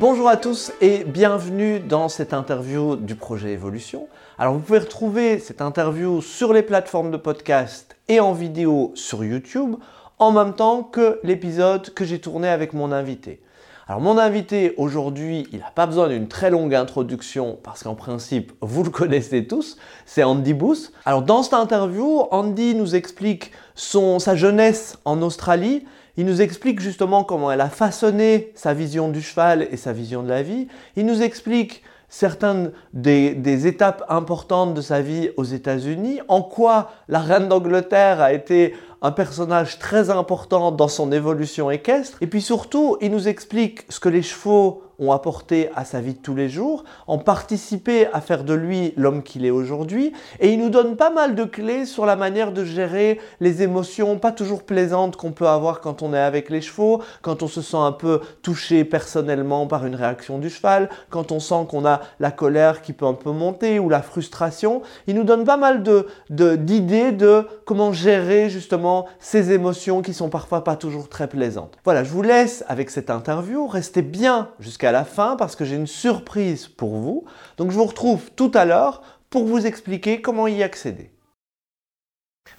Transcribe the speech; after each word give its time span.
Bonjour 0.00 0.28
à 0.28 0.36
tous 0.36 0.70
et 0.80 1.02
bienvenue 1.02 1.80
dans 1.80 2.08
cette 2.08 2.32
interview 2.32 2.94
du 2.94 3.16
projet 3.16 3.54
Evolution. 3.54 4.06
Alors 4.38 4.54
vous 4.54 4.60
pouvez 4.60 4.78
retrouver 4.78 5.40
cette 5.40 5.60
interview 5.60 6.22
sur 6.22 6.52
les 6.52 6.62
plateformes 6.62 7.10
de 7.10 7.16
podcast 7.16 7.96
et 8.06 8.20
en 8.20 8.32
vidéo 8.32 8.92
sur 8.94 9.24
YouTube 9.24 9.74
en 10.20 10.30
même 10.30 10.54
temps 10.54 10.84
que 10.84 11.18
l'épisode 11.24 11.92
que 11.94 12.04
j'ai 12.04 12.20
tourné 12.20 12.48
avec 12.48 12.74
mon 12.74 12.92
invité. 12.92 13.42
Alors 13.88 14.00
mon 14.00 14.18
invité 14.18 14.72
aujourd'hui, 14.76 15.48
il 15.50 15.58
n'a 15.58 15.72
pas 15.74 15.86
besoin 15.86 16.06
d'une 16.06 16.28
très 16.28 16.50
longue 16.50 16.76
introduction 16.76 17.58
parce 17.64 17.82
qu'en 17.82 17.96
principe, 17.96 18.52
vous 18.60 18.84
le 18.84 18.90
connaissez 18.90 19.48
tous, 19.48 19.78
c'est 20.06 20.22
Andy 20.22 20.54
Booth. 20.54 20.92
Alors 21.06 21.22
dans 21.22 21.42
cette 21.42 21.54
interview, 21.54 22.22
Andy 22.30 22.76
nous 22.76 22.94
explique 22.94 23.50
son, 23.74 24.20
sa 24.20 24.36
jeunesse 24.36 24.96
en 25.04 25.22
Australie, 25.22 25.84
il 26.18 26.26
nous 26.26 26.42
explique 26.42 26.80
justement 26.80 27.22
comment 27.22 27.52
elle 27.52 27.60
a 27.60 27.70
façonné 27.70 28.50
sa 28.56 28.74
vision 28.74 29.08
du 29.08 29.22
cheval 29.22 29.68
et 29.70 29.76
sa 29.76 29.92
vision 29.92 30.24
de 30.24 30.28
la 30.28 30.42
vie, 30.42 30.66
il 30.96 31.06
nous 31.06 31.22
explique 31.22 31.84
certaines 32.08 32.72
des, 32.92 33.66
étapes 33.68 34.04
importantes 34.08 34.74
de 34.74 34.80
sa 34.80 35.00
vie 35.00 35.30
aux 35.36 35.44
États-Unis, 35.44 36.20
en 36.26 36.42
quoi 36.42 36.90
la 37.08 37.20
reine 37.20 37.48
d'Angleterre 37.48 38.20
a 38.20 38.32
été 38.32 38.74
un 39.00 39.12
personnage 39.12 39.78
très 39.78 40.10
important 40.10 40.72
dans 40.72 40.88
son 40.88 41.12
évolution 41.12 41.70
équestre. 41.70 42.18
Et 42.20 42.26
puis 42.26 42.42
surtout, 42.42 42.96
il 43.00 43.12
nous 43.12 43.28
explique 43.28 43.84
ce 43.88 44.00
que 44.00 44.08
les 44.08 44.22
chevaux 44.22 44.82
ont 44.98 45.12
apporté 45.12 45.70
à 45.74 45.84
sa 45.84 46.00
vie 46.00 46.14
de 46.14 46.18
tous 46.18 46.34
les 46.34 46.48
jours, 46.48 46.84
ont 47.06 47.18
participé 47.18 48.06
à 48.12 48.20
faire 48.20 48.44
de 48.44 48.54
lui 48.54 48.92
l'homme 48.96 49.22
qu'il 49.22 49.44
est 49.44 49.50
aujourd'hui, 49.50 50.12
et 50.40 50.52
il 50.52 50.58
nous 50.58 50.70
donne 50.70 50.96
pas 50.96 51.10
mal 51.10 51.34
de 51.34 51.44
clés 51.44 51.86
sur 51.86 52.06
la 52.06 52.16
manière 52.16 52.52
de 52.52 52.64
gérer 52.64 53.20
les 53.40 53.62
émotions 53.62 54.18
pas 54.18 54.32
toujours 54.32 54.62
plaisantes 54.62 55.16
qu'on 55.16 55.32
peut 55.32 55.46
avoir 55.48 55.80
quand 55.80 56.02
on 56.02 56.14
est 56.14 56.18
avec 56.18 56.50
les 56.50 56.60
chevaux, 56.60 57.02
quand 57.22 57.42
on 57.42 57.48
se 57.48 57.62
sent 57.62 57.76
un 57.76 57.92
peu 57.92 58.20
touché 58.42 58.84
personnellement 58.84 59.66
par 59.66 59.86
une 59.86 59.94
réaction 59.94 60.38
du 60.38 60.50
cheval, 60.50 60.88
quand 61.10 61.32
on 61.32 61.40
sent 61.40 61.66
qu'on 61.68 61.84
a 61.86 62.00
la 62.20 62.30
colère 62.30 62.82
qui 62.82 62.92
peut 62.92 63.06
un 63.06 63.14
peu 63.14 63.30
monter 63.30 63.78
ou 63.78 63.88
la 63.88 64.02
frustration. 64.02 64.82
Il 65.06 65.14
nous 65.14 65.24
donne 65.24 65.44
pas 65.44 65.56
mal 65.56 65.82
d'idées 66.30 67.12
de, 67.12 67.18
de 67.18 67.46
comment 67.64 67.92
gérer 67.92 68.50
justement 68.50 69.06
ces 69.18 69.52
émotions 69.52 70.02
qui 70.02 70.14
sont 70.14 70.28
parfois 70.28 70.64
pas 70.64 70.76
toujours 70.76 71.08
très 71.08 71.28
plaisantes. 71.28 71.76
Voilà, 71.84 72.04
je 72.04 72.10
vous 72.10 72.22
laisse 72.22 72.64
avec 72.68 72.90
cette 72.90 73.10
interview. 73.10 73.66
Restez 73.66 74.02
bien 74.02 74.48
jusqu'à 74.60 74.87
à 74.88 74.92
la 74.92 75.04
fin 75.04 75.36
parce 75.36 75.54
que 75.54 75.64
j'ai 75.64 75.76
une 75.76 75.86
surprise 75.86 76.66
pour 76.66 76.96
vous. 76.96 77.24
Donc 77.56 77.70
je 77.70 77.76
vous 77.76 77.84
retrouve 77.84 78.30
tout 78.34 78.50
à 78.54 78.64
l'heure 78.64 79.02
pour 79.30 79.44
vous 79.44 79.66
expliquer 79.66 80.20
comment 80.20 80.48
y 80.48 80.62
accéder. 80.62 81.10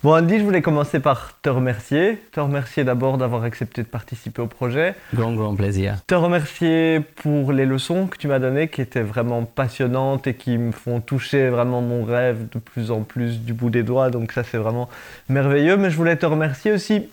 Bon 0.01 0.13
Andy, 0.13 0.39
je 0.39 0.43
voulais 0.43 0.61
commencer 0.61 0.99
par 1.01 1.41
te 1.41 1.49
remercier. 1.49 2.23
Te 2.31 2.39
remercier 2.39 2.85
d'abord 2.85 3.17
d'avoir 3.17 3.43
accepté 3.43 3.81
de 3.81 3.87
participer 3.87 4.41
au 4.41 4.47
projet. 4.47 4.95
Grand, 5.13 5.33
grand 5.33 5.55
plaisir. 5.55 5.97
Te 6.07 6.15
remercier 6.15 7.01
pour 7.17 7.51
les 7.51 7.65
leçons 7.65 8.07
que 8.07 8.17
tu 8.17 8.27
m'as 8.27 8.39
données 8.39 8.69
qui 8.69 8.81
étaient 8.81 9.01
vraiment 9.01 9.43
passionnantes 9.43 10.27
et 10.27 10.35
qui 10.35 10.57
me 10.57 10.71
font 10.71 11.01
toucher 11.01 11.49
vraiment 11.49 11.81
mon 11.81 12.05
rêve 12.05 12.47
de 12.49 12.59
plus 12.59 12.91
en 12.91 13.01
plus 13.01 13.41
du 13.41 13.53
bout 13.53 13.69
des 13.69 13.83
doigts. 13.83 14.09
Donc 14.09 14.31
ça 14.31 14.43
c'est 14.43 14.57
vraiment 14.57 14.87
merveilleux. 15.27 15.75
Mais 15.75 15.89
je 15.89 15.97
voulais 15.97 16.15
te 16.15 16.25
remercier 16.25 16.71
aussi 16.71 17.09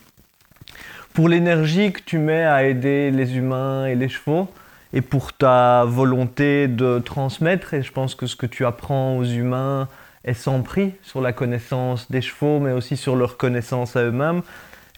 pour 1.12 1.28
l'énergie 1.28 1.92
que 1.92 2.02
tu 2.04 2.18
mets 2.18 2.44
à 2.44 2.64
aider 2.64 3.10
les 3.10 3.36
humains 3.36 3.86
et 3.86 3.96
les 3.96 4.08
chevaux 4.08 4.48
et 4.92 5.00
pour 5.00 5.32
ta 5.32 5.84
volonté 5.84 6.68
de 6.68 6.98
transmettre. 6.98 7.74
Et 7.74 7.82
je 7.82 7.92
pense 7.92 8.14
que 8.14 8.26
ce 8.26 8.36
que 8.36 8.46
tu 8.46 8.64
apprends 8.64 9.16
aux 9.16 9.24
humains 9.24 9.88
est 10.24 10.34
sans 10.34 10.62
prix 10.62 10.94
sur 11.02 11.20
la 11.20 11.32
connaissance 11.32 12.10
des 12.10 12.20
chevaux, 12.20 12.58
mais 12.60 12.72
aussi 12.72 12.96
sur 12.96 13.16
leur 13.16 13.36
connaissance 13.36 13.96
à 13.96 14.02
eux-mêmes. 14.02 14.42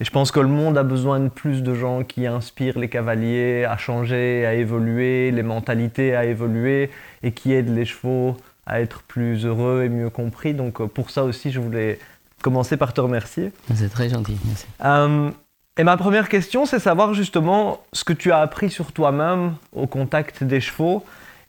Et 0.00 0.05
je 0.05 0.11
pense 0.11 0.31
que 0.31 0.41
le 0.41 0.48
monde 0.48 0.78
a 0.78 0.84
besoin 0.84 1.19
de 1.19 1.28
plus 1.28 1.62
de 1.62 1.75
gens 1.75 2.05
qui 2.05 2.27
inspirent 2.27 2.78
les 2.78 2.88
cavaliers 2.88 3.65
à 3.65 3.77
changer, 3.77 4.47
à 4.47 4.54
évoluer, 4.54 5.32
les 5.32 5.43
mentalités 5.43 6.15
à 6.15 6.25
évoluer 6.25 6.91
et 7.22 7.32
qui 7.32 7.53
aident 7.53 7.75
les 7.75 7.84
chevaux 7.84 8.37
à 8.65 8.81
être 8.81 9.03
plus 9.03 9.44
heureux 9.44 9.82
et 9.84 9.88
mieux 9.88 10.10
compris. 10.10 10.54
Donc 10.54 10.81
euh, 10.81 10.87
pour 10.87 11.10
ça 11.10 11.25
aussi, 11.25 11.50
je 11.50 11.59
voulais 11.59 11.98
commencer 12.43 12.77
par 12.77 12.93
te 12.93 13.00
remercier. 13.00 13.50
C'est 13.75 13.88
très 13.88 14.09
gentil, 14.09 14.38
merci. 14.47 14.66
Euh, 14.84 15.31
et 15.78 15.84
ma 15.84 15.97
première 15.97 16.28
question, 16.28 16.66
c'est 16.66 16.81
savoir 16.81 17.15
justement 17.15 17.81
ce 17.93 18.03
que 18.03 18.12
tu 18.12 18.33
as 18.33 18.41
appris 18.41 18.69
sur 18.69 18.91
toi-même 18.91 19.55
au 19.72 19.87
contact 19.87 20.43
des 20.43 20.61
chevaux 20.61 21.05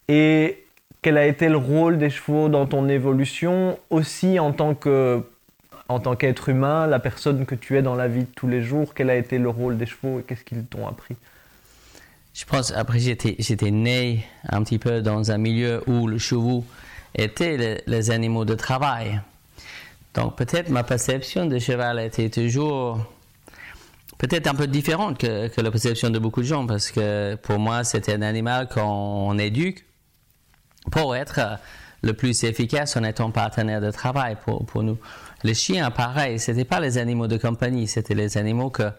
et 0.07 0.63
quel 1.01 1.17
a 1.17 1.25
été 1.25 1.49
le 1.49 1.57
rôle 1.57 1.97
des 1.97 2.11
chevaux 2.11 2.47
dans 2.47 2.67
ton 2.67 2.87
évolution, 2.89 3.79
aussi 3.89 4.39
en 4.39 4.51
tant 4.51 4.75
que 4.75 5.23
tant 5.87 6.15
qu'être 6.15 6.49
humain, 6.49 6.85
la 6.85 6.99
personne 6.99 7.47
que 7.47 7.55
tu 7.55 7.75
es 7.75 7.81
dans 7.81 7.95
la 7.95 8.07
vie 8.07 8.21
de 8.21 8.29
tous 8.35 8.47
les 8.47 8.61
jours, 8.61 8.93
quel 8.93 9.09
a 9.09 9.15
été 9.15 9.39
le 9.39 9.49
rôle 9.49 9.77
des 9.77 9.87
chevaux 9.87 10.19
et 10.19 10.23
qu'est-ce 10.23 10.43
qu'ils 10.43 10.63
t'ont 10.65 10.87
appris? 10.87 11.15
Je 12.35 12.45
pense, 12.45 12.71
après 12.71 12.99
j'étais, 12.99 13.71
né 13.71 14.23
un 14.47 14.61
petit 14.61 14.77
peu 14.77 15.01
dans 15.01 15.31
un 15.31 15.39
milieu 15.39 15.81
où 15.87 16.05
le 16.05 16.19
chevaux 16.19 16.63
étaient 17.15 17.57
les, 17.57 17.81
les 17.87 18.11
animaux 18.11 18.45
de 18.45 18.53
travail. 18.53 19.19
Donc 20.13 20.35
peut-être 20.35 20.69
ma 20.69 20.83
perception 20.83 21.47
de 21.47 21.57
cheval 21.57 21.99
était 21.99 22.29
toujours 22.29 23.03
peut-être 24.19 24.47
un 24.47 24.53
peu 24.53 24.67
différente 24.67 25.17
que, 25.17 25.49
la 25.59 25.71
perception 25.71 26.11
de 26.11 26.19
beaucoup 26.19 26.41
de 26.41 26.45
gens, 26.45 26.67
parce 26.67 26.91
que 26.91 27.35
pour 27.35 27.57
moi, 27.57 27.83
c'était 27.83 28.13
un 28.13 28.21
animal 28.21 28.67
qu'on 28.67 29.37
éduque 29.39 29.85
pour 30.91 31.15
être 31.15 31.57
le 32.03 32.13
plus 32.13 32.43
efficace 32.43 32.95
en 32.95 33.03
étant 33.03 33.31
partenaire 33.31 33.81
de 33.81 33.91
travail 33.91 34.37
pour, 34.45 34.83
nous. 34.83 34.97
Les 35.43 35.53
chiens, 35.53 35.89
pareil, 35.89 36.37
c'était 36.37 36.65
pas 36.65 36.79
les 36.79 36.97
animaux 36.97 37.27
de 37.27 37.37
compagnie, 37.37 37.87
c'était 37.87 38.13
les 38.13 38.37
animaux 38.37 38.69
que 38.69 38.91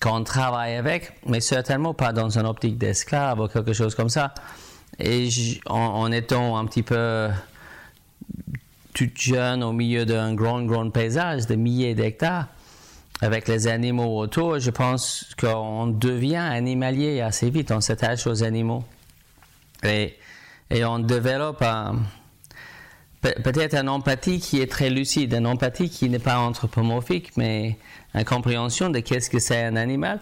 qu'on 0.00 0.22
travaille 0.22 0.76
avec, 0.76 1.12
mais 1.26 1.40
certainement 1.40 1.92
pas 1.92 2.12
dans 2.12 2.38
une 2.38 2.46
optique 2.46 2.78
d'esclave 2.78 3.40
ou 3.40 3.48
quelque 3.48 3.72
chose 3.72 3.96
comme 3.96 4.08
ça. 4.08 4.32
Et 5.00 5.28
en, 5.66 5.76
en, 5.76 6.12
étant 6.12 6.56
un 6.56 6.66
petit 6.66 6.84
peu 6.84 7.28
tout 8.94 9.10
jeune 9.16 9.64
au 9.64 9.72
milieu 9.72 10.06
d'un 10.06 10.34
grand, 10.34 10.62
grand 10.62 10.88
paysage 10.90 11.46
de 11.46 11.56
milliers 11.56 11.96
d'hectares, 11.96 12.46
avec 13.20 13.48
les 13.48 13.66
animaux 13.66 14.18
autour, 14.18 14.58
je 14.58 14.70
pense 14.70 15.26
qu'on 15.38 15.86
devient 15.88 16.36
animalier 16.36 17.20
assez 17.20 17.50
vite, 17.50 17.72
on 17.72 17.80
s'attache 17.80 18.26
aux 18.26 18.44
animaux. 18.44 18.84
Et, 19.82 20.16
et 20.70 20.84
on 20.84 20.98
développe 20.98 21.64
peut-être 23.20 23.74
une 23.74 23.88
empathie 23.88 24.38
qui 24.38 24.60
est 24.60 24.70
très 24.70 24.90
lucide, 24.90 25.32
une 25.32 25.46
empathie 25.46 25.90
qui 25.90 26.08
n'est 26.08 26.18
pas 26.18 26.38
anthropomorphique, 26.38 27.36
mais 27.36 27.76
une 28.14 28.24
compréhension 28.24 28.90
de 28.90 29.00
qu'est-ce 29.00 29.30
que 29.30 29.38
c'est 29.38 29.64
un 29.64 29.76
animal. 29.76 30.20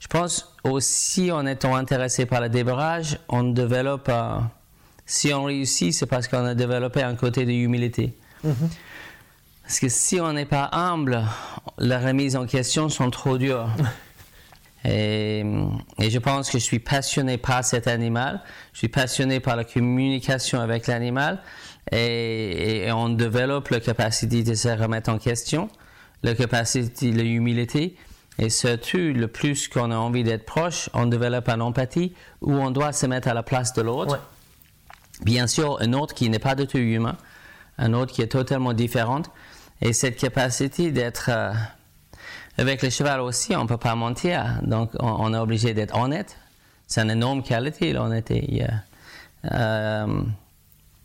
Je 0.00 0.06
pense 0.08 0.54
aussi 0.64 1.30
en 1.30 1.46
étant 1.46 1.74
intéressé 1.74 2.26
par 2.26 2.40
le 2.40 2.48
débarrage, 2.48 3.18
on 3.28 3.42
développe, 3.44 4.10
si 5.06 5.32
on 5.32 5.44
réussit, 5.44 5.92
c'est 5.92 6.06
parce 6.06 6.28
qu'on 6.28 6.44
a 6.44 6.54
développé 6.54 7.02
un 7.02 7.14
côté 7.14 7.44
de 7.44 7.52
humilité. 7.52 8.14
Mm-hmm. 8.44 8.68
Parce 9.64 9.80
que 9.80 9.88
si 9.88 10.20
on 10.20 10.32
n'est 10.34 10.44
pas 10.44 10.68
humble, 10.72 11.24
les 11.78 11.96
remises 11.96 12.36
en 12.36 12.46
question 12.46 12.88
sont 12.88 13.10
trop 13.10 13.38
dures. 13.38 13.68
Et, 14.86 15.42
et, 15.98 16.10
je 16.10 16.18
pense 16.18 16.50
que 16.50 16.58
je 16.58 16.62
suis 16.62 16.78
passionné 16.78 17.38
par 17.38 17.64
cet 17.64 17.88
animal, 17.88 18.42
je 18.74 18.80
suis 18.80 18.88
passionné 18.88 19.40
par 19.40 19.56
la 19.56 19.64
communication 19.64 20.60
avec 20.60 20.88
l'animal 20.88 21.40
et, 21.90 22.84
et, 22.84 22.92
on 22.92 23.08
développe 23.08 23.70
la 23.70 23.80
capacité 23.80 24.42
de 24.42 24.52
se 24.52 24.68
remettre 24.68 25.08
en 25.08 25.16
question, 25.16 25.70
la 26.22 26.34
capacité, 26.34 27.12
l'humilité 27.12 27.96
et 28.38 28.50
surtout 28.50 28.98
le 28.98 29.26
plus 29.26 29.68
qu'on 29.68 29.90
a 29.90 29.96
envie 29.96 30.22
d'être 30.22 30.44
proche, 30.44 30.90
on 30.92 31.06
développe 31.06 31.48
une 31.48 31.62
empathie 31.62 32.12
où 32.42 32.52
on 32.52 32.70
doit 32.70 32.92
se 32.92 33.06
mettre 33.06 33.28
à 33.28 33.32
la 33.32 33.42
place 33.42 33.72
de 33.72 33.80
l'autre. 33.80 34.20
Bien 35.22 35.46
sûr, 35.46 35.80
un 35.80 35.94
autre 35.94 36.12
qui 36.12 36.28
n'est 36.28 36.38
pas 36.38 36.54
du 36.54 36.66
tout 36.66 36.76
humain, 36.76 37.16
un 37.78 37.94
autre 37.94 38.12
qui 38.12 38.20
est 38.20 38.28
totalement 38.28 38.74
différent 38.74 39.22
et 39.84 39.92
cette 39.92 40.16
capacité 40.16 40.90
d'être 40.90 41.28
euh, 41.28 41.52
avec 42.56 42.82
le 42.82 42.88
cheval 42.88 43.20
aussi, 43.20 43.54
on 43.54 43.64
ne 43.64 43.68
peut 43.68 43.76
pas 43.76 43.94
mentir. 43.94 44.60
Donc, 44.62 44.90
on, 44.98 45.34
est 45.34 45.38
obligé 45.38 45.74
d'être 45.74 45.94
honnête. 45.96 46.38
C'est 46.86 47.02
une 47.02 47.10
énorme 47.10 47.42
qualité, 47.42 47.92
l'honnêteté. 47.92 48.64
Euh, 49.52 50.22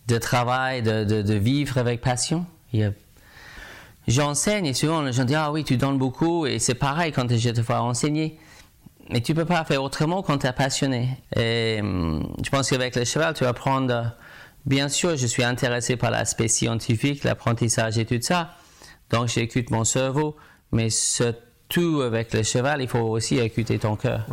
de 0.07 0.17
travail, 0.17 0.81
de, 0.81 1.33
vivre 1.33 1.77
avec 1.77 1.99
passion. 1.99 2.45
J'enseigne 4.07 4.65
et 4.65 4.73
souvent 4.73 5.01
les 5.01 5.11
gens 5.11 5.25
disent 5.25 5.35
Ah 5.35 5.51
oui, 5.51 5.63
tu 5.63 5.75
donnes 5.77 5.97
beaucoup 5.97 6.47
et 6.47 6.57
c'est 6.57 6.73
pareil 6.73 7.11
quand 7.11 7.29
je 7.29 7.49
te 7.49 7.61
vois 7.61 7.81
enseigner. 7.81 8.39
Mais 9.09 9.21
tu 9.21 9.33
ne 9.33 9.37
peux 9.37 9.45
pas 9.45 9.63
faire 9.65 9.83
autrement 9.83 10.21
quand 10.21 10.37
tu 10.39 10.47
es 10.47 10.53
passionné. 10.53 11.17
Et 11.35 11.79
hum, 11.81 12.31
je 12.43 12.49
pense 12.49 12.69
qu'avec 12.69 12.95
le 12.95 13.03
cheval, 13.03 13.33
tu 13.33 13.43
vas 13.43 13.53
prendre. 13.53 14.13
Bien 14.65 14.87
sûr, 14.87 15.17
je 15.17 15.25
suis 15.25 15.43
intéressé 15.43 15.95
par 15.95 16.11
l'aspect 16.11 16.47
scientifique, 16.47 17.23
l'apprentissage 17.23 17.97
et 17.97 18.05
tout 18.05 18.19
ça. 18.21 18.55
Donc, 19.09 19.27
j'écoute 19.27 19.71
mon 19.71 19.83
cerveau, 19.83 20.35
mais 20.71 20.89
surtout 20.89 22.01
avec 22.01 22.33
le 22.33 22.43
cheval, 22.43 22.81
il 22.81 22.87
faut 22.87 22.99
aussi 22.99 23.37
écouter 23.37 23.79
ton 23.79 23.95
cœur. 23.95 24.25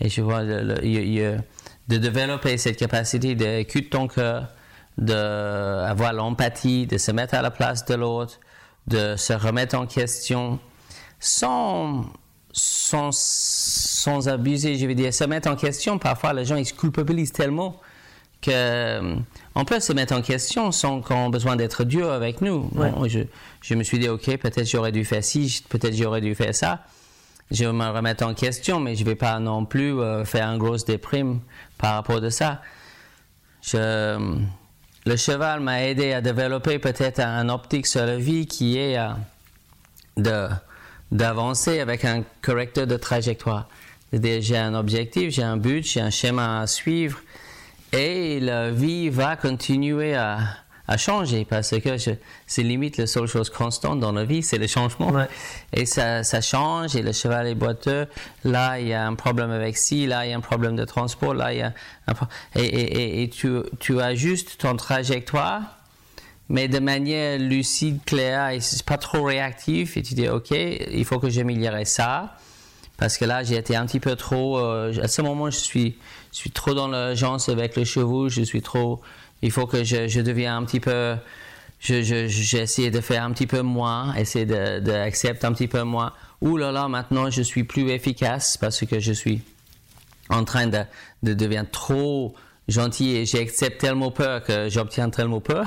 Et 0.00 0.08
je 0.08 0.22
vois 0.22 0.44
de 0.44 1.96
développer 1.96 2.56
cette 2.58 2.76
capacité 2.76 3.34
d'écouter 3.34 3.88
ton 3.88 4.08
cœur, 4.08 4.48
d'avoir 4.98 6.12
l'empathie, 6.12 6.86
de 6.86 6.98
se 6.98 7.12
mettre 7.12 7.34
à 7.34 7.42
la 7.42 7.50
place 7.50 7.84
de 7.84 7.94
l'autre, 7.94 8.38
de 8.86 9.16
se 9.16 9.32
remettre 9.32 9.76
en 9.76 9.86
question, 9.86 10.58
sans, 11.18 12.04
sans, 12.52 13.10
sans 13.12 14.28
abuser, 14.28 14.76
je 14.76 14.86
veux 14.86 14.94
dire, 14.94 15.12
se 15.12 15.24
mettre 15.24 15.50
en 15.50 15.56
question. 15.56 15.98
Parfois, 15.98 16.32
les 16.32 16.44
gens, 16.44 16.56
ils 16.56 16.66
se 16.66 16.74
culpabilisent 16.74 17.32
tellement 17.32 17.80
que 18.42 18.50
euh, 18.52 19.16
on 19.54 19.64
peut 19.64 19.80
se 19.80 19.92
mettre 19.92 20.14
en 20.14 20.22
question 20.22 20.72
sans 20.72 21.00
qu'on 21.00 21.28
ait 21.28 21.30
besoin 21.30 21.56
d'être 21.56 21.84
dur 21.84 22.10
avec 22.10 22.40
nous. 22.40 22.70
je, 23.06 23.20
je, 23.62 23.74
me 23.74 23.82
suis 23.82 23.98
dit, 23.98 24.08
OK, 24.08 24.24
peut-être 24.36 24.66
j'aurais 24.66 24.92
dû 24.92 25.04
faire 25.04 25.24
ci, 25.24 25.64
peut-être 25.68 25.94
j'aurais 25.94 26.20
dû 26.20 26.34
faire 26.34 26.54
ça. 26.54 26.80
Je 27.50 27.64
vais 27.64 27.72
me 27.72 27.86
remettre 27.86 28.26
en 28.26 28.34
question, 28.34 28.80
mais 28.80 28.96
je 28.96 29.04
ne 29.04 29.06
vais 29.06 29.14
pas 29.14 29.38
non 29.38 29.64
plus 29.64 30.00
euh, 30.00 30.24
faire 30.24 30.48
une 30.48 30.58
grosse 30.58 30.84
déprime 30.84 31.40
par 31.78 31.94
rapport 31.94 32.22
à 32.22 32.30
ça. 32.30 32.60
Je, 33.62 34.38
le 35.06 35.16
cheval 35.16 35.60
m'a 35.60 35.84
aidé 35.84 36.12
à 36.12 36.20
développer 36.20 36.78
peut-être 36.78 37.20
un 37.20 37.48
optique 37.48 37.86
sur 37.86 38.04
la 38.04 38.16
vie 38.16 38.46
qui 38.46 38.78
est 38.78 38.98
euh, 38.98 39.08
de 40.16 40.48
d'avancer 41.12 41.78
avec 41.78 42.04
un 42.04 42.24
correcteur 42.42 42.88
de 42.88 42.96
trajectoire. 42.96 43.68
J'ai 44.12 44.56
un 44.56 44.74
objectif, 44.74 45.30
j'ai 45.30 45.44
un 45.44 45.56
but, 45.56 45.84
j'ai 45.84 46.00
un 46.00 46.10
schéma 46.10 46.62
à 46.62 46.66
suivre 46.66 47.20
et 47.96 48.40
la 48.40 48.70
vie 48.70 49.08
va 49.08 49.36
continuer 49.36 50.14
à, 50.14 50.38
à 50.88 50.96
changer 50.96 51.44
parce 51.44 51.70
que 51.80 51.96
c'est 52.46 52.62
limite 52.62 52.96
la 52.96 53.06
seule 53.06 53.26
chose 53.26 53.50
constante 53.50 54.00
dans 54.00 54.12
la 54.12 54.24
vie, 54.24 54.42
c'est 54.42 54.58
le 54.58 54.66
changement. 54.66 55.12
Et 55.72 55.86
ça, 55.86 56.22
ça, 56.22 56.40
change 56.40 56.94
et 56.94 57.02
le 57.02 57.12
cheval 57.12 57.46
est 57.48 57.54
boiteux. 57.54 58.06
Là, 58.44 58.78
il 58.78 58.88
y 58.88 58.92
a 58.92 59.06
un 59.06 59.14
problème 59.14 59.50
avec 59.50 59.76
ci, 59.76 60.06
là, 60.06 60.26
il 60.26 60.30
y 60.30 60.32
a 60.32 60.36
un 60.36 60.40
problème 60.40 60.76
de 60.76 60.84
transport, 60.84 61.34
là, 61.34 61.52
il 61.52 61.58
y 61.58 61.62
a 61.62 61.72
un 62.06 62.14
et, 62.54 62.64
et, 62.64 63.22
et, 63.22 63.28
tu, 63.28 63.58
tu 63.80 64.00
ajustes 64.00 64.58
ton 64.58 64.76
trajectoire, 64.76 65.62
mais 66.48 66.68
de 66.68 66.78
manière 66.78 67.38
lucide, 67.38 67.98
claire, 68.04 68.50
et 68.50 68.60
pas 68.86 68.98
trop 68.98 69.24
réactif. 69.24 69.96
Et 69.96 70.02
tu 70.02 70.14
dis, 70.14 70.28
OK, 70.28 70.50
il 70.50 71.04
faut 71.04 71.18
que 71.18 71.28
j'améliore 71.28 71.84
ça. 71.84 72.36
Parce 72.96 73.18
que 73.18 73.24
là, 73.24 73.42
j'ai 73.42 73.56
été 73.56 73.76
un 73.76 73.84
petit 73.84 74.00
peu 74.00 74.16
trop. 74.16 74.58
Euh, 74.58 74.92
à 75.02 75.08
ce 75.08 75.20
moment, 75.20 75.50
je 75.50 75.58
suis, 75.58 75.98
je 76.36 76.42
suis 76.42 76.50
trop 76.50 76.74
dans 76.74 76.88
l'urgence 76.88 77.48
avec 77.48 77.76
le 77.76 77.84
chevaux. 77.84 78.28
Je 78.28 78.42
suis 78.42 78.60
trop 78.60 79.00
il 79.42 79.50
faut 79.50 79.66
que 79.66 79.84
je, 79.84 80.06
je 80.06 80.20
devienne 80.20 80.52
un 80.52 80.64
petit 80.64 80.80
peu. 80.80 81.16
J'ai 81.80 82.02
je, 82.04 82.56
essayé 82.56 82.90
de 82.90 83.00
faire 83.00 83.22
un 83.22 83.32
petit 83.32 83.46
peu 83.46 83.60
moins, 83.62 84.14
essayer 84.14 84.46
d'accepter 84.46 85.46
de, 85.46 85.46
un 85.46 85.52
petit 85.52 85.68
peu 85.68 85.82
moins. 85.82 86.12
Ouh 86.40 86.56
là 86.56 86.72
là, 86.72 86.88
maintenant 86.88 87.30
je 87.30 87.42
suis 87.42 87.64
plus 87.64 87.90
efficace 87.90 88.56
parce 88.56 88.84
que 88.84 88.98
je 88.98 89.12
suis 89.12 89.40
en 90.30 90.44
train 90.44 90.66
de, 90.66 90.80
de 91.22 91.34
devenir 91.34 91.70
trop 91.70 92.34
gentil 92.68 93.14
et 93.14 93.26
j'accepte 93.26 93.80
tellement 93.80 94.10
peur 94.10 94.42
que 94.42 94.68
j'obtiens 94.68 95.10
tellement 95.10 95.40
peur. 95.40 95.66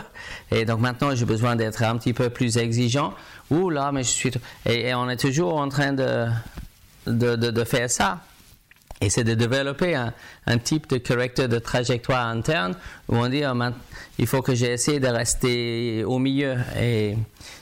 Et 0.51 0.65
donc 0.65 0.79
maintenant 0.79 1.15
j'ai 1.15 1.25
besoin 1.25 1.55
d'être 1.55 1.83
un 1.83 1.97
petit 1.97 2.13
peu 2.13 2.29
plus 2.29 2.57
exigeant. 2.57 3.13
Ouh 3.51 3.69
là, 3.69 3.91
mais 3.91 4.03
je 4.03 4.09
suis. 4.09 4.31
Et, 4.65 4.89
et 4.89 4.95
on 4.95 5.09
est 5.09 5.17
toujours 5.17 5.55
en 5.55 5.69
train 5.69 5.93
de, 5.93 6.27
de, 7.07 7.35
de 7.35 7.63
faire 7.63 7.89
ça. 7.89 8.21
Et 9.01 9.09
c'est 9.09 9.23
de 9.23 9.33
développer 9.33 9.95
un, 9.95 10.13
un, 10.45 10.57
type 10.57 10.89
de 10.89 10.97
correcteur 10.97 11.47
de 11.47 11.57
trajectoire 11.57 12.27
interne 12.27 12.75
où 13.07 13.15
on 13.15 13.29
dit, 13.29 13.43
oh, 13.45 13.57
il 14.17 14.27
faut 14.27 14.41
que 14.41 14.53
j'essaie 14.53 14.99
de 14.99 15.07
rester 15.07 16.03
au 16.03 16.19
milieu. 16.19 16.57
Et 16.77 17.15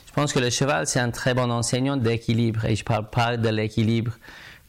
je 0.07 0.13
pense 0.13 0.33
que 0.33 0.39
le 0.39 0.49
cheval, 0.49 0.87
c'est 0.87 0.99
un 0.99 1.11
très 1.11 1.35
bon 1.35 1.51
enseignant 1.51 1.95
d'équilibre. 1.95 2.65
Et 2.65 2.75
je 2.75 2.81
ne 2.81 2.85
parle 2.85 3.09
pas 3.09 3.37
de 3.37 3.49
l'équilibre 3.49 4.13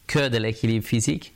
que 0.06 0.28
de 0.28 0.36
l'équilibre 0.36 0.84
physique, 0.84 1.32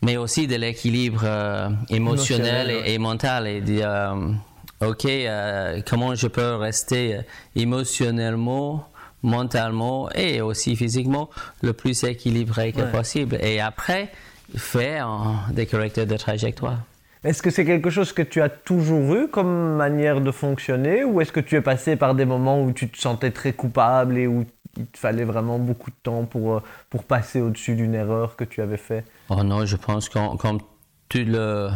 mais 0.00 0.16
aussi 0.16 0.46
de 0.46 0.56
l'équilibre 0.56 1.22
euh, 1.24 1.68
émotionnel, 1.90 2.70
et, 2.86 2.96
mental. 2.96 3.46
Et 3.46 3.60
dire, 3.60 3.90
euh, 3.90 4.32
OK, 4.80 5.04
euh, 5.04 5.82
comment 5.86 6.14
je 6.14 6.26
peux 6.26 6.54
rester 6.54 7.20
émotionnellement 7.54 8.88
mentalement 9.22 10.08
et 10.12 10.40
aussi 10.40 10.76
physiquement 10.76 11.28
le 11.60 11.72
plus 11.72 12.04
équilibré 12.04 12.72
que 12.72 12.82
possible. 12.82 13.38
Et 13.42 13.60
après, 13.60 14.10
faire 14.56 15.46
des 15.52 15.66
correcteurs 15.66 16.06
de 16.06 16.16
trajectoire. 16.16 16.78
Est-ce 17.24 17.42
que 17.42 17.50
c'est 17.50 17.64
quelque 17.64 17.90
chose 17.90 18.12
que 18.12 18.22
tu 18.22 18.40
as 18.40 18.48
toujours 18.48 19.14
eu 19.14 19.28
comme 19.28 19.74
manière 19.74 20.20
de 20.20 20.30
fonctionner 20.30 21.04
ou 21.04 21.20
est-ce 21.20 21.32
que 21.32 21.40
tu 21.40 21.56
es 21.56 21.60
passé 21.60 21.96
par 21.96 22.14
des 22.14 22.24
moments 22.24 22.62
où 22.62 22.72
tu 22.72 22.88
te 22.88 22.96
sentais 22.96 23.32
très 23.32 23.52
coupable 23.52 24.16
et 24.16 24.26
où 24.28 24.46
il 24.76 24.86
te 24.86 24.98
fallait 24.98 25.24
vraiment 25.24 25.58
beaucoup 25.58 25.90
de 25.90 25.96
temps 26.02 26.24
pour, 26.24 26.54
euh, 26.54 26.62
pour 26.90 27.02
passer 27.02 27.40
au-dessus 27.40 27.74
d'une 27.74 27.94
erreur 27.94 28.36
que 28.36 28.44
tu 28.44 28.62
avais 28.62 28.76
fait? 28.76 29.04
Oh 29.30 29.42
non, 29.42 29.66
je 29.66 29.76
pense 29.76 30.08
que 30.08 30.36
comme 30.36 30.60
tout 31.08 31.18
le, 31.26 31.70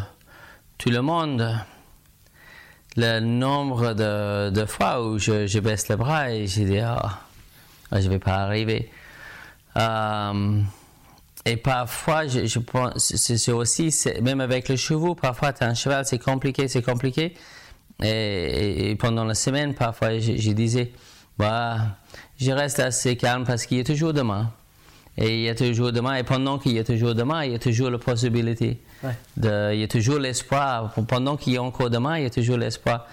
tout 0.79 0.91
le 0.91 1.03
monde, 1.03 1.57
le 2.97 3.19
nombre 3.19 3.95
de, 3.95 4.51
de 4.51 4.65
fois 4.65 5.05
où 5.05 5.19
je, 5.19 5.49
je, 5.49 5.59
baisse 5.59 5.89
le 5.89 5.97
bras 5.97 6.31
et 6.31 6.47
j'ai 6.47 6.65
dit, 6.65 6.79
ah, 6.79 7.19
je 7.91 7.97
ne 7.97 8.09
vais 8.09 8.19
pas 8.21 8.35
arriver. 8.35 8.91
Euh, 9.77 10.61
et 11.45 11.57
parfois, 11.57 12.27
je, 12.29 12.47
je 12.47 12.59
pense, 12.61 13.17
c'est 13.17 13.53
aussi, 13.53 13.95
même 14.23 14.41
avec 14.41 14.69
le 14.69 14.77
chevaux, 14.77 15.15
parfois, 15.15 15.53
tu 15.53 15.65
as 15.65 15.69
un 15.69 15.75
cheval, 15.75 16.05
c'est 16.07 16.19
compliqué, 16.19 16.69
c'est 16.69 16.83
compliqué. 16.83 17.35
Et, 18.05 18.97
pendant 18.99 19.25
la 19.25 19.35
semaine, 19.35 19.75
parfois, 19.75 20.19
je, 20.19 20.53
disais, 20.53 20.93
bah, 21.39 21.97
je 22.39 22.53
reste 22.53 22.79
assez 22.79 23.17
calme 23.17 23.45
parce 23.45 23.67
qu'il 23.67 23.79
y 23.79 23.81
a 23.81 23.85
toujours 23.85 24.13
demain. 24.13 24.53
Et 25.19 25.41
il 25.41 25.43
y 25.43 25.49
a 25.49 25.55
toujours 25.55 25.93
demain, 25.93 26.15
et 26.15 26.23
pendant 26.23 26.59
qu'il 26.59 26.73
y 26.73 26.79
a 26.79 26.85
toujours 26.85 27.15
demain, 27.15 27.45
il 27.45 27.53
y 27.53 27.55
a 27.55 27.59
toujours 27.59 27.91
la 27.91 27.99
possibilité. 27.99 28.81
De, 29.37 29.75
il 29.75 29.81
y 29.81 29.83
a 29.83 29.89
toujours 29.89 30.19
l'espoir. 30.19 30.95
Pendant 31.09 31.37
qu'il 31.37 31.55
y 31.55 31.57
a 31.57 31.63
encore 31.63 31.91
demain, 31.91 32.19
il 32.19 32.23
y 32.23 32.27
a 32.27 32.31
toujours 32.31 32.57
l'espoir. 32.57 33.07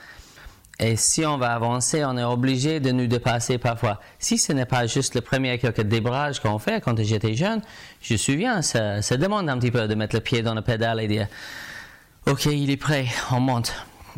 Et 0.81 0.95
si 0.95 1.25
on 1.25 1.37
va 1.37 1.53
avancer, 1.53 2.05
on 2.05 2.17
est 2.17 2.23
obligé 2.23 2.79
de 2.79 2.91
nous 2.91 3.07
dépasser 3.07 3.57
parfois. 3.57 3.99
Si 4.17 4.37
ce 4.37 4.53
n'est 4.53 4.65
pas 4.65 4.87
juste 4.87 5.13
le 5.13 5.19
premier 5.19 5.57
quelques 5.57 5.81
débrages 5.81 6.39
qu'on 6.39 6.57
fait 6.57 6.81
quand 6.81 6.97
j'étais 7.03 7.33
jeune, 7.33 7.61
je 8.01 8.13
me 8.13 8.17
souviens, 8.17 8.61
ça, 8.61 9.01
demande 9.17 9.49
un 9.49 9.59
petit 9.59 9.71
peu 9.71 9.87
de 9.89 9.95
mettre 9.95 10.15
le 10.15 10.21
pied 10.21 10.41
dans 10.41 10.53
le 10.53 10.61
pédale 10.61 11.01
et 11.01 11.07
dire, 11.07 11.27
OK, 12.27 12.45
il 12.45 12.69
est 12.69 12.77
prêt, 12.77 13.07
on 13.31 13.41
monte. 13.41 13.73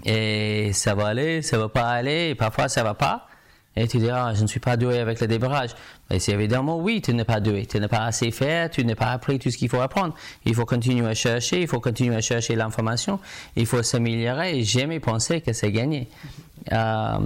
Et 0.06 0.72
ça 0.74 0.94
va 0.94 1.08
aller, 1.08 1.42
ça 1.42 1.58
va 1.58 1.68
pas 1.68 1.90
aller, 1.90 2.30
et 2.30 2.36
parfois 2.36 2.70
ça 2.70 2.84
va 2.84 2.94
pas. 2.94 3.28
Et 3.76 3.88
tu 3.88 4.00
dis, 4.00 4.10
ah, 4.10 4.34
je 4.36 4.42
ne 4.42 4.48
suis 4.48 4.60
pas 4.60 4.76
doué 4.76 5.00
avec 5.00 5.22
le 5.22 5.28
débarrage. 5.28 5.72
Mais 6.10 6.20
c'est 6.20 6.34
évidemment, 6.34 6.78
oui, 6.78 7.02
tu 7.02 7.14
n'es 7.14 7.24
pas 7.24 7.40
doué. 7.40 7.66
Tu 7.66 7.80
n'es 7.80 7.88
pas 7.88 8.04
assez 8.04 8.30
fait, 8.30 8.70
tu 8.70 8.84
n'es 8.84 8.96
pas 8.96 9.12
appris 9.12 9.40
tout 9.40 9.50
ce 9.50 9.58
qu'il 9.58 9.70
faut 9.70 9.80
apprendre. 9.80 10.14
Il 10.46 10.54
faut 10.54 10.66
continuer 10.66 11.08
à 11.08 11.14
chercher, 11.14 11.62
il 11.62 11.68
faut 11.68 11.80
continuer 11.80 12.16
à 12.18 12.22
chercher 12.22 12.56
l'information, 12.56 13.20
il 13.56 13.66
faut 13.66 13.82
s'améliorer 13.82 14.60
et 14.60 14.64
jamais 14.64 15.00
penser 15.00 15.40
que 15.40 15.54
c'est 15.54 15.72
gagné. 15.72 16.10
Euh, 16.72 17.20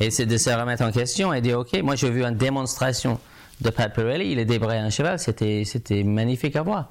et 0.00 0.10
c'est 0.10 0.26
de 0.26 0.36
se 0.36 0.50
remettre 0.50 0.82
en 0.84 0.92
question 0.92 1.32
et 1.32 1.40
dire, 1.40 1.58
OK, 1.58 1.80
moi 1.82 1.96
j'ai 1.96 2.10
vu 2.10 2.24
une 2.24 2.36
démonstration 2.36 3.18
de 3.60 3.70
Pat 3.70 3.92
Pirelli, 3.92 4.32
il 4.32 4.38
est 4.38 4.44
débrayé 4.44 4.80
un 4.80 4.90
cheval, 4.90 5.18
c'était, 5.18 5.62
c'était 5.64 6.02
magnifique 6.02 6.56
à 6.56 6.62
voir. 6.62 6.88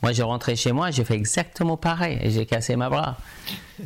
Moi, 0.00 0.12
j'ai 0.12 0.22
rentré 0.22 0.54
chez 0.54 0.70
moi, 0.70 0.92
j'ai 0.92 1.04
fait 1.04 1.14
exactement 1.14 1.76
pareil 1.76 2.18
et 2.22 2.30
j'ai 2.30 2.46
cassé 2.46 2.76
ma 2.76 2.88
bras. 2.88 3.16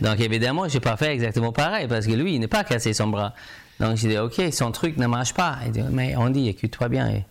Donc, 0.00 0.20
évidemment, 0.20 0.68
j'ai 0.68 0.78
pas 0.78 0.96
fait 0.98 1.14
exactement 1.14 1.52
pareil 1.52 1.88
parce 1.88 2.06
que 2.06 2.12
lui, 2.12 2.34
il 2.34 2.40
n'est 2.40 2.48
pas 2.48 2.64
cassé 2.64 2.92
son 2.92 3.06
bras. 3.06 3.32
Donc 3.80 3.96
j'ai 3.96 4.08
dit, 4.08 4.18
OK, 4.18 4.40
son 4.52 4.70
truc 4.70 4.96
ne 4.96 5.06
marche 5.06 5.34
pas. 5.34 5.58
Il 5.66 5.72
dit, 5.72 5.82
mais 5.90 6.14
on 6.16 6.30
dit, 6.30 6.48
écoute-toi 6.48 6.88
bien, 6.88 7.22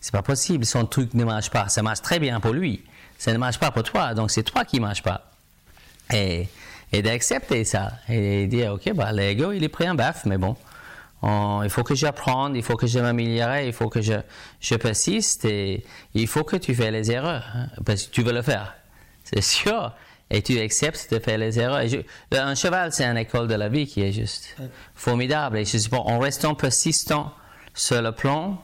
c'est 0.00 0.12
pas 0.12 0.22
possible, 0.22 0.64
son 0.64 0.84
truc 0.84 1.14
ne 1.14 1.24
marche 1.24 1.50
pas. 1.50 1.68
Ça 1.68 1.82
marche 1.82 2.02
très 2.02 2.18
bien 2.18 2.38
pour 2.38 2.52
lui, 2.52 2.84
ça 3.18 3.32
ne 3.32 3.38
marche 3.38 3.58
pas 3.58 3.70
pour 3.70 3.82
toi, 3.82 4.14
donc 4.14 4.30
c'est 4.30 4.42
toi 4.42 4.64
qui 4.64 4.76
ne 4.76 4.82
marche 4.82 5.02
pas. 5.02 5.32
Et, 6.12 6.46
et 6.96 7.02
d'accepter 7.02 7.64
ça, 7.64 7.92
et 8.08 8.46
dire, 8.46 8.72
OK, 8.72 8.90
bah, 8.94 9.12
l'ego, 9.12 9.52
il 9.52 9.62
est 9.62 9.68
pris 9.68 9.88
en 9.88 9.94
baffe, 9.94 10.24
mais 10.24 10.38
bon, 10.38 10.56
il 11.22 11.68
faut 11.68 11.82
que 11.82 11.94
j'apprenne, 11.94 12.56
il 12.56 12.62
faut 12.62 12.76
que 12.76 12.86
je 12.86 12.98
m'améliore, 12.98 13.58
il 13.58 13.72
faut 13.74 13.88
que 13.88 14.00
je, 14.00 14.74
persiste, 14.76 15.44
et 15.44 15.84
il 16.14 16.26
faut 16.26 16.44
que 16.44 16.56
tu 16.56 16.74
fasses 16.74 16.90
les 16.90 17.10
erreurs, 17.10 17.44
hein, 17.54 17.66
parce 17.84 18.04
que 18.04 18.10
tu 18.10 18.22
veux 18.22 18.32
le 18.32 18.42
faire, 18.42 18.74
c'est 19.24 19.42
sûr. 19.42 19.92
Et 20.28 20.42
tu 20.42 20.58
acceptes 20.58 21.12
de 21.12 21.20
faire 21.20 21.38
les 21.38 21.56
erreurs. 21.60 21.86
un 22.32 22.54
cheval, 22.56 22.92
c'est 22.92 23.04
une 23.04 23.16
école 23.16 23.46
de 23.46 23.54
la 23.54 23.68
vie 23.68 23.86
qui 23.86 24.02
est 24.02 24.10
juste 24.10 24.56
formidable. 24.96 25.58
Et 25.58 25.64
je 25.64 25.88
bon, 25.88 25.98
en 25.98 26.18
restant 26.18 26.56
persistant 26.56 27.32
sur 27.74 28.02
le 28.02 28.10
plan, 28.10 28.60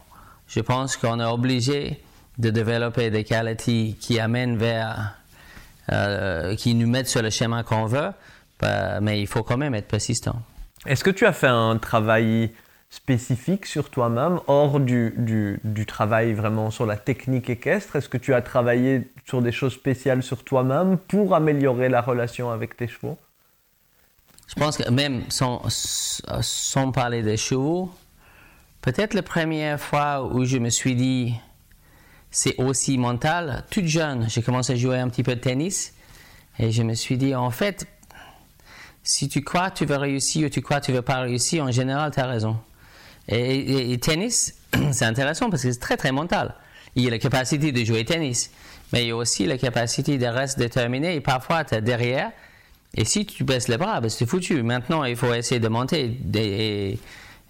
je 0.48 0.58
pense 0.58 0.96
qu'on 0.96 1.20
est 1.20 1.24
obligé 1.24 2.02
de 2.38 2.50
développer 2.50 3.10
des 3.10 3.22
qualités 3.22 3.94
qui 4.00 4.18
amènent 4.18 4.56
vers, 4.56 5.14
euh, 5.90 6.54
qui 6.54 6.74
nous 6.74 6.88
mettent 6.88 7.08
sur 7.08 7.22
le 7.22 7.30
chemin 7.30 7.62
qu'on 7.62 7.86
veut, 7.86 8.10
bah, 8.60 9.00
mais 9.00 9.20
il 9.20 9.26
faut 9.26 9.42
quand 9.42 9.56
même 9.56 9.74
être 9.74 9.88
persistant. 9.88 10.42
Est-ce 10.86 11.02
que 11.02 11.10
tu 11.10 11.26
as 11.26 11.32
fait 11.32 11.48
un 11.48 11.76
travail 11.78 12.52
spécifique 12.90 13.66
sur 13.66 13.90
toi-même, 13.90 14.38
hors 14.46 14.78
du, 14.78 15.14
du, 15.16 15.58
du, 15.64 15.86
travail 15.86 16.34
vraiment 16.34 16.70
sur 16.70 16.84
la 16.84 16.96
technique 16.96 17.48
équestre? 17.48 17.96
Est-ce 17.96 18.08
que 18.08 18.18
tu 18.18 18.34
as 18.34 18.42
travaillé 18.42 19.10
sur 19.24 19.40
des 19.40 19.50
choses 19.50 19.72
spéciales 19.72 20.22
sur 20.22 20.44
toi-même 20.44 20.98
pour 20.98 21.34
améliorer 21.34 21.88
la 21.88 22.02
relation 22.02 22.50
avec 22.50 22.76
tes 22.76 22.88
chevaux? 22.88 23.18
Je 24.46 24.54
pense 24.60 24.76
que 24.76 24.90
même 24.90 25.22
sans, 25.30 25.62
sans 25.70 26.92
parler 26.92 27.22
des 27.22 27.38
chevaux, 27.38 27.90
peut-être 28.82 29.14
la 29.14 29.22
première 29.22 29.80
fois 29.80 30.22
où 30.24 30.44
je 30.44 30.58
me 30.58 30.68
suis 30.68 30.94
dit 30.94 31.34
c'est 32.32 32.58
aussi 32.58 32.98
mental, 32.98 33.64
toute 33.70 33.84
jeune, 33.86 34.28
j'ai 34.28 34.42
commencé 34.42 34.72
à 34.72 34.76
jouer 34.76 34.98
un 34.98 35.08
petit 35.08 35.22
peu 35.22 35.36
de 35.36 35.40
tennis 35.40 35.92
et 36.58 36.72
je 36.72 36.82
me 36.82 36.94
suis 36.94 37.16
dit 37.16 37.34
en 37.34 37.50
fait, 37.50 37.86
si 39.04 39.28
tu 39.28 39.42
crois 39.42 39.70
tu 39.70 39.84
veux 39.84 39.96
réussir 39.96 40.46
ou 40.46 40.50
tu 40.50 40.62
crois 40.62 40.80
tu 40.80 40.92
veux 40.92 41.02
pas 41.02 41.20
réussir, 41.20 41.64
en 41.64 41.70
général, 41.70 42.10
tu 42.10 42.20
as 42.20 42.26
raison. 42.26 42.56
Et, 43.28 43.96
tennis, 44.00 44.54
c'est 44.92 45.04
intéressant 45.04 45.50
parce 45.50 45.62
que 45.62 45.70
c'est 45.70 45.78
très 45.78 45.96
très 45.96 46.10
mental. 46.10 46.54
il 46.96 47.04
y 47.04 47.06
a 47.06 47.10
la 47.10 47.18
capacité 47.18 47.70
de 47.70 47.84
jouer 47.84 48.04
tennis, 48.04 48.50
mais 48.92 49.04
il 49.04 49.08
y 49.08 49.10
a 49.10 49.16
aussi 49.16 49.46
la 49.46 49.58
capacité 49.58 50.18
de 50.18 50.26
rester 50.26 50.62
déterminé. 50.62 51.14
Et 51.14 51.20
parfois, 51.20 51.64
tu 51.64 51.74
es 51.74 51.82
derrière, 51.82 52.32
et 52.94 53.04
si 53.04 53.24
tu 53.24 53.44
baisses 53.44 53.68
les 53.68 53.78
bras, 53.78 54.00
ben, 54.00 54.08
c'est 54.08 54.26
foutu. 54.26 54.62
Maintenant, 54.62 55.04
il 55.04 55.16
faut 55.16 55.32
essayer 55.32 55.60
de 55.60 55.68
monter 55.68 56.18
et, 56.34 56.98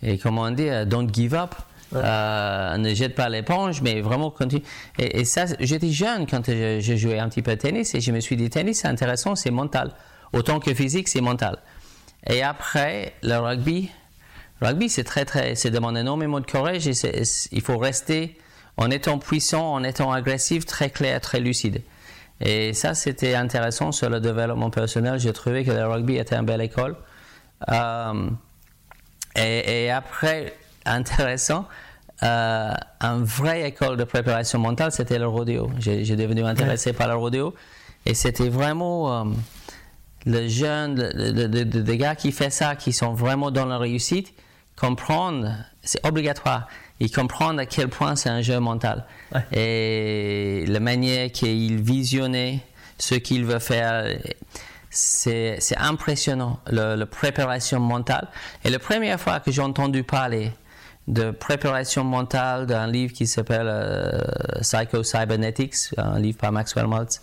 et, 0.02 0.18
comment 0.18 0.50
dire, 0.50 0.86
don't 0.86 1.08
give 1.12 1.34
up. 1.34 1.54
Euh, 1.94 2.76
ne 2.76 2.94
jette 2.94 3.14
pas 3.14 3.28
l'éponge, 3.28 3.82
mais 3.82 4.00
vraiment 4.00 4.30
continue. 4.30 4.62
Et, 4.99 5.25
ça, 5.25 5.44
j'étais 5.61 5.90
jeune 5.90 6.26
quand 6.26 6.46
je, 6.46 6.96
jouais 6.96 7.18
un 7.18 7.28
petit 7.28 7.42
peu 7.42 7.54
de 7.54 7.61
tennis 7.61 7.94
et 7.94 8.00
je 8.00 8.12
me 8.12 8.20
suis 8.20 8.37
dit, 8.37 8.50
tennis, 8.50 8.80
c'est 8.80 8.88
intéressant, 8.88 9.34
c'est 9.34 9.50
mental. 9.50 9.92
Autant 10.32 10.61
que 10.61 10.72
physique, 10.72 11.08
c'est 11.08 11.20
mental. 11.20 11.58
Et 12.26 12.42
après, 12.42 13.14
le 13.22 13.37
rugby, 13.37 13.90
rugby, 14.61 14.88
c'est 14.88 15.04
très, 15.04 15.25
très, 15.25 15.54
c'est 15.54 15.70
demande 15.70 15.99
énormément 15.99 16.40
de 16.40 16.46
courage 16.46 16.87
et 16.87 17.22
il 17.50 17.61
faut 17.61 17.78
rester 17.78 18.38
en 18.76 18.90
étant 18.90 19.18
puissant, 19.18 19.75
en 19.75 19.84
étant 19.84 20.12
agressif, 20.12 20.64
très 20.64 20.90
clair, 20.90 21.20
très 21.20 21.40
lucide. 21.40 21.82
Et 22.40 22.72
ça, 22.72 22.94
c'était 22.94 23.34
intéressant 23.34 23.92
sur 23.92 24.11
le 24.11 24.20
développement 24.20 24.70
personnel. 24.70 25.18
J'ai 25.18 25.32
trouvé 25.32 25.64
que 25.64 25.70
le 25.70 25.87
rugby 25.87 26.16
était 26.16 26.34
une 26.34 26.44
belle 26.44 26.61
école. 26.61 26.96
Euh, 27.70 28.30
et, 29.37 29.90
après, 29.90 30.54
intéressant, 30.84 31.66
euh, 32.22 32.72
une 33.00 33.24
vraie 33.24 33.68
école 33.68 33.96
de 33.96 34.04
préparation 34.04 34.58
mentale, 34.58 34.92
c'était 34.92 35.18
le 35.18 35.26
rodéo. 35.26 35.70
J'ai 35.78 36.16
devenu 36.16 36.44
intéressé 36.44 36.92
par 36.92 37.08
le 37.08 37.16
rodéo. 37.16 37.54
Et 38.04 38.14
c'était 38.14 38.48
vraiment 38.48 39.20
euh, 39.20 39.24
le 40.26 40.48
jeune, 40.48 40.94
des 40.94 41.96
gars 41.96 42.16
qui 42.16 42.32
font 42.32 42.50
ça, 42.50 42.76
qui 42.76 42.92
sont 42.92 43.14
vraiment 43.14 43.50
dans 43.50 43.66
la 43.66 43.78
réussite, 43.78 44.34
comprendre, 44.76 45.52
c'est 45.82 46.04
obligatoire 46.06 46.68
ils 47.02 47.10
comprennent 47.10 47.58
à 47.58 47.66
quel 47.66 47.88
point 47.88 48.14
c'est 48.14 48.28
un 48.28 48.42
jeu 48.42 48.60
mental. 48.60 49.04
Et 49.52 50.64
la 50.68 50.78
manière 50.78 51.32
qu'il 51.32 51.82
visionnait 51.82 52.60
ce 52.96 53.16
qu'il 53.16 53.44
veut 53.44 53.58
faire, 53.58 54.06
c'est 54.88 55.58
impressionnant, 55.76 56.60
la 56.70 57.06
préparation 57.06 57.80
mentale. 57.80 58.28
Et 58.64 58.70
la 58.70 58.78
première 58.78 59.18
fois 59.18 59.40
que 59.40 59.50
j'ai 59.50 59.62
entendu 59.62 60.04
parler 60.04 60.52
de 61.09 61.30
préparation 61.30 62.04
mentale 62.04 62.66
d'un 62.66 62.87
livre 62.87 63.12
qui 63.12 63.26
s'appelle 63.26 63.68
euh, 63.68 64.21
Psycho 64.61 65.02
Cybernetics, 65.02 65.94
un 65.97 66.18
livre 66.18 66.38
par 66.38 66.52
Maxwell 66.52 66.87
Maltz, 66.87 67.21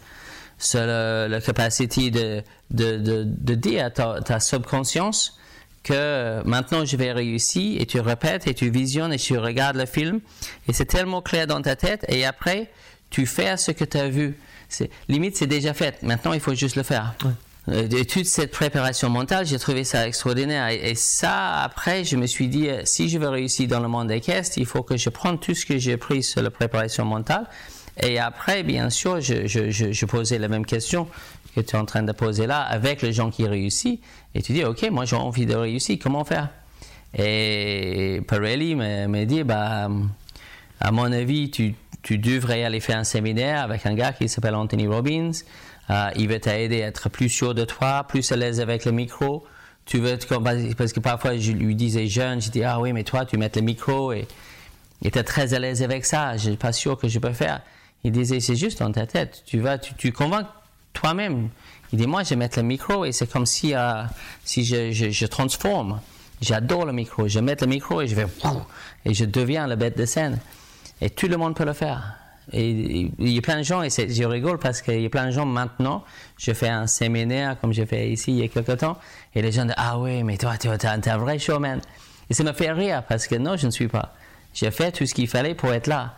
sur 0.57 0.85
la 0.85 1.39
capacité 1.39 2.11
de, 2.11 2.43
de, 2.71 2.97
de, 3.23 3.55
dire 3.55 3.85
à 3.85 3.89
ta, 3.89 4.39
subconscience 4.41 5.39
que 5.83 6.43
maintenant 6.43 6.83
je 6.83 6.97
vais 6.97 7.13
réussir 7.13 7.81
et 7.81 7.85
tu 7.85 8.01
répètes 8.01 8.45
et 8.47 8.53
tu 8.53 8.69
visionnes 8.69 9.13
et 9.13 9.17
tu 9.17 9.37
regardes 9.37 9.77
le 9.77 9.85
film 9.85 10.19
et 10.67 10.73
c'est 10.73 10.85
tellement 10.85 11.21
clair 11.21 11.47
dans 11.47 11.61
ta 11.61 11.77
tête 11.77 12.05
et 12.09 12.25
après 12.25 12.69
tu 13.09 13.25
fais 13.25 13.55
ce 13.55 13.71
que 13.71 13.85
tu 13.85 13.97
as 13.97 14.09
vu. 14.09 14.37
Limite 15.07 15.37
c'est 15.37 15.47
déjà 15.47 15.73
fait, 15.73 16.03
maintenant 16.03 16.33
il 16.33 16.41
faut 16.41 16.53
juste 16.53 16.75
le 16.75 16.83
faire. 16.83 17.13
Euh, 17.23 17.29
de 17.69 18.03
toute 18.03 18.25
cette 18.25 18.51
préparation 18.51 19.09
mentale, 19.09 19.45
j'ai 19.45 19.59
trouvé 19.59 19.83
ça 19.83 20.07
extraordinaire. 20.07 20.69
Et, 20.69 20.95
ça, 20.95 21.61
après, 21.61 22.03
je 22.03 22.15
me 22.15 22.25
suis 22.25 22.47
dit, 22.47 22.69
euh, 22.69 22.81
si 22.85 23.09
je 23.09 23.17
veux 23.17 23.29
réussir 23.29 23.67
dans 23.67 23.79
le 23.79 23.87
monde 23.87 24.11
caisses, 24.21 24.53
il 24.57 24.65
faut 24.65 24.83
que 24.83 24.97
je 24.97 25.09
prenne 25.09 25.37
tout 25.39 25.53
ce 25.53 25.65
que 25.65 25.77
j'ai 25.77 25.93
appris 25.93 26.23
sur 26.23 26.41
la 26.41 26.49
préparation 26.49 27.05
mentale. 27.05 27.47
Et 28.01 28.17
après, 28.19 28.63
bien 28.63 28.89
sûr, 28.89 29.19
je, 29.19 29.45
je, 29.47 30.05
posais 30.05 30.39
la 30.39 30.47
même 30.47 30.65
question 30.65 31.07
que 31.55 31.61
tu 31.61 31.75
es 31.75 31.79
en 31.79 31.85
train 31.85 32.03
de 32.03 32.11
poser 32.11 32.47
là 32.47 32.61
avec 32.61 33.01
les 33.01 33.13
gens 33.13 33.29
qui 33.29 33.45
réussissent 33.45 33.99
et 34.35 34.41
tu 34.41 34.53
dis 34.53 34.63
ok 34.63 34.89
moi 34.91 35.05
j'ai 35.05 35.15
envie 35.15 35.47
de 35.47 35.55
réussir 35.55 35.97
comment 36.01 36.23
faire? 36.23 36.49
Et 37.17 38.21
Pirelli 38.27 38.75
m'a 38.75 39.25
dit 39.25 39.43
bah 39.43 39.89
à 40.79 40.91
mon 40.91 41.11
avis 41.11 41.49
tu, 41.49 41.73
tu, 42.01 42.17
devrais 42.17 42.63
aller 42.63 42.79
faire 42.79 42.97
un 42.97 43.03
séminaire 43.03 43.61
avec 43.61 43.85
un 43.85 43.93
gars 43.93 44.13
qui 44.13 44.29
s'appelle 44.29 44.55
Anthony 44.55 44.87
Robbins 44.87 45.31
euh, 45.89 46.09
il 46.15 46.29
va 46.29 46.39
t'aider 46.39 46.83
à 46.83 46.87
être 46.87 47.09
plus 47.09 47.29
sûr 47.29 47.53
de 47.53 47.65
toi 47.65 48.05
plus 48.07 48.31
à 48.31 48.35
l'aise 48.35 48.59
avec 48.59 48.85
le 48.85 48.91
micro 48.91 49.45
tu 49.85 49.99
veux 49.99 50.17
parce 50.77 50.93
que 50.93 50.99
parfois 50.99 51.37
je 51.37 51.51
lui 51.51 51.75
disais 51.75 52.07
jeune 52.07 52.41
je 52.41 52.49
dis 52.51 52.63
ah 52.63 52.79
oui 52.79 52.93
mais 52.93 53.03
toi 53.03 53.25
tu 53.25 53.37
mets 53.37 53.51
le 53.53 53.61
micro 53.61 54.11
et 54.13 54.27
tu 55.01 55.07
es 55.07 55.23
très 55.23 55.53
à 55.53 55.59
l'aise 55.59 55.81
avec 55.83 56.05
ça 56.05 56.37
je 56.37 56.49
suis 56.49 56.57
pas 56.57 56.73
sûr 56.73 56.97
que 56.97 57.07
je 57.07 57.19
peux 57.19 57.33
faire 57.33 57.61
il 58.03 58.11
disait 58.11 58.39
c'est 58.39 58.55
juste 58.55 58.79
dans 58.79 58.91
ta 58.91 59.05
tête 59.07 59.43
tu 59.45 59.59
vas 59.59 59.77
tu, 59.77 59.93
tu 59.95 60.11
convaincs 60.11 60.47
toi-même. 60.93 61.49
Il 61.91 61.99
dit, 61.99 62.07
moi, 62.07 62.23
je 62.23 62.35
mettre 62.35 62.59
le 62.59 62.63
micro 62.63 63.05
et 63.05 63.11
c'est 63.11 63.29
comme 63.29 63.45
si, 63.45 63.73
euh, 63.73 64.03
si 64.43 64.63
je, 64.63 64.91
je, 64.91 65.25
transforme. 65.25 66.01
J'adore 66.41 66.85
le 66.85 66.93
micro. 66.93 67.27
Je 67.27 67.39
mets 67.39 67.57
le 67.59 67.67
micro 67.67 68.01
et 68.01 68.07
je 68.07 68.15
vais, 68.15 68.25
et 69.05 69.13
je 69.13 69.25
deviens 69.25 69.67
la 69.67 69.75
bête 69.75 69.97
de 69.97 70.05
scène. 70.05 70.39
Et 71.01 71.09
tout 71.09 71.27
le 71.27 71.37
monde 71.37 71.55
peut 71.55 71.65
le 71.65 71.73
faire. 71.73 72.15
Il 72.51 73.11
y 73.19 73.37
a 73.37 73.41
plein 73.41 73.57
de 73.57 73.63
gens, 73.63 73.83
et 73.83 73.89
je 73.89 74.23
rigole 74.23 74.57
parce 74.57 74.81
qu'il 74.81 75.01
y 75.01 75.05
a 75.05 75.09
plein 75.09 75.27
de 75.27 75.31
gens 75.31 75.45
maintenant, 75.45 76.03
je 76.37 76.51
fais 76.51 76.69
un 76.69 76.87
séminaire 76.87 77.59
comme 77.59 77.73
j'ai 77.73 77.85
fait 77.85 78.09
ici 78.09 78.31
il 78.31 78.39
y 78.39 78.43
a 78.43 78.47
quelques 78.47 78.77
temps, 78.79 78.97
et 79.35 79.41
les 79.41 79.51
gens 79.51 79.65
disent, 79.65 79.75
ah 79.77 79.99
oui, 79.99 80.23
mais 80.23 80.37
toi, 80.37 80.57
tu 80.57 80.67
es 80.67 80.85
un 80.85 81.17
vrai 81.17 81.37
showman. 81.37 81.79
Et 82.29 82.33
ça 82.33 82.43
me 82.43 82.53
fait 82.53 82.71
rire 82.71 83.03
parce 83.07 83.27
que 83.27 83.35
non, 83.35 83.55
je 83.55 83.65
ne 83.65 83.71
suis 83.71 83.87
pas. 83.87 84.13
J'ai 84.53 84.71
fait 84.71 84.91
tout 84.91 85.05
ce 85.05 85.13
qu'il 85.13 85.27
fallait 85.27 85.55
pour 85.55 85.73
être 85.73 85.87
là. 85.87 86.15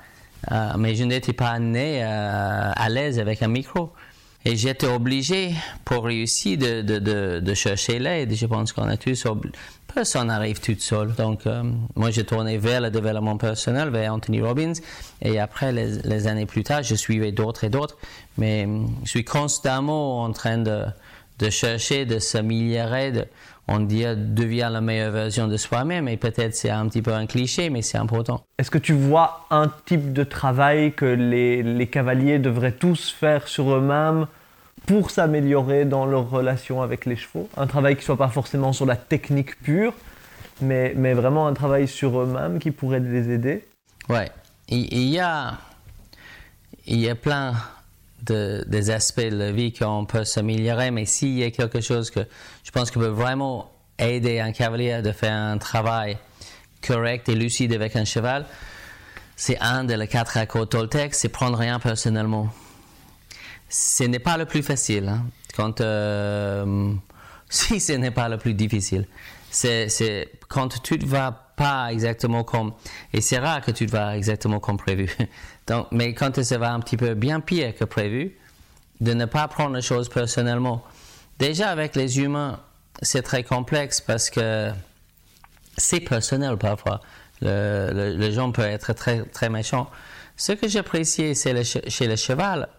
Euh, 0.51 0.73
mais 0.77 0.95
je 0.95 1.03
n'étais 1.03 1.33
pas 1.33 1.59
né 1.59 2.03
euh, 2.03 2.71
à 2.75 2.89
l'aise 2.89 3.19
avec 3.19 3.43
un 3.43 3.47
micro. 3.47 3.93
Et 4.43 4.55
j'étais 4.55 4.87
obligé, 4.87 5.53
pour 5.85 6.05
réussir, 6.05 6.57
de, 6.57 6.81
de, 6.81 7.39
de, 7.39 7.53
chercher 7.53 7.99
l'aide. 7.99 8.33
Je 8.33 8.47
pense 8.47 8.73
qu'on 8.73 8.87
a 8.87 8.97
tous 8.97 9.27
Personne 9.93 10.27
n'arrive 10.27 10.59
tout 10.59 10.75
seul. 10.79 11.13
Donc, 11.13 11.45
euh, 11.45 11.63
moi, 11.95 12.11
j'ai 12.11 12.23
tourné 12.23 12.57
vers 12.57 12.81
le 12.81 12.89
développement 12.89 13.37
personnel, 13.37 13.89
vers 13.89 14.13
Anthony 14.13 14.41
Robbins. 14.41 14.73
Et 15.21 15.39
après, 15.39 15.71
les, 15.71 16.27
années 16.27 16.45
plus 16.45 16.63
tard, 16.63 16.83
je 16.83 16.95
suivais 16.95 17.31
d'autres 17.31 17.63
et 17.63 17.69
d'autres. 17.69 17.97
Mais 18.37 18.65
euh, 18.65 18.85
je 19.03 19.09
suis 19.09 19.25
constamment 19.25 20.23
en 20.23 20.31
train 20.31 20.57
de, 20.57 20.85
chercher, 21.49 22.05
de 22.05 22.19
s'améliorer, 22.19 23.11
de, 23.11 23.25
on 23.67 23.79
devient 23.79 24.69
la 24.71 24.81
meilleure 24.81 25.11
version 25.11 25.47
de 25.47 25.57
soi-même 25.57 26.07
et 26.07 26.17
peut-être 26.17 26.55
c'est 26.55 26.69
un 26.69 26.87
petit 26.87 27.01
peu 27.01 27.13
un 27.13 27.25
cliché 27.25 27.69
mais 27.69 27.81
c'est 27.81 27.97
important. 27.97 28.43
Est-ce 28.59 28.69
que 28.69 28.77
tu 28.77 28.93
vois 28.93 29.45
un 29.49 29.71
type 29.85 30.13
de 30.13 30.23
travail 30.23 30.93
que 30.93 31.05
les 31.05 31.87
cavaliers 31.87 32.37
devraient 32.37 32.73
tous 32.73 33.09
faire 33.11 33.47
sur 33.47 33.71
eux-mêmes 33.71 34.27
pour 34.85 35.11
s'améliorer 35.11 35.85
dans 35.85 36.05
leur 36.05 36.29
relation 36.29 36.81
avec 36.81 37.05
les 37.05 37.15
chevaux. 37.15 37.49
Un 37.55 37.67
travail 37.67 37.95
qui 37.95 38.01
ne 38.01 38.05
soit 38.05 38.17
pas 38.17 38.29
forcément 38.29 38.73
sur 38.73 38.85
la 38.85 38.95
technique 38.95 39.61
pure 39.61 39.93
mais, 40.61 40.93
mais 40.95 41.13
vraiment 41.13 41.47
un 41.47 41.53
travail 41.53 41.87
sur 41.87 42.19
eux-mêmes 42.19 42.59
qui 42.59 42.71
pourrait 42.71 42.99
les 42.99 43.29
aider. 43.29 43.65
Ouais, 44.09 44.29
il, 44.67 45.09
y 45.09 45.19
a 45.19 45.57
il 46.85 46.99
y 46.99 47.09
a 47.09 47.15
plein 47.15 47.53
des 48.21 48.89
aspects 48.91 49.19
de 49.19 49.35
la 49.35 49.51
vie 49.51 49.73
qu'on 49.73 50.05
peut 50.05 50.23
s'améliorer, 50.23 50.91
mais 50.91 51.05
s'il 51.05 51.37
y 51.37 51.43
a 51.43 51.51
quelque 51.51 51.81
chose 51.81 52.11
que 52.11 52.21
je 52.63 52.71
pense 52.71 52.91
que 52.91 52.99
peut 52.99 53.07
vraiment 53.07 53.71
aider 53.97 54.39
un 54.39 54.51
cavalier 54.51 55.01
de 55.01 55.11
faire 55.11 55.33
un 55.33 55.57
travail 55.57 56.17
correct 56.85 57.29
et 57.29 57.35
lucide 57.35 57.73
avec 57.73 57.95
un 57.95 58.05
cheval, 58.05 58.45
c'est 59.35 59.59
un 59.59 59.83
des 59.83 60.07
quatre 60.07 60.37
accords 60.37 60.69
Toltec, 60.69 61.15
c'est 61.15 61.29
prendre 61.29 61.57
rien 61.57 61.79
personnellement. 61.79 62.49
Ce 63.71 64.03
n'est 64.03 64.19
pas 64.19 64.37
le 64.37 64.45
plus 64.45 64.61
facile. 64.61 65.07
Hein. 65.07 65.25
Quand, 65.55 65.79
euh, 65.79 66.93
si 67.49 67.79
ce 67.79 67.93
n'est 67.93 68.11
pas 68.11 68.27
le 68.29 68.37
plus 68.37 68.53
difficile. 68.53 69.07
C'est 69.49 70.29
quand 70.47 70.81
tu 70.81 70.99
ne 70.99 71.05
vas 71.05 71.31
pas 71.55 71.91
exactement 71.91 72.43
comme... 72.43 72.73
Et 73.13 73.21
c'est 73.21 73.39
rare 73.39 73.61
que 73.61 73.71
tu 73.71 73.85
te 73.85 73.91
vas 73.91 74.15
exactement 74.15 74.59
comme 74.59 74.77
prévu. 74.77 75.09
mais 75.91 76.13
quand 76.13 76.41
ça 76.43 76.57
va 76.57 76.73
un 76.73 76.79
petit 76.79 76.97
peu 76.97 77.13
bien 77.13 77.39
pire 77.39 77.75
que 77.75 77.85
prévu, 77.85 78.35
de 78.99 79.13
ne 79.13 79.25
pas 79.25 79.47
prendre 79.47 79.75
les 79.75 79.81
choses 79.81 80.09
personnellement. 80.09 80.83
Déjà 81.39 81.69
avec 81.69 81.95
les 81.95 82.19
humains, 82.19 82.59
c'est 83.01 83.23
très 83.23 83.43
complexe 83.43 83.99
parce 83.99 84.29
que 84.29 84.71
c'est 85.77 86.01
personnel 86.01 86.57
parfois. 86.57 87.01
Le, 87.41 88.15
le, 88.15 88.31
gens 88.31 88.51
peuvent 88.51 88.65
être 88.65 88.93
très, 88.93 89.23
très 89.23 89.49
méchants. 89.49 89.89
Ce 90.37 90.51
que 90.51 90.67
j'apprécie 90.67 91.33
chez 91.35 92.07
le 92.07 92.15
cheval, 92.15 92.69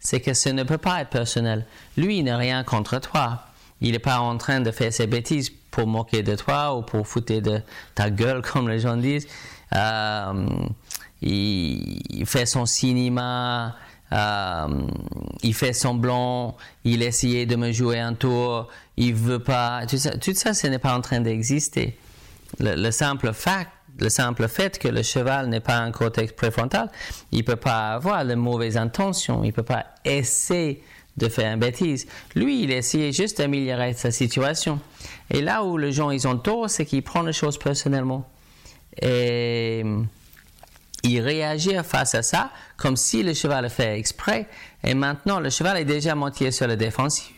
c'est 0.00 0.20
que 0.20 0.34
ce 0.34 0.48
ne 0.48 0.62
peut 0.62 0.78
pas 0.78 1.00
être 1.00 1.10
personnel. 1.10 1.66
Lui, 1.96 2.18
il 2.18 2.24
n'a 2.24 2.36
rien 2.36 2.64
contre 2.64 3.00
toi. 3.00 3.44
Il 3.80 3.92
n'est 3.92 3.98
pas 3.98 4.18
en 4.18 4.36
train 4.38 4.60
de 4.60 4.70
faire 4.70 4.92
ses 4.92 5.06
bêtises 5.06 5.50
pour 5.70 5.86
moquer 5.86 6.22
de 6.22 6.34
toi 6.34 6.76
ou 6.76 6.82
pour 6.82 7.06
foutre 7.06 7.40
de 7.40 7.60
ta 7.94 8.10
gueule, 8.10 8.42
comme 8.52 8.68
les 8.68 8.80
gens 8.80 8.96
disent. 8.96 9.26
Euh, 9.74 10.46
il, 11.20 12.24
fait 12.26 12.46
son 12.46 12.64
cinéma, 12.64 13.76
euh, 14.12 14.86
il 15.42 15.54
fait 15.54 15.72
semblant, 15.72 16.56
il 16.84 17.02
essayait 17.02 17.46
de 17.46 17.56
me 17.56 17.72
jouer 17.72 17.98
un 17.98 18.14
tour, 18.14 18.68
il 18.96 19.14
veut 19.14 19.40
pas. 19.40 19.82
Tout 19.86 19.98
ça, 20.34 20.54
ce 20.54 20.66
n'est 20.66 20.78
pas 20.78 20.96
en 20.96 21.00
train 21.00 21.20
d'exister. 21.20 21.98
Le, 22.60 22.90
simple 22.90 23.32
fait, 23.34 23.68
le 23.98 24.08
simple 24.08 24.48
fait 24.48 24.78
que 24.78 24.88
le 24.88 25.02
cheval 25.02 25.48
n'est 25.48 25.60
pas 25.60 25.76
un 25.76 25.90
cortex 25.90 26.32
préfrontal, 26.32 26.90
il 27.32 27.44
peut 27.44 27.56
pas 27.56 27.94
avoir 27.94 28.24
de 28.24 28.34
mauvaises 28.34 28.76
intentions, 28.76 29.44
il 29.44 29.52
peut 29.52 29.62
pas 29.62 29.86
essayer 30.04 30.82
de 31.16 31.28
faire 31.28 31.52
une 31.52 31.60
bêtise. 31.60 32.06
Lui, 32.34 32.62
il 32.62 32.70
essayait 32.70 33.12
juste 33.12 33.38
d'améliorer 33.38 33.92
sa 33.92 34.10
situation. 34.10 34.80
Et 35.30 35.40
là 35.40 35.64
où 35.64 35.76
les 35.76 35.92
gens 35.92 36.10
ils 36.10 36.26
ont 36.28 36.38
tort, 36.38 36.70
c'est 36.70 36.86
qu'ils 36.86 37.02
prennent 37.02 37.26
les 37.26 37.32
choses 37.32 37.58
personnellement. 37.58 38.28
Et 39.02 39.84
il 41.04 41.20
réagit 41.20 41.74
face 41.84 42.14
à 42.14 42.22
ça 42.22 42.50
comme 42.76 42.96
si 42.96 43.22
le 43.22 43.34
cheval 43.34 43.64
le 43.64 43.68
fait 43.68 43.98
exprès. 43.98 44.46
Et 44.84 44.94
maintenant, 44.94 45.40
le 45.40 45.50
cheval 45.50 45.76
est 45.76 45.84
déjà 45.84 46.14
monté 46.14 46.50
sur 46.50 46.66
le 46.66 46.76
défensif. 46.76 47.34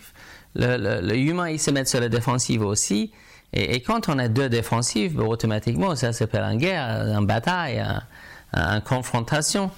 Le, 0.55 1.15
humain, 1.15 1.49
il 1.49 1.61
se 1.61 1.71
met 1.71 1.85
sur 1.85 2.01
le 2.01 2.09
défensif 2.09 2.61
aussi. 2.61 3.13
Et, 3.53 3.83
quand 3.83 4.09
on 4.09 4.19
a 4.19 4.29
deux 4.29 4.49
défensives, 4.49 5.17
ben, 5.17 5.25
automatiquement, 5.25 5.97
ça 5.97 6.13
s'appelle 6.13 6.45
une 6.45 6.59
guerre, 6.59 7.07
une 7.07 7.27
bataille, 7.27 7.85
une, 8.55 8.81
confrontation. 8.83 9.71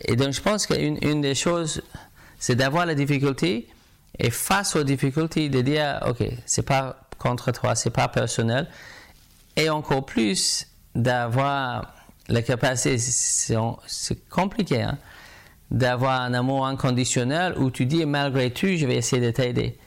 Et 0.00 0.16
donc, 0.16 0.32
je 0.32 0.40
pense 0.40 0.66
qu'une 0.66 0.98
une 1.02 1.20
des 1.20 1.34
choses, 1.34 1.82
c'est 2.38 2.56
d'avoir 2.56 2.86
la 2.86 2.94
difficulté 2.94 3.68
et 4.18 4.30
face 4.30 4.76
aux 4.76 4.84
difficultés, 4.84 5.48
de 5.48 5.60
dire, 5.60 6.00
OK, 6.06 6.22
c'est 6.46 6.62
pas 6.62 6.96
contre 7.18 7.52
toi, 7.52 7.74
c'est 7.74 7.90
pas 7.90 8.08
personnel. 8.08 8.68
Et 9.56 9.70
encore 9.70 10.04
plus, 10.04 10.66
d'avoir 10.94 11.94
la 12.28 12.42
capacité, 12.42 12.98
c'est 12.98 14.28
compliqué, 14.28 14.82
hein, 14.82 14.98
d'avoir 15.70 16.20
un 16.20 16.34
amour 16.34 16.66
inconditionnel 16.66 17.54
où 17.58 17.70
tu 17.70 17.86
dis 17.86 18.06
malgré 18.06 18.50
tout, 18.50 18.68
je 18.76 18.86
vais 18.86 18.96
essayer 18.96 19.24
de 19.24 19.30
t'aider. 19.30 19.78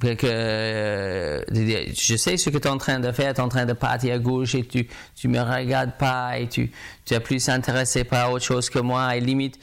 Que, 0.00 0.16
euh, 0.24 1.40
je 1.52 2.16
sais 2.16 2.36
ce 2.36 2.50
que 2.50 2.58
tu 2.58 2.66
es 2.66 2.70
en 2.70 2.78
train 2.78 2.98
de 2.98 3.12
faire, 3.12 3.32
tu 3.32 3.40
es 3.40 3.44
en 3.44 3.48
train 3.48 3.64
de 3.64 3.74
partir 3.74 4.14
à 4.14 4.18
gauche 4.18 4.56
et 4.56 4.64
tu 4.64 4.88
tu 5.14 5.28
me 5.28 5.40
regardes 5.40 5.96
pas 5.96 6.36
et 6.38 6.48
tu 6.48 6.72
tu 7.04 7.14
es 7.14 7.20
plus 7.20 7.48
intéressé 7.48 8.02
par 8.02 8.32
autre 8.32 8.44
chose 8.44 8.68
que 8.70 8.80
moi 8.80 9.16
et 9.16 9.20
limite 9.20 9.58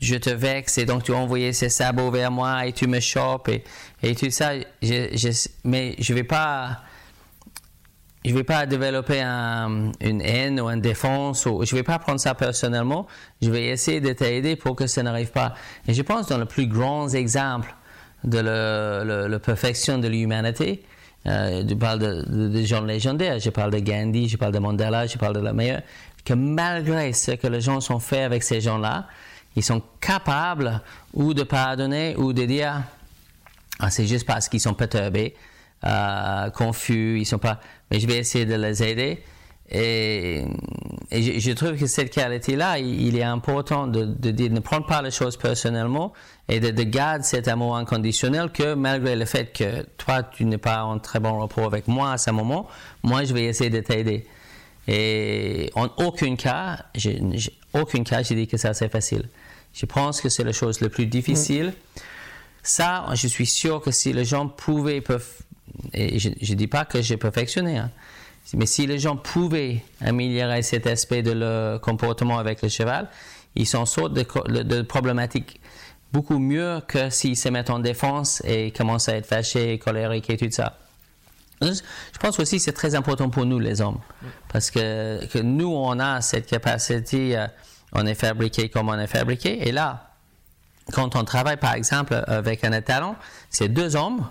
je 0.00 0.16
te 0.16 0.30
vexe 0.30 0.78
et 0.78 0.84
donc 0.84 1.04
tu 1.04 1.12
as 1.12 1.16
envoyé 1.16 1.52
ces 1.52 1.68
sabots 1.68 2.10
vers 2.10 2.30
moi 2.30 2.66
et 2.66 2.72
tu 2.72 2.86
me 2.86 3.00
chopes 3.00 3.48
et, 3.48 3.64
et 4.02 4.14
tout 4.14 4.30
ça. 4.30 4.52
Je, 4.82 5.48
mais 5.64 5.94
je 5.98 6.14
vais 6.14 6.24
pas 6.24 6.82
je 8.26 8.32
ne 8.32 8.38
vais 8.38 8.44
pas 8.44 8.66
développer 8.66 9.22
une 9.22 10.20
haine 10.20 10.60
ou 10.60 10.68
une 10.68 10.80
défense, 10.80 11.46
ou, 11.46 11.64
je 11.64 11.72
ne 11.72 11.78
vais 11.78 11.84
pas 11.84 12.00
prendre 12.00 12.18
ça 12.18 12.34
personnellement, 12.34 13.06
je 13.40 13.48
vais 13.50 13.66
essayer 13.66 14.00
de 14.00 14.12
t'aider 14.12 14.56
pour 14.56 14.74
que 14.74 14.88
ça 14.88 15.04
n'arrive 15.04 15.30
pas. 15.30 15.54
Et 15.86 15.94
je 15.94 16.02
pense 16.02 16.26
dans 16.26 16.38
le 16.38 16.44
plus 16.44 16.66
grand 16.66 17.08
exemple 17.14 17.75
de 18.26 19.26
la 19.28 19.38
perfection 19.38 19.98
de 19.98 20.08
l'humanité, 20.08 20.82
euh, 21.26 21.64
je 21.68 21.74
parle 21.74 21.98
de, 21.98 22.62
gens 22.64 22.82
légendaires, 22.82 23.38
je 23.40 23.50
parle 23.50 23.72
de 23.72 23.78
Gandhi, 23.80 24.28
je 24.28 24.36
parle 24.36 24.52
de 24.52 24.58
Mandela, 24.58 25.06
je 25.06 25.18
parle 25.18 25.34
de 25.34 25.40
la 25.40 25.52
meilleure, 25.52 25.82
que 26.24 26.34
malgré 26.34 27.12
ce 27.12 27.32
que 27.32 27.46
les 27.48 27.60
gens 27.60 27.78
ont 27.90 27.98
fait 27.98 28.22
avec 28.22 28.42
ces 28.42 28.60
gens-là, 28.60 29.08
ils 29.56 29.64
sont 29.64 29.82
capables 30.00 30.80
ou 31.14 31.34
de 31.34 31.42
pardonner 31.42 32.14
ou 32.16 32.32
de 32.32 32.44
dire 32.44 32.82
ah, 33.80 33.90
c'est 33.90 34.06
juste 34.06 34.26
parce 34.26 34.48
qu'ils 34.48 34.60
sont 34.60 34.74
perturbés, 34.74 35.34
euh, 35.84 36.50
confus, 36.50 37.18
ils 37.20 37.26
sont 37.26 37.38
pas 37.38 37.60
mais 37.90 38.00
je 38.00 38.06
vais 38.06 38.18
essayer 38.18 38.44
de 38.44 38.54
les 38.54 38.82
aider. 38.82 39.22
Et, 39.68 40.44
je, 41.10 41.52
trouve 41.52 41.76
que 41.76 41.86
cette 41.86 42.10
qualité-là, 42.10 42.78
il, 42.78 43.16
est 43.16 43.22
important 43.22 43.86
de, 43.86 44.04
ne 44.30 44.60
prendre 44.60 44.86
pas 44.86 45.02
les 45.02 45.10
choses 45.10 45.36
personnellement 45.36 46.12
et 46.48 46.60
de, 46.60 46.82
garder 46.82 47.24
cet 47.24 47.48
amour 47.48 47.76
inconditionnel 47.76 48.50
que 48.52 48.74
malgré 48.74 49.16
le 49.16 49.24
fait 49.24 49.52
que 49.52 49.82
toi, 49.96 50.22
tu 50.22 50.44
n'es 50.44 50.58
pas 50.58 50.84
en 50.84 50.98
très 50.98 51.18
bon 51.18 51.38
rapport 51.40 51.64
avec 51.64 51.88
moi 51.88 52.12
à 52.12 52.18
ce 52.18 52.30
moment, 52.30 52.68
moi, 53.02 53.24
je 53.24 53.34
vais 53.34 53.44
essayer 53.44 53.70
de 53.70 53.80
t'aider. 53.80 54.26
Et 54.88 55.70
en 55.74 55.88
aucun 55.96 56.36
cas, 56.36 56.84
aucun 57.72 58.04
cas, 58.04 58.22
je 58.22 58.34
dis 58.34 58.46
que 58.46 58.56
ça 58.56 58.72
c'est 58.72 58.88
facile. 58.88 59.28
Je 59.74 59.84
pense 59.84 60.20
que 60.20 60.28
c'est 60.28 60.44
la 60.44 60.52
chose 60.52 60.80
la 60.80 60.88
plus 60.88 61.06
difficile. 61.06 61.74
Ça, 62.62 63.06
je 63.14 63.26
suis 63.26 63.46
sûr 63.46 63.80
que 63.80 63.90
si 63.90 64.12
les 64.12 64.24
gens 64.24 64.48
pouvaient, 64.48 65.00
peuvent 65.00 65.26
et 65.92 66.18
je 66.18 66.28
ne 66.28 66.56
dis 66.56 66.66
pas 66.68 66.84
que 66.84 67.02
j'ai 67.02 67.16
perfectionné, 67.16 67.78
hein. 67.78 67.90
Mais 68.54 68.66
si 68.66 68.86
les 68.86 68.98
gens 68.98 69.16
pouvaient 69.16 69.82
améliorer 70.00 70.62
cet 70.62 70.86
aspect 70.86 71.22
de 71.22 71.32
leur 71.32 71.80
comportement 71.80 72.38
avec 72.38 72.62
le 72.62 72.68
cheval, 72.68 73.08
ils 73.54 73.66
s'en 73.66 73.86
sortent 73.86 74.12
de, 74.12 74.62
de, 74.62 74.82
problématiques 74.82 75.60
beaucoup 76.12 76.38
mieux 76.38 76.80
que 76.86 77.10
s'ils 77.10 77.36
se 77.36 77.48
mettent 77.48 77.70
en 77.70 77.78
défense 77.78 78.42
et 78.44 78.70
commencent 78.70 79.08
à 79.08 79.16
être 79.16 79.26
fâchés, 79.26 79.78
colériques 79.78 80.30
et 80.30 80.36
tout 80.36 80.50
ça. 80.50 80.78
Je 81.60 82.18
pense 82.20 82.38
aussi 82.38 82.56
que 82.58 82.62
c'est 82.62 82.72
très 82.72 82.94
important 82.94 83.30
pour 83.30 83.46
nous, 83.46 83.58
les 83.58 83.80
hommes, 83.80 83.98
parce 84.52 84.70
que, 84.70 85.24
que, 85.26 85.38
nous, 85.38 85.72
on 85.74 85.98
a 85.98 86.20
cette 86.20 86.46
capacité, 86.46 87.36
euh, 87.36 87.46
on 87.92 88.04
est 88.06 88.14
fabriqué 88.14 88.68
comme 88.68 88.90
on 88.90 88.98
est 88.98 89.06
fabriqué, 89.06 89.66
et 89.66 89.72
là, 89.72 90.10
quand 90.92 91.16
on 91.16 91.24
travaille, 91.24 91.56
par 91.56 91.74
exemple, 91.74 92.22
avec 92.26 92.62
un 92.62 92.72
étalon, 92.72 93.16
c'est 93.50 93.68
deux 93.68 93.96
hommes 93.96 94.28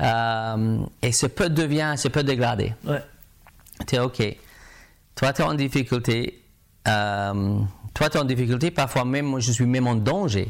euh, 0.00 0.78
et 1.02 1.12
ce 1.12 1.26
peut 1.26 1.50
devient, 1.50 1.94
ce 1.96 2.08
peut 2.08 2.22
dégrader. 2.22 2.72
Tu 3.86 3.96
es 3.96 3.98
OK. 3.98 4.22
Toi, 5.14 5.32
tu 5.32 5.42
es 5.42 5.44
en 5.44 5.54
difficulté. 5.54 6.42
Euh, 6.88 7.58
toi, 7.94 8.08
tu 8.08 8.16
es 8.16 8.20
en 8.20 8.24
difficulté. 8.24 8.70
Parfois 8.70 9.04
même, 9.04 9.26
moi, 9.26 9.40
je 9.40 9.52
suis 9.52 9.66
même 9.66 9.86
en 9.86 9.96
danger. 9.96 10.48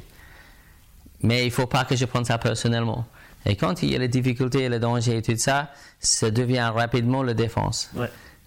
Mais 1.23 1.43
il 1.43 1.47
ne 1.47 1.51
faut 1.51 1.67
pas 1.67 1.85
que 1.85 1.97
je 1.97 2.05
prenne 2.05 2.25
ça 2.25 2.39
personnellement. 2.39 3.07
Et 3.47 3.57
quand 3.57 3.83
il 3.83 3.91
y 3.91 3.97
a 3.97 3.99
les 3.99 4.09
difficultés, 4.09 4.69
le 4.69 4.79
danger 4.79 5.19
et 5.19 5.23
tout 5.23 5.37
ça, 5.37 5.71
ça 5.99 6.31
devient 6.31 6.71
rapidement 6.75 7.23
la 7.23 7.35
défense. 7.35 7.91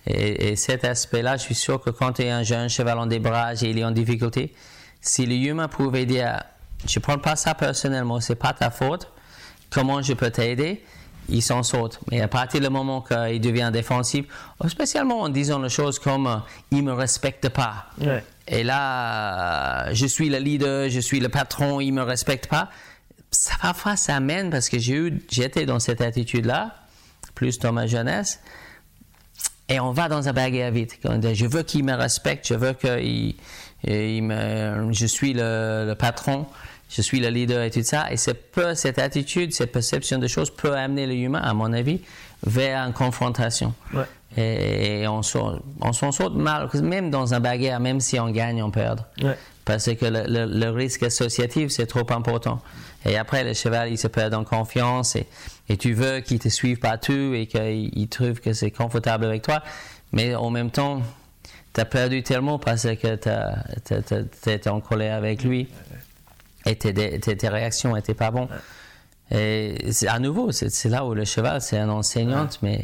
Et, 0.05 0.55
cet 0.55 0.83
aspect-là, 0.83 1.37
je 1.37 1.43
suis 1.43 1.55
sûr 1.55 1.81
que 1.81 1.89
quand 1.89 2.13
tu 2.13 2.23
es 2.23 2.29
un 2.29 2.43
jeune 2.43 2.69
cheval 2.69 2.99
en 2.99 3.05
débrage 3.05 3.63
et 3.63 3.69
il 3.69 3.79
est 3.79 3.83
en 3.83 3.91
difficulté, 3.91 4.53
si 5.01 5.25
l'humain 5.25 5.67
pouvait 5.67 6.05
dire, 6.05 6.43
je 6.85 6.99
ne 6.99 7.01
prends 7.01 7.17
pas 7.17 7.35
ça 7.35 7.55
personnellement, 7.55 8.19
c'est 8.19 8.35
pas 8.35 8.53
ta 8.53 8.69
faute, 8.69 9.09
comment 9.69 10.01
je 10.01 10.13
peux 10.13 10.29
t'aider, 10.29 10.83
il 11.29 11.41
s'en 11.41 11.63
sort. 11.63 11.91
Mais 12.11 12.21
à 12.21 12.27
partir 12.27 12.61
du 12.61 12.69
moment 12.69 13.01
qu'il 13.01 13.41
devient 13.41 13.69
défensif, 13.71 14.25
spécialement 14.67 15.21
en 15.21 15.29
disant 15.29 15.59
les 15.59 15.69
choses 15.69 15.99
comme 15.99 16.27
euh, 16.27 16.35
il 16.71 16.83
me 16.83 16.93
respecte 16.93 17.49
pas. 17.49 17.87
Et 18.47 18.63
là, 18.63 19.87
euh, 19.87 19.93
je 19.93 20.05
suis 20.05 20.29
le 20.29 20.37
leader, 20.37 20.89
je 20.89 20.99
suis 20.99 21.19
le 21.19 21.29
patron, 21.29 21.79
il 21.79 21.91
me 21.91 22.03
respecte 22.03 22.47
pas. 22.47 22.69
Ça 23.31 23.55
parfois 23.61 23.95
ça 23.95 24.15
amène 24.15 24.49
parce 24.49 24.69
que 24.69 24.77
j'ai 24.79 24.95
eu, 24.95 25.25
j'étais 25.31 25.65
dans 25.65 25.79
cette 25.79 26.01
attitude-là, 26.01 26.75
plus 27.35 27.59
dans 27.59 27.71
ma 27.71 27.87
jeunesse. 27.87 28.39
Et 29.69 29.79
on 29.79 29.91
va 29.91 30.09
dans 30.09 30.27
un 30.27 30.33
bagarre 30.33 30.71
vite. 30.71 30.99
Je 31.03 31.45
veux 31.45 31.63
qu'il 31.63 31.85
me 31.85 31.93
respecte, 31.93 32.47
je 32.47 32.53
veux 32.53 32.73
que 32.73 33.01
il, 33.01 33.35
me, 34.23 34.91
je 34.91 35.05
suis 35.05 35.33
le, 35.33 35.85
le 35.87 35.95
patron 35.95 36.45
je 36.89 37.01
suis 37.01 37.19
le 37.19 37.29
leader 37.29 37.63
et 37.63 37.71
tout 37.71 37.83
ça. 37.83 38.07
Et 38.11 38.15
peu, 38.51 38.75
cette 38.75 38.99
attitude, 38.99 39.53
cette 39.53 39.71
perception 39.71 40.19
de 40.19 40.27
choses 40.27 40.51
peut 40.51 40.75
amener 40.75 41.07
l'humain, 41.07 41.41
à 41.41 41.53
mon 41.53 41.73
avis, 41.73 42.01
vers 42.45 42.85
une 42.85 42.93
confrontation. 42.93 43.73
Et, 44.37 45.07
on 45.07 45.21
s'en 45.23 46.11
sort 46.11 46.31
mal, 46.31 46.69
même 46.81 47.09
dans 47.09 47.33
un 47.33 47.39
bagarre, 47.39 47.79
même 47.79 47.99
si 47.99 48.19
on 48.19 48.29
gagne, 48.29 48.61
on 48.61 48.71
perd. 48.71 49.05
Parce 49.65 49.85
que 49.93 50.05
le, 50.05 50.69
risque 50.69 51.03
associatif, 51.03 51.69
c'est 51.69 51.87
trop 51.87 52.11
important. 52.11 52.61
Et 53.05 53.17
après, 53.17 53.43
le 53.43 53.53
cheval, 53.53 53.91
il 53.91 53.97
se 53.97 54.07
perd 54.07 54.33
en 54.33 54.43
confiance 54.43 55.15
et, 55.15 55.25
et 55.69 55.77
tu 55.77 55.93
veux 55.93 56.19
qu'il 56.19 56.39
te 56.39 56.49
suive 56.49 56.79
partout 56.79 57.33
et 57.33 57.47
qu'il 57.47 58.07
trouve 58.09 58.39
que 58.39 58.53
c'est 58.53 58.71
confortable 58.71 59.25
avec 59.25 59.41
toi. 59.41 59.61
Mais 60.11 60.35
en 60.35 60.49
même 60.49 60.69
temps, 60.69 61.01
tu 61.73 61.81
as 61.81 61.85
perdu 61.85 62.23
tellement 62.23 62.59
parce 62.59 62.83
que 62.83 63.15
tu 63.15 64.49
es 64.49 64.67
en 64.67 64.79
colère 64.79 65.15
avec 65.15 65.43
lui 65.43 65.67
et 66.65 66.75
tes, 66.75 67.47
réactions 67.47 67.95
n'étaient 67.95 68.13
pas 68.13 68.31
bonnes. 68.31 68.47
Et 69.31 69.77
à 70.07 70.19
nouveau, 70.19 70.51
c'est 70.51 70.89
là 70.89 71.05
où 71.05 71.13
le 71.13 71.25
cheval, 71.25 71.61
c'est 71.61 71.77
un 71.77 71.89
enseignant, 71.89 72.47
mais 72.61 72.83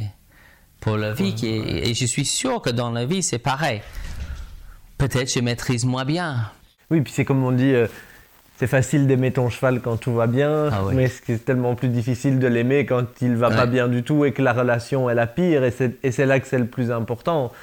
pour 0.79 0.97
la 0.97 1.13
vie, 1.13 1.35
qui 1.35 1.47
et 1.47 1.93
je 1.93 2.05
suis 2.05 2.25
sûr 2.25 2.61
que 2.61 2.69
dans 2.69 2.91
la 2.91 3.05
vie, 3.05 3.21
c'est 3.21 3.39
pareil. 3.39 3.81
Peut-être 4.97 5.31
je 5.33 5.39
maîtrise 5.39 5.85
moins 5.85 6.05
bien. 6.05 6.51
Oui, 6.89 7.01
puis 7.01 7.13
c'est 7.13 7.25
comme 7.25 7.43
on 7.43 7.51
dit, 7.51 7.73
euh, 7.73 7.87
c'est 8.59 8.67
facile 8.67 9.07
d'aimer 9.07 9.31
ton 9.31 9.47
cheval 9.47 9.79
quand 9.79 9.95
tout 9.95 10.13
va 10.13 10.27
bien, 10.27 10.67
ah 10.69 10.81
mais 10.93 11.07
c'est 11.07 11.45
tellement 11.45 11.75
plus 11.75 11.87
difficile 11.87 12.39
de 12.39 12.47
l'aimer 12.47 12.85
quand 12.85 13.05
il 13.21 13.37
va 13.37 13.49
pas 13.49 13.65
bien 13.65 13.87
du 13.87 14.03
tout 14.03 14.25
et 14.25 14.33
que 14.33 14.41
la 14.41 14.51
relation 14.51 15.09
est 15.09 15.15
la 15.15 15.27
pire, 15.27 15.63
et 15.63 15.71
c'est 15.71 16.25
là 16.25 16.41
que 16.41 16.45
c'est 16.45 16.59
le 16.59 16.65
plus 16.65 16.91
important. 16.91 17.53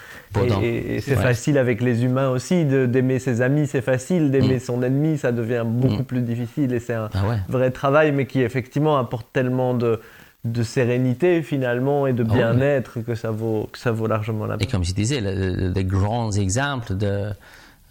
Et, 0.42 1.00
c'est 1.00 1.16
facile 1.16 1.58
avec 1.58 1.82
les 1.82 2.02
humains 2.02 2.30
aussi 2.30 2.64
d'aimer 2.64 3.18
ses 3.18 3.42
amis, 3.42 3.66
c'est 3.66 3.82
facile 3.82 4.30
d'aimer 4.30 4.56
mm. 4.56 4.60
son 4.60 4.82
ennemi, 4.82 5.18
ça 5.18 5.32
devient 5.32 5.64
beaucoup 5.66 6.00
mm. 6.00 6.06
plus 6.06 6.22
difficile 6.22 6.72
et 6.72 6.80
c'est 6.80 6.94
un 6.94 7.10
ah 7.12 7.36
vrai 7.46 7.70
travail, 7.70 8.12
mais 8.12 8.24
qui 8.24 8.40
effectivement 8.40 8.96
apporte 8.96 9.26
tellement 9.34 9.74
de, 9.74 10.00
de 10.46 10.62
sérénité 10.62 11.42
finalement 11.42 12.06
et 12.06 12.14
de 12.14 12.24
ah 12.26 12.32
bien-être 12.32 13.00
que 13.00 13.14
ça 13.14 13.30
vaut 13.30 13.68
que 13.70 13.78
ça 13.78 13.92
vaut 13.92 14.06
largement 14.06 14.46
la 14.46 14.56
peine. 14.56 14.66
Et 14.66 14.70
comme 14.70 14.84
je 14.84 14.94
disais, 14.94 15.20
les 15.20 15.84
grands 15.84 16.32
exemples 16.32 16.96
de 16.96 17.32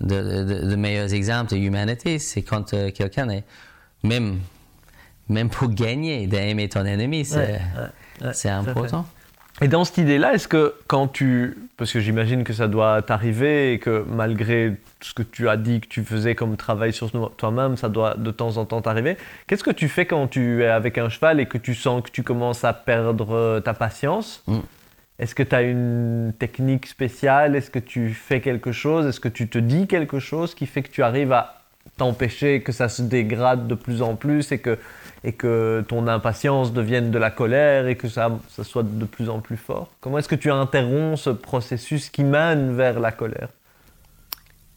de, 0.02 0.76
meilleurs 0.76 1.14
exemples 1.14 1.52
de 1.52 1.58
humanité, 1.58 2.20
c'est 2.20 2.42
quand 2.42 2.74
euh, 2.74 2.92
quelqu'un 2.92 3.30
est 3.30 3.44
même 4.04 4.40
même 5.28 5.50
pour 5.50 5.70
gagner 5.70 6.28
d'aimer 6.28 6.70
ton 6.70 6.86
ennemi, 6.86 7.26
c'est 7.26 8.50
important. 8.50 9.06
Et 9.62 9.70
dans 9.70 9.86
cette 9.86 10.00
idée-là, 10.00 10.34
est-ce 10.34 10.50
que 10.50 10.76
quand 10.88 11.08
tu... 11.08 11.58
Parce 11.78 11.94
que 11.94 12.02
j'imagine 12.02 12.44
que 12.44 12.52
ça 12.52 12.68
doit 12.68 13.02
t'arriver 13.02 13.74
et 13.74 13.80
que 13.80 14.06
malgré 14.08 14.76
ce 15.00 15.14
que 15.14 15.24
tu 15.24 15.48
as 15.48 15.56
dit 15.56 15.80
que 15.80 15.88
tu 15.88 16.04
faisais 16.04 16.36
comme 16.36 16.58
travail 16.58 16.92
sur 16.92 17.10
toi-même, 17.38 17.78
ça 17.78 17.88
doit 17.88 18.16
de 18.16 18.32
temps 18.32 18.58
en 18.58 18.66
temps 18.66 18.82
t'arriver. 18.82 19.18
Qu'est-ce 19.48 19.64
que 19.64 19.72
tu 19.72 19.88
fais 19.88 20.06
quand 20.06 20.28
tu 20.28 20.64
es 20.64 20.68
avec 20.68 20.98
un 20.98 21.08
cheval 21.08 21.40
et 21.40 21.46
que 21.46 21.58
tu 21.58 21.74
sens 21.74 22.04
que 22.04 22.12
tu 22.12 22.22
commences 22.22 22.66
à 22.66 22.74
perdre 22.74 23.62
ta 23.62 23.74
patience? 23.74 24.44
Mm. 24.48 24.60
Est-ce 25.18 25.34
que 25.34 25.44
tu 25.44 25.56
as 25.56 25.62
une 25.62 26.34
technique 26.38 26.88
spéciale? 26.88 27.56
Est-ce 27.56 27.72
que 27.72 27.80
tu 27.80 28.14
fais 28.14 28.42
quelque 28.42 28.72
chose? 28.72 29.06
Est-ce 29.06 29.20
que 29.20 29.30
tu 29.30 29.48
te 29.48 29.58
dis 29.58 29.88
quelque 29.88 30.20
chose 30.20 30.54
qui 30.56 30.66
fait 30.66 30.84
que 30.84 30.92
tu 30.92 31.04
arrives 31.04 31.32
à 31.32 31.62
t'empêcher 31.98 32.62
que 32.62 32.72
ça 32.72 32.90
se 32.90 33.02
dégrade 33.02 33.68
de 33.68 33.76
plus 33.76 34.02
en 34.02 34.16
plus 34.16 34.52
et 34.52 34.60
que, 34.60 34.78
et 35.24 35.32
que 35.32 35.86
ton 35.88 36.08
impatience 36.08 36.74
devienne 36.74 37.12
de 37.12 37.18
la 37.18 37.32
colère 37.32 37.88
et 37.88 37.96
que 37.96 38.10
ça, 38.10 38.30
ça 38.50 38.64
soit 38.64 38.84
de 38.84 39.06
plus 39.06 39.30
en 39.30 39.40
plus 39.40 39.58
fort? 39.58 39.90
Comment 40.02 40.18
est-ce 40.18 40.28
que 40.28 40.36
tu 40.36 40.52
interromps 40.52 41.22
ce 41.22 41.30
processus 41.30 42.10
qui 42.10 42.24
mène 42.24 42.76
vers 42.76 43.00
la 43.00 43.12
colère? 43.12 43.50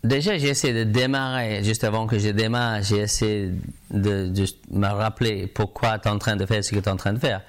Déjà, 0.04 0.38
j'ai 0.38 0.50
essayé 0.50 0.72
de 0.72 0.84
démarrer, 0.88 1.64
juste 1.64 1.82
avant 1.82 2.06
que 2.06 2.20
je 2.20 2.28
démarre, 2.28 2.82
j'ai 2.82 2.98
essayé 2.98 3.50
de, 3.90 4.32
me 4.70 4.86
rappeler 4.86 5.48
pourquoi 5.48 5.98
tu 5.98 6.06
es 6.06 6.10
en 6.10 6.18
train 6.18 6.36
de 6.36 6.46
faire 6.46 6.62
ce 6.62 6.70
que 6.70 6.76
tu 6.76 6.84
es 6.84 6.88
en 6.88 6.96
train 6.96 7.12
de 7.12 7.18
faire. 7.18 7.42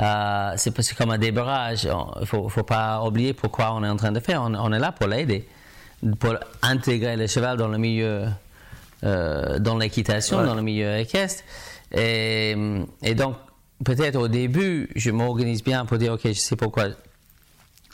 Euh, 0.00 0.52
c'est 0.56 0.70
parce 0.70 0.92
que 0.92 0.96
comme 0.96 1.10
un 1.10 1.18
débarrage, 1.18 1.84
il 1.84 2.20
ne 2.20 2.24
faut, 2.24 2.48
faut, 2.48 2.62
pas 2.62 3.02
oublier 3.02 3.32
pourquoi 3.32 3.72
on 3.74 3.82
est 3.82 3.88
en 3.88 3.96
train 3.96 4.12
de 4.12 4.20
faire. 4.20 4.42
On, 4.42 4.72
est 4.72 4.78
là 4.78 4.92
pour 4.92 5.08
l'aider, 5.08 5.48
pour 6.20 6.36
intégrer 6.62 7.16
le 7.16 7.26
cheval 7.26 7.56
dans 7.56 7.68
le 7.68 7.78
milieu, 7.78 8.26
euh, 9.04 9.58
dans 9.58 9.76
l'équitation, 9.76 10.44
dans 10.44 10.54
le 10.54 10.62
milieu 10.62 10.98
équestre. 10.98 11.42
Et, 11.90 12.54
et 13.02 13.14
donc, 13.14 13.36
peut-être 13.84 14.16
au 14.16 14.28
début, 14.28 14.88
je 14.94 15.10
m'organise 15.10 15.64
bien 15.64 15.84
pour 15.84 15.98
dire, 15.98 16.12
OK, 16.12 16.20
je 16.24 16.32
sais 16.32 16.56
pourquoi 16.56 16.88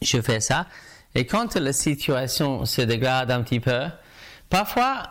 je 0.02 0.20
fais 0.20 0.40
ça. 0.40 0.66
Et 1.14 1.26
quand 1.26 1.54
la 1.54 1.72
situation 1.72 2.64
se 2.66 2.82
dégrade 2.82 3.30
un 3.30 3.42
petit 3.42 3.60
peu, 3.60 3.84
parfois, 4.50 5.04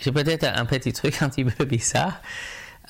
j'ai 0.00 0.12
peut-être 0.12 0.44
un 0.44 0.64
petit 0.66 0.92
truc 0.92 1.22
un 1.22 1.28
petit 1.28 1.44
peu 1.44 1.64
bizarre. 1.64 2.20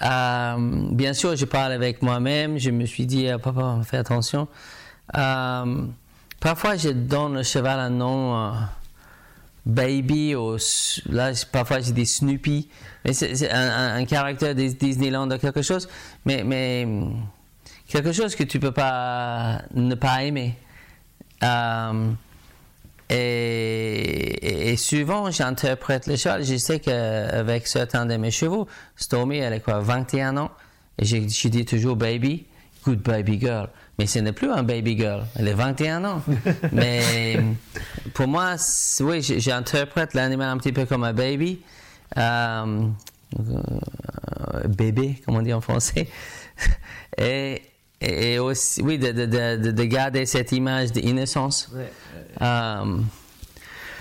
Euh, 0.02 0.56
bien 0.92 1.12
sûr, 1.12 1.36
je 1.36 1.44
parle 1.44 1.72
avec 1.72 2.02
moi-même. 2.02 2.58
Je 2.58 2.70
me 2.70 2.86
suis 2.86 3.06
dit, 3.06 3.28
ah, 3.28 3.38
papa, 3.38 3.80
fais 3.84 3.98
attention. 3.98 4.48
Euh, 5.16 5.84
parfois, 6.40 6.76
je 6.76 6.90
donne 6.90 7.38
au 7.38 7.42
cheval 7.42 7.78
un 7.78 7.90
nom, 7.90 8.36
euh, 8.36 8.50
Baby, 9.66 10.34
ou 10.34 10.56
là, 11.10 11.32
parfois, 11.52 11.80
je 11.80 11.92
dis 11.92 12.06
Snoopy. 12.06 12.68
C'est 13.12 13.50
un, 13.50 13.96
un, 13.96 14.04
caractère 14.06 14.54
de 14.54 14.66
Disneyland 14.66 15.30
ou 15.30 15.38
quelque 15.38 15.62
chose. 15.62 15.86
Mais, 16.24 16.42
mais 16.44 16.88
quelque 17.86 18.12
chose 18.12 18.34
que 18.34 18.44
tu 18.44 18.58
peux 18.58 18.72
pas 18.72 19.62
ne 19.74 19.94
pas 19.94 20.24
aimer. 20.24 20.56
Et, 23.10 24.76
souvent, 24.76 25.30
j'interprète 25.30 26.06
les 26.06 26.16
choses. 26.16 26.48
Je 26.48 26.56
sais 26.56 26.78
qu'avec 26.80 27.66
certains 27.66 28.06
de 28.06 28.16
mes 28.16 28.30
chevaux, 28.30 28.68
Stormy, 28.96 29.38
elle 29.38 29.52
est 29.52 29.60
quoi, 29.60 29.80
21 29.80 30.36
ans, 30.36 30.50
et 30.98 31.04
je, 31.04 31.48
dis 31.48 31.64
toujours 31.64 31.96
baby, 31.96 32.46
good 32.84 33.02
baby 33.02 33.40
girl. 33.40 33.68
Mais 33.98 34.06
ce 34.06 34.20
n'est 34.20 34.32
plus 34.32 34.50
un 34.50 34.62
baby 34.62 34.96
girl, 34.96 35.24
elle 35.36 35.48
est 35.48 35.54
21 35.54 36.04
ans. 36.04 36.22
Mais 36.72 37.38
pour 38.14 38.28
moi, 38.28 38.54
oui, 39.00 39.22
j'interprète 39.22 40.14
l'animal 40.14 40.48
un 40.48 40.56
petit 40.58 40.72
peu 40.72 40.86
comme 40.86 41.04
un 41.04 41.12
baby. 41.12 41.60
Euh, 42.16 42.86
euh, 43.38 44.66
bébé, 44.68 45.20
comme 45.24 45.36
on 45.36 45.42
dit 45.42 45.52
en 45.52 45.60
français. 45.60 46.08
Et, 47.18 47.62
et 48.00 48.38
aussi, 48.38 48.80
oui, 48.82 48.98
de, 48.98 49.12
de, 49.12 49.70
de, 49.70 49.84
garder 49.84 50.24
cette 50.24 50.52
image 50.52 50.92
d'innocence. 50.92 51.70
Euh, 52.40 52.98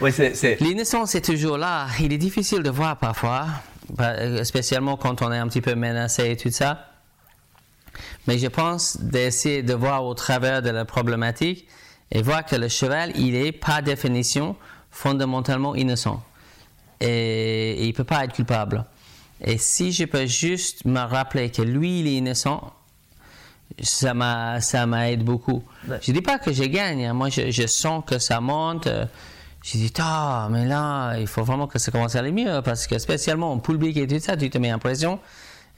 oui, 0.02 0.12
L'innocence 0.62 1.16
est 1.16 1.26
toujours 1.26 1.58
là. 1.58 1.88
Il 2.00 2.14
est 2.14 2.18
difficile 2.18 2.64
de 2.64 2.70
voir 2.70 2.98
parfois, 2.98 3.48
spécialement 4.44 4.96
quand 4.96 5.22
on 5.22 5.32
est 5.34 5.38
un 5.38 5.48
petit 5.50 5.60
peu 5.60 5.76
menacé 5.76 6.32
et 6.32 6.38
tout 6.38 6.52
ça. 6.52 6.86
Mais 8.28 8.38
je 8.38 8.48
pense 8.48 8.98
d'essayer 9.02 9.64
de 9.64 9.74
voir 9.74 10.06
au 10.06 10.14
travers 10.14 10.62
de 10.62 10.70
la 10.70 10.86
problématique 10.86 11.68
et 12.12 12.22
voir 12.22 12.46
que 12.46 12.56
le 12.56 12.70
cheval, 12.70 13.12
il 13.16 13.36
est 13.36 13.52
par 13.52 13.84
définition 13.84 14.56
fondamentalement 14.92 15.76
innocent. 15.76 16.24
Et, 17.02 17.72
et 17.72 17.84
il 17.84 17.90
ne 17.90 17.94
peut 17.94 18.06
pas 18.06 18.24
être 18.24 18.34
coupable. 18.34 18.86
Et 19.42 19.58
si 19.58 19.92
je 19.92 20.06
peux 20.06 20.26
juste 20.26 20.86
me 20.86 21.00
rappeler 21.00 21.50
que 21.50 21.62
lui, 21.62 22.00
il 22.00 22.08
est 22.08 22.16
innocent, 22.16 22.74
ça 23.82 24.14
m'a 24.14 24.62
ça 24.62 24.86
m'aide 24.86 25.24
beaucoup. 25.24 25.64
Je 26.02 26.12
dis 26.12 26.22
pas 26.22 26.40
que 26.40 26.52
je 26.52 26.64
gagne, 26.64 27.06
hein. 27.06 27.14
moi 27.14 27.30
je, 27.30 27.52
je, 27.52 27.68
sens 27.68 28.04
que 28.06 28.20
ça 28.20 28.42
monte. 28.42 28.88
Je 29.64 29.78
dis 29.78 29.94
ah 30.00 30.48
mais 30.50 30.66
là 30.66 31.18
il 31.18 31.28
faut 31.28 31.44
vraiment 31.44 31.68
que 31.68 31.80
ça 31.80 31.92
commence 31.92 32.16
à 32.16 32.20
aller 32.20 32.32
mieux 32.32 32.62
parce 32.64 32.88
que 32.88 32.98
spécialement 32.98 33.52
en 33.52 33.60
public 33.60 33.98
et 33.98 34.08
tout 34.08 34.20
ça 34.20 34.38
tu 34.38 34.50
te 34.50 34.58
mets 34.58 34.72
en 34.72 34.80
pression 34.80 35.20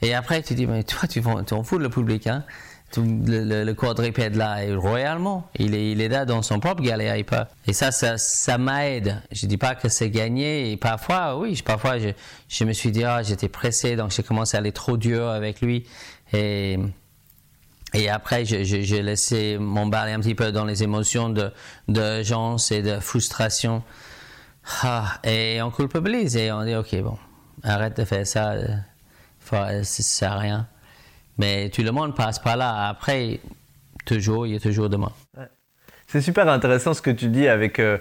et 0.00 0.14
après 0.14 0.42
tu 0.42 0.54
dis 0.54 0.66
mais 0.66 0.84
toi 0.84 1.08
tu 1.08 1.20
t'en 1.20 1.62
fous 1.64 1.78
le 1.78 1.90
public 1.90 2.28
hein. 2.28 2.44
le, 2.96 3.64
le, 3.64 3.74
quadrupède 3.74 4.36
là 4.36 4.64
est 4.64 4.72
royalement 4.72 5.48
il 5.58 5.74
est 5.74 5.90
il 5.90 6.00
est 6.00 6.08
là 6.08 6.24
dans 6.24 6.42
son 6.42 6.60
propre 6.60 6.80
galère 6.80 7.16
et 7.66 7.72
ça 7.72 7.90
ça, 7.90 8.18
ça 8.18 8.56
m'aide 8.56 9.20
je 9.32 9.46
dis 9.46 9.58
pas 9.58 9.74
que 9.74 9.88
c'est 9.88 10.10
gagné 10.10 10.70
et 10.70 10.76
parfois 10.76 11.36
oui 11.36 11.60
parfois 11.64 11.98
je, 11.98 12.10
je 12.48 12.64
me 12.64 12.72
suis 12.72 12.92
dit 12.92 13.02
ah 13.02 13.24
j'étais 13.24 13.48
pressé 13.48 13.96
donc 13.96 14.12
j'ai 14.12 14.22
commencé 14.22 14.56
à 14.56 14.60
aller 14.60 14.72
trop 14.72 14.96
dur 14.96 15.28
avec 15.28 15.60
lui 15.60 15.86
et 16.32 16.78
et 17.94 18.08
après, 18.08 18.44
j'ai 18.44 19.02
laissé 19.02 19.58
m'emballer 19.58 20.12
un 20.12 20.20
petit 20.20 20.34
peu 20.34 20.50
dans 20.50 20.64
les 20.64 20.82
émotions 20.82 21.28
de 21.28 21.50
d'urgence 21.88 22.72
et 22.72 22.82
de 22.82 22.98
frustration. 23.00 23.82
Ah, 24.82 25.18
et 25.24 25.60
on 25.62 25.70
culpabilise 25.70 26.36
et 26.36 26.52
on 26.52 26.64
dit, 26.64 26.74
OK, 26.74 26.94
bon, 27.02 27.18
arrête 27.62 27.96
de 27.96 28.04
faire 28.04 28.26
ça, 28.26 28.54
ça 29.40 29.82
sert 29.82 30.32
à 30.32 30.38
rien. 30.38 30.68
Mais 31.38 31.70
tout 31.70 31.82
le 31.82 31.90
monde 31.90 32.14
passe 32.14 32.38
par 32.38 32.56
là. 32.56 32.88
Après, 32.88 33.40
toujours, 34.04 34.46
il 34.46 34.54
y 34.54 34.56
a 34.56 34.60
toujours 34.60 34.88
demain. 34.88 35.12
C'est 36.06 36.20
super 36.20 36.48
intéressant 36.48 36.94
ce 36.94 37.02
que 37.02 37.10
tu 37.10 37.28
dis 37.28 37.48
avec 37.48 37.78
euh, 37.78 37.98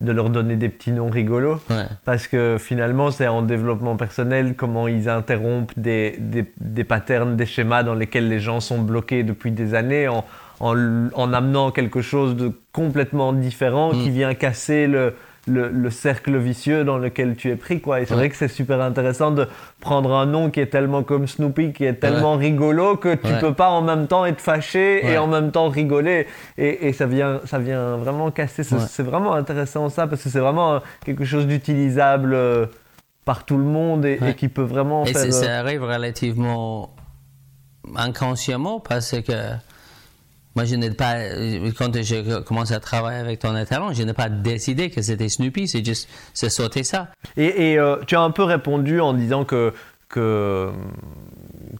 de 0.00 0.12
leur 0.12 0.30
donner 0.30 0.56
des 0.56 0.68
petits 0.68 0.92
noms 0.92 1.10
rigolos. 1.10 1.60
Parce 2.04 2.28
que 2.28 2.56
finalement, 2.58 3.10
c'est 3.10 3.26
en 3.26 3.42
développement 3.42 3.96
personnel 3.96 4.54
comment 4.56 4.86
ils 4.86 5.08
interrompent 5.08 5.72
des, 5.76 6.16
des, 6.20 6.44
des, 6.60 6.84
patterns, 6.84 7.36
des 7.36 7.46
schémas 7.46 7.82
dans 7.82 7.94
lesquels 7.94 8.28
les 8.28 8.38
gens 8.38 8.60
sont 8.60 8.80
bloqués 8.80 9.24
depuis 9.24 9.50
des 9.50 9.74
années 9.74 10.06
en, 10.06 10.24
en, 10.60 11.08
en 11.12 11.32
amenant 11.32 11.72
quelque 11.72 12.00
chose 12.00 12.36
de 12.36 12.52
complètement 12.72 13.32
différent 13.32 13.90
qui 13.90 14.10
mm. 14.10 14.12
vient 14.12 14.34
casser 14.34 14.86
le, 14.86 15.14
le, 15.48 15.90
cercle 15.90 16.36
vicieux 16.36 16.84
dans 16.84 16.98
lequel 16.98 17.36
tu 17.36 17.50
es 17.50 17.56
pris. 17.56 17.80
Quoi. 17.80 18.00
Et 18.00 18.06
c'est 18.06 18.14
vrai 18.14 18.28
que 18.28 18.36
c'est 18.36 18.48
super 18.48 18.80
intéressant 18.80 19.30
de 19.30 19.48
prendre 19.80 20.14
un 20.14 20.26
nom 20.26 20.50
qui 20.50 20.60
est 20.60 20.66
tellement 20.66 21.02
comme 21.02 21.26
Snoopy, 21.26 21.72
qui 21.72 21.84
est 21.84 21.94
tellement 21.94 22.36
rigolo 22.36 22.96
que 22.96 23.14
tu 23.14 23.32
peux 23.40 23.54
pas 23.54 23.70
en 23.70 23.82
même 23.82 24.06
temps 24.06 24.24
être 24.26 24.40
fâché 24.40 25.04
et 25.04 25.18
en 25.18 25.26
même 25.26 25.50
temps 25.50 25.68
rigoler. 25.68 26.26
Et, 26.56 26.88
et, 26.88 26.92
ça, 26.92 27.06
vient, 27.06 27.40
ça 27.44 27.58
vient 27.58 27.96
vraiment 27.96 28.30
casser. 28.30 28.62
C'est 28.62 29.02
vraiment 29.02 29.34
intéressant 29.34 29.88
ça, 29.88 30.06
parce 30.06 30.22
que 30.22 30.28
c'est 30.28 30.40
vraiment 30.40 30.80
quelque 31.04 31.24
chose 31.24 31.46
d'utilisable 31.46 32.34
euh, 32.34 32.66
par 33.24 33.44
tout 33.44 33.56
le 33.56 33.64
monde 33.64 34.04
et, 34.06 34.18
qui 34.36 34.48
peut 34.48 34.62
vraiment 34.62 35.04
et 35.04 35.12
faire... 35.12 35.32
ça 35.32 35.46
euh, 35.46 35.60
arrive 35.60 35.82
relativement 35.82 36.94
inconsciemment 37.96 38.80
parce 38.80 39.20
que 39.22 39.32
moi, 40.58 40.64
je 40.64 40.74
n'ai 40.74 40.90
pas, 40.90 41.14
quand 41.78 42.02
j'ai 42.02 42.24
commencé 42.44 42.74
à 42.74 42.80
travailler 42.80 43.20
avec 43.20 43.38
ton 43.38 43.54
talent, 43.64 43.92
je 43.92 44.02
n'ai 44.02 44.12
pas 44.12 44.28
décidé 44.28 44.90
que 44.90 45.02
c'était 45.02 45.28
Snoopy, 45.28 45.68
c'est 45.68 45.84
juste, 45.84 46.08
c'est 46.34 46.50
sauter 46.50 46.82
ça. 46.82 47.06
Et, 47.36 47.78
euh, 47.78 47.98
tu 48.08 48.16
as 48.16 48.20
un 48.22 48.32
peu 48.32 48.42
répondu 48.42 49.00
en 49.00 49.12
disant 49.12 49.44
que, 49.44 49.72
que, 50.08 50.72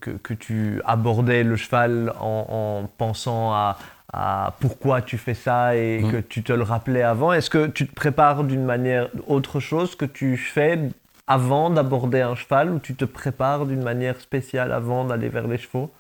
que, 0.00 0.32
tu 0.32 0.80
abordais 0.84 1.42
le 1.42 1.56
cheval 1.56 2.12
en, 2.20 2.88
pensant 2.98 3.52
à, 3.52 3.78
à, 4.12 4.54
pourquoi 4.60 5.02
tu 5.02 5.18
fais 5.18 5.34
ça 5.34 5.74
et 5.74 6.00
mm. 6.00 6.12
que 6.12 6.16
tu 6.18 6.44
te 6.44 6.52
le 6.52 6.62
rappelais 6.62 7.02
avant. 7.02 7.32
Est-ce 7.32 7.50
que 7.50 7.66
tu 7.66 7.84
te 7.84 7.92
prépares 7.92 8.44
d'une 8.44 8.64
manière 8.64 9.08
autre 9.26 9.58
chose 9.58 9.96
que 9.96 10.04
tu 10.04 10.36
fais 10.36 10.78
avant 11.26 11.70
d'aborder 11.70 12.20
un 12.20 12.36
cheval 12.36 12.70
ou 12.70 12.78
tu 12.78 12.94
te 12.94 13.04
prépares 13.04 13.66
d'une 13.66 13.82
manière 13.82 14.20
spéciale 14.20 14.70
avant 14.70 15.04
d'aller 15.04 15.30
vers 15.30 15.48
les 15.48 15.58
chevaux? 15.58 15.90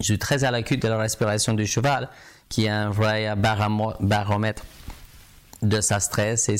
Je 0.00 0.04
suis 0.04 0.18
très 0.18 0.44
à 0.44 0.50
l'écoute 0.50 0.80
de 0.80 0.88
la 0.88 0.98
respiration 0.98 1.54
du 1.54 1.66
cheval, 1.66 2.08
qui 2.48 2.66
est 2.66 2.70
un 2.70 2.90
vrai 2.90 3.34
baromètre 3.36 4.64
de 5.62 5.80
sa 5.80 6.00
stress 6.00 6.48
et 6.48 6.56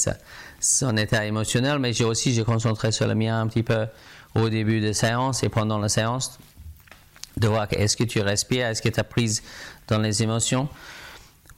son 0.61 0.97
état 0.97 1.25
émotionnel, 1.27 1.79
mais 1.79 1.93
j'ai 1.93 2.05
aussi 2.05 2.33
j'ai 2.33 2.45
concentré 2.45 2.93
sur 2.93 3.07
le 3.07 3.15
mien 3.15 3.41
un 3.41 3.47
petit 3.47 3.63
peu 3.63 3.87
au 4.35 4.49
début 4.49 4.81
de 4.81 4.93
séance 4.93 5.43
et 5.43 5.49
pendant 5.49 5.79
la 5.79 5.89
séance, 5.89 6.39
de 7.37 7.49
voir 7.49 7.67
est-ce 7.71 7.97
que 7.97 8.05
tu 8.05 8.21
respires, 8.21 8.67
est-ce 8.67 8.83
que 8.83 8.89
tu 8.89 8.99
as 8.99 9.05
prise 9.05 9.43
dans 9.89 9.99
les 9.99 10.23
émotions. 10.23 10.69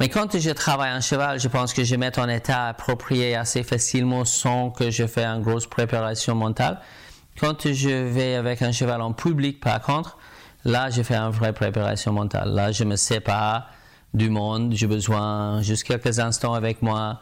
Mais 0.00 0.08
quand 0.08 0.38
je 0.38 0.50
travaille 0.50 0.90
un 0.90 1.00
cheval, 1.00 1.40
je 1.40 1.48
pense 1.48 1.72
que 1.72 1.82
je 1.82 1.96
mets 1.96 2.18
en 2.18 2.28
état 2.28 2.68
approprié 2.68 3.34
assez 3.34 3.64
facilement 3.64 4.24
sans 4.24 4.70
que 4.70 4.90
je 4.90 5.06
fasse 5.06 5.24
une 5.24 5.42
grosse 5.42 5.66
préparation 5.66 6.34
mentale. 6.34 6.80
Quand 7.40 7.72
je 7.72 7.88
vais 7.88 8.34
avec 8.34 8.62
un 8.62 8.72
cheval 8.72 9.00
en 9.00 9.12
public, 9.12 9.60
par 9.60 9.80
contre, 9.80 10.18
Là, 10.64 10.90
j'ai 10.90 11.04
fait 11.04 11.16
une 11.16 11.30
vraie 11.30 11.52
préparation 11.52 12.12
mentale. 12.12 12.50
Là, 12.50 12.72
je 12.72 12.84
me 12.84 12.96
sépare 12.96 13.70
du 14.14 14.30
monde. 14.30 14.72
J'ai 14.74 14.86
besoin 14.86 15.62
juste 15.62 15.84
quelques 15.84 16.18
instants 16.18 16.54
avec 16.54 16.82
moi. 16.82 17.20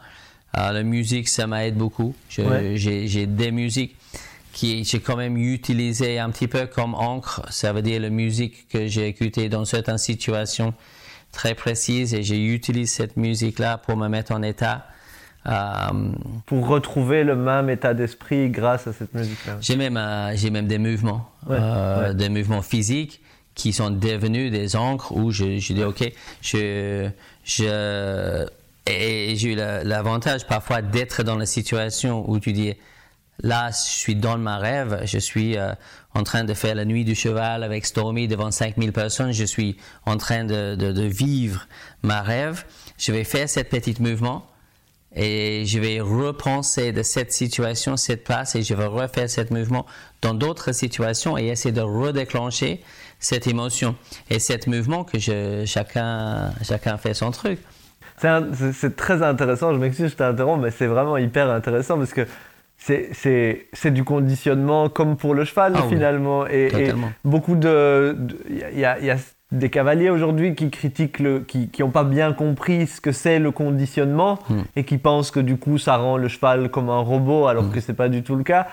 Euh, 0.57 0.71
la 0.71 0.83
musique, 0.83 1.29
ça 1.29 1.45
m'aide 1.45 1.75
beaucoup. 1.75 2.15
J'ai 2.29 3.25
des 3.27 3.51
musiques 3.51 3.95
qui 4.53 4.83
j'ai 4.83 4.99
quand 4.99 5.17
même 5.17 5.37
utilisé 5.37 6.17
un 6.17 6.31
petit 6.31 6.47
peu 6.47 6.65
comme 6.65 6.95
encre. 6.95 7.41
Ça 7.51 7.73
veut 7.73 7.83
dire 7.83 8.01
la 8.01 8.09
musique 8.09 8.67
que 8.69 8.87
j'ai 8.87 9.07
écoutée 9.07 9.49
dans 9.49 9.65
certaines 9.65 9.99
situations 9.99 10.73
très 11.31 11.53
précises 11.53 12.15
et 12.15 12.23
j'utilise 12.23 12.91
cette 12.91 13.17
musique-là 13.17 13.77
pour 13.77 13.97
me 13.97 14.07
mettre 14.07 14.31
en 14.31 14.41
état. 14.41 14.87
Euh, 15.45 16.11
pour 16.47 16.67
retrouver 16.67 17.23
le 17.23 17.35
même 17.35 17.69
état 17.69 17.93
d'esprit 17.93 18.49
grâce 18.49 18.87
à 18.87 18.93
cette 18.93 19.13
musique-là. 19.13 19.57
J'ai 19.61 19.75
même, 19.75 19.95
euh, 19.95 20.35
j'ai 20.35 20.49
même 20.49 20.67
des 20.67 20.79
mouvements, 20.79 21.29
des 22.15 22.29
mouvements 22.29 22.63
physiques 22.63 23.21
qui 23.57 23.73
sont 23.73 23.89
devenus 23.89 24.51
des 24.51 24.77
encres 24.77 25.11
où 25.11 25.31
je, 25.31 25.73
dis 25.73 25.83
ok, 25.83 26.09
je, 26.41 27.09
je 27.43 28.47
et 28.89 29.35
j'ai 29.35 29.53
eu 29.53 29.55
l'avantage 29.55 30.47
parfois 30.47 30.81
d'être 30.81 31.23
dans 31.23 31.35
la 31.35 31.45
situation 31.45 32.23
où 32.29 32.39
tu 32.39 32.53
dis 32.53 32.73
là, 33.43 33.69
je 33.71 33.89
suis 33.89 34.15
dans 34.15 34.37
ma 34.37 34.59
rêve, 34.59 35.01
je 35.03 35.17
suis 35.17 35.57
en 36.13 36.23
train 36.23 36.43
de 36.43 36.53
faire 36.53 36.75
la 36.75 36.85
nuit 36.85 37.03
du 37.03 37.15
cheval 37.15 37.63
avec 37.63 37.85
Stormy 37.85 38.27
devant 38.27 38.51
5000 38.51 38.93
personnes, 38.93 39.31
je 39.31 39.43
suis 39.43 39.77
en 40.05 40.17
train 40.17 40.43
de, 40.45 40.75
de, 40.75 41.03
vivre 41.03 41.67
ma 42.01 42.21
rêve. 42.21 42.63
Je 42.97 43.11
vais 43.11 43.23
faire 43.23 43.49
cette 43.49 43.69
petite 43.69 43.99
mouvement 43.99 44.47
et 45.15 45.63
je 45.65 45.79
vais 45.79 45.99
repenser 45.99 46.91
de 46.91 47.03
cette 47.03 47.31
situation, 47.31 47.97
cette 47.97 48.23
place, 48.23 48.55
et 48.55 48.63
je 48.63 48.73
vais 48.73 48.85
refaire 48.85 49.29
ce 49.29 49.41
mouvement 49.53 49.85
dans 50.21 50.33
d'autres 50.33 50.71
situations 50.71 51.37
et 51.37 51.47
essayer 51.47 51.71
de 51.73 51.81
redéclencher 51.81 52.81
cette 53.19 53.47
émotion 53.47 53.95
et 54.29 54.39
cet 54.39 54.67
mouvement 54.67 55.03
que 55.03 55.19
je, 55.19 55.63
chacun, 55.65 56.51
chacun 56.63 56.97
fait 56.97 57.13
son 57.13 57.31
truc. 57.31 57.59
C'est 58.19 58.95
très 58.95 59.21
intéressant, 59.21 59.73
je 59.73 59.79
m'excuse, 59.79 60.11
je 60.11 60.15
t'interromps, 60.15 60.61
mais 60.63 60.71
c'est 60.71 60.87
vraiment 60.87 61.17
hyper 61.17 61.49
intéressant 61.49 61.97
parce 61.97 62.13
que 62.13 62.25
c'est 62.77 63.91
du 63.91 64.03
conditionnement 64.03 64.89
comme 64.89 65.17
pour 65.17 65.33
le 65.33 65.45
cheval 65.45 65.73
ah 65.75 65.83
finalement. 65.89 66.47
et, 66.47 66.91
beaucoup 67.23 67.55
de. 67.55 68.17
Il 68.49 68.79
y, 68.79 68.85
a, 68.85 68.99
y 68.99 69.09
a 69.09 69.17
des 69.51 69.69
cavaliers 69.69 70.09
aujourd'hui 70.09 70.55
qui 70.55 70.69
critiquent, 70.69 71.19
le, 71.19 71.39
qui 71.39 71.69
n'ont 71.79 71.89
pas 71.89 72.03
bien 72.03 72.33
compris 72.33 72.87
ce 72.87 72.99
que 72.99 73.11
c'est 73.11 73.39
le 73.39 73.51
conditionnement 73.51 74.39
hmm. 74.49 74.61
et 74.75 74.83
qui 74.83 74.97
pensent 74.97 75.31
que 75.31 75.39
du 75.39 75.57
coup 75.57 75.77
ça 75.77 75.97
rend 75.97 76.17
le 76.17 76.27
cheval 76.27 76.69
comme 76.69 76.89
un 76.89 76.99
robot 76.99 77.47
alors 77.47 77.65
hmm. 77.65 77.71
que 77.71 77.79
c'est 77.79 77.93
pas 77.93 78.09
du 78.09 78.23
tout 78.23 78.35
le 78.35 78.43
cas 78.43 78.67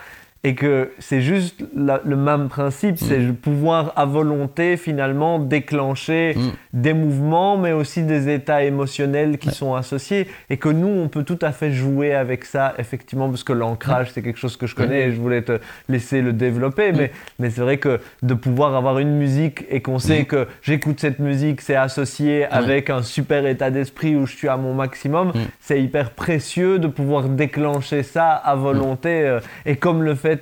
et 0.46 0.54
que 0.54 0.90
c'est 0.98 1.22
juste 1.22 1.64
le 1.74 2.16
même 2.16 2.48
principe, 2.48 2.98
c'est 2.98 3.18
mm. 3.18 3.34
pouvoir 3.34 3.94
à 3.96 4.04
volonté 4.04 4.76
finalement 4.76 5.38
déclencher 5.38 6.34
mm. 6.36 6.50
des 6.74 6.92
mouvements, 6.92 7.56
mais 7.56 7.72
aussi 7.72 8.02
des 8.02 8.28
états 8.28 8.62
émotionnels 8.62 9.38
qui 9.38 9.50
sont 9.50 9.74
associés, 9.74 10.28
et 10.50 10.58
que 10.58 10.68
nous, 10.68 10.88
on 10.88 11.08
peut 11.08 11.24
tout 11.24 11.38
à 11.40 11.50
fait 11.50 11.72
jouer 11.72 12.14
avec 12.14 12.44
ça, 12.44 12.74
effectivement, 12.76 13.30
parce 13.30 13.42
que 13.42 13.54
l'ancrage, 13.54 14.10
c'est 14.12 14.20
quelque 14.20 14.38
chose 14.38 14.58
que 14.58 14.66
je 14.66 14.74
connais, 14.74 15.08
et 15.08 15.12
je 15.12 15.20
voulais 15.20 15.40
te 15.40 15.58
laisser 15.88 16.20
le 16.20 16.34
développer, 16.34 16.92
mais, 16.92 17.10
mais 17.38 17.48
c'est 17.48 17.62
vrai 17.62 17.78
que 17.78 18.00
de 18.22 18.34
pouvoir 18.34 18.76
avoir 18.76 18.98
une 18.98 19.16
musique 19.16 19.64
et 19.70 19.80
qu'on 19.80 19.98
sait 19.98 20.26
que 20.26 20.46
j'écoute 20.60 21.00
cette 21.00 21.20
musique, 21.20 21.62
c'est 21.62 21.74
associé 21.74 22.44
avec 22.44 22.90
un 22.90 23.02
super 23.02 23.46
état 23.46 23.70
d'esprit 23.70 24.14
où 24.14 24.26
je 24.26 24.36
suis 24.36 24.48
à 24.48 24.58
mon 24.58 24.74
maximum, 24.74 25.32
c'est 25.58 25.82
hyper 25.82 26.10
précieux 26.10 26.78
de 26.78 26.86
pouvoir 26.86 27.30
déclencher 27.30 28.02
ça 28.02 28.32
à 28.32 28.54
volonté, 28.54 29.22
euh, 29.22 29.40
et 29.64 29.76
comme 29.76 30.02
le 30.02 30.14
fait 30.14 30.33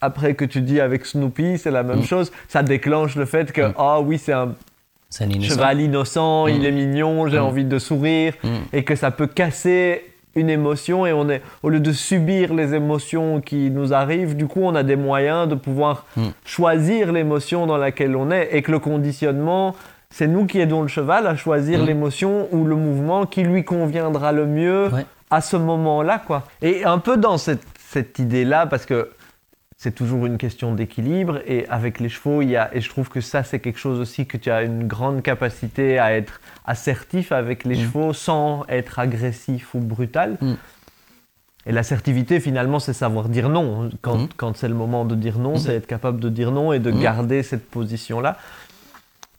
après 0.00 0.34
que 0.34 0.44
tu 0.44 0.60
dis 0.60 0.80
avec 0.80 1.06
Snoopy, 1.06 1.58
c'est 1.58 1.70
la 1.70 1.82
même 1.82 2.00
mm. 2.00 2.04
chose. 2.04 2.32
Ça 2.48 2.62
déclenche 2.62 3.16
le 3.16 3.26
fait 3.26 3.52
que, 3.52 3.62
mm. 3.62 3.74
ah 3.76 4.00
oui, 4.00 4.18
c'est 4.18 4.32
un 4.32 4.54
cheval 5.10 5.80
innocent, 5.80 6.46
il 6.46 6.60
mm. 6.60 6.64
est 6.64 6.72
mignon, 6.72 7.28
j'ai 7.28 7.38
envie 7.38 7.64
de 7.64 7.78
sourire, 7.78 8.34
et 8.72 8.84
que 8.84 8.94
ça 8.94 9.10
peut 9.10 9.26
casser 9.26 10.04
une 10.36 10.48
émotion 10.48 11.06
et 11.06 11.12
on 11.12 11.28
est 11.28 11.42
au 11.64 11.70
lieu 11.70 11.80
de 11.80 11.90
subir 11.90 12.54
les 12.54 12.72
émotions 12.74 13.40
qui 13.40 13.68
nous 13.68 13.92
arrivent 13.92 14.36
du 14.36 14.46
coup 14.46 14.60
on 14.62 14.76
a 14.76 14.84
des 14.84 14.94
moyens 14.94 15.48
de 15.48 15.56
pouvoir 15.56 16.06
choisir 16.44 17.10
l'émotion 17.10 17.66
dans 17.66 17.76
laquelle 17.76 18.14
on 18.14 18.30
est 18.30 18.50
et 18.52 18.62
que 18.62 18.70
le 18.70 18.78
conditionnement 18.78 19.74
c'est 20.08 20.28
nous 20.28 20.46
qui 20.46 20.60
aidons 20.60 20.82
le 20.82 20.88
cheval 20.88 21.26
à 21.26 21.34
choisir 21.34 21.84
l'émotion 21.84 22.46
ou 22.52 22.64
le 22.64 22.76
mouvement 22.76 23.26
qui 23.26 23.42
lui 23.42 23.64
conviendra 23.64 24.30
le 24.30 24.46
mieux 24.46 24.90
à 25.30 25.40
ce 25.40 25.56
moment-là 25.56 26.22
quoi 26.24 26.44
et 26.62 26.84
un 26.84 26.98
peu 26.98 27.16
dans 27.16 27.36
cette 27.36 27.66
cette 27.76 28.20
idée-là 28.20 28.66
parce 28.66 28.86
que 28.86 29.10
c'est 29.82 29.94
toujours 29.94 30.26
une 30.26 30.36
question 30.36 30.74
d'équilibre 30.74 31.40
et 31.46 31.66
avec 31.70 32.00
les 32.00 32.10
chevaux, 32.10 32.42
il 32.42 32.50
y 32.50 32.56
a, 32.56 32.68
et 32.74 32.82
je 32.82 32.88
trouve 32.90 33.08
que 33.08 33.22
ça 33.22 33.42
c'est 33.42 33.60
quelque 33.60 33.78
chose 33.78 33.98
aussi 33.98 34.26
que 34.26 34.36
tu 34.36 34.50
as 34.50 34.62
une 34.62 34.86
grande 34.86 35.22
capacité 35.22 35.98
à 35.98 36.12
être 36.12 36.42
assertif 36.66 37.32
avec 37.32 37.64
les 37.64 37.76
mm. 37.76 37.80
chevaux 37.80 38.12
sans 38.12 38.66
être 38.68 38.98
agressif 38.98 39.74
ou 39.74 39.78
brutal. 39.78 40.36
Mm. 40.42 40.52
Et 41.64 41.72
l'assertivité 41.72 42.40
finalement 42.40 42.78
c'est 42.78 42.92
savoir 42.92 43.30
dire 43.30 43.48
non. 43.48 43.88
Quand, 44.02 44.18
mm. 44.18 44.28
quand 44.36 44.54
c'est 44.54 44.68
le 44.68 44.74
moment 44.74 45.06
de 45.06 45.14
dire 45.14 45.38
non, 45.38 45.56
c'est 45.56 45.76
être 45.76 45.86
capable 45.86 46.20
de 46.20 46.28
dire 46.28 46.50
non 46.50 46.74
et 46.74 46.78
de 46.78 46.90
garder 46.90 47.42
cette 47.42 47.66
position-là. 47.70 48.36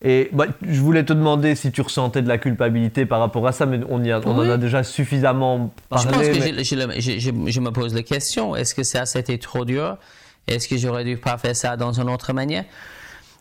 Et 0.04 0.30
bah, 0.34 0.47
je 0.63 0.82
voulais 0.82 1.06
te 1.06 1.13
demander 1.13 1.54
si 1.54 1.71
tu 1.71 1.82
ressentais 1.82 2.23
de 2.23 2.27
la 2.27 2.39
culpabilité 2.39 3.06
par 3.06 3.19
rapport 3.19 3.45
à 3.45 3.51
ça, 3.51 3.67
mais 3.67 3.80
on, 3.88 4.04
y 4.04 4.12
a, 4.12 4.19
on 4.25 4.32
en 4.32 4.49
a 4.49 4.58
déjà 4.58 4.82
suffisamment 4.82 5.71
parlé. 5.88 6.04
Je 6.04 6.10
pense 6.10 6.27
que 6.27 7.51
je, 7.51 7.60
me 7.60 7.69
pose 7.69 7.93
la 7.93 8.01
question, 8.01 8.56
est-ce 8.56 8.73
que 8.73 8.82
ça, 8.82 9.06
c'était 9.06 9.38
trop 9.38 9.65
dur 9.65 9.99
Est-ce 10.47 10.67
que 10.67 10.77
j'aurais 10.77 11.04
dû 11.04 11.17
pas 11.17 11.38
faire 11.38 11.56
ça 11.56 11.77
dans 11.77 11.99
une 11.99 12.10
autre 12.10 12.34
manière? 12.34 12.65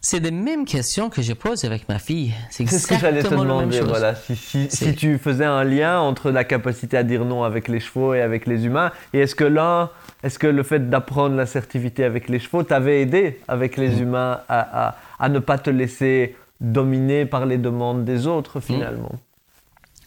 C'est 0.03 0.21
les 0.21 0.31
mêmes 0.31 0.65
questions 0.65 1.11
que 1.11 1.21
je 1.21 1.35
pose 1.35 1.63
avec 1.67 1.87
ma 1.87 1.99
fille. 1.99 2.33
C'est 2.51 2.67
ce 2.67 2.87
que 2.87 2.99
j'allais 2.99 3.23
te 3.23 3.29
demander. 3.29 3.81
Voilà. 3.81 4.15
Si, 4.15 4.35
si, 4.35 4.71
si, 4.71 4.95
tu 4.95 5.19
faisais 5.19 5.45
un 5.45 5.63
lien 5.63 6.01
entre 6.01 6.31
la 6.31 6.45
capacité 6.45 6.97
à 6.97 7.03
dire 7.03 7.27
non 7.27 7.45
avec 7.45 7.69
les 7.69 7.81
chevaux 7.81 8.15
et 8.15 8.23
avec 8.23 8.47
les 8.47 8.65
humains, 8.65 8.93
et 9.13 9.21
est-ce 9.21 9.35
que 9.35 9.45
l'un, 9.45 9.91
est-ce 10.23 10.39
que 10.39 10.47
le 10.47 10.63
fait 10.63 10.89
d'apprendre 10.89 11.37
l'assertivité 11.37 12.05
avec 12.05 12.31
les 12.31 12.39
chevaux 12.39 12.63
t'avait 12.63 13.03
aidé 13.03 13.41
avec 13.47 13.77
les 13.77 13.91
mm. 13.91 14.03
humains 14.03 14.41
à, 14.49 14.87
à, 14.87 14.97
à, 15.19 15.29
ne 15.29 15.39
pas 15.39 15.59
te 15.59 15.69
laisser 15.69 16.35
dominé 16.63 17.27
par 17.27 17.45
les 17.45 17.59
demandes 17.59 18.07
des 18.07 18.27
autres 18.27 18.57
mm. 18.59 18.63
finalement? 18.63 19.13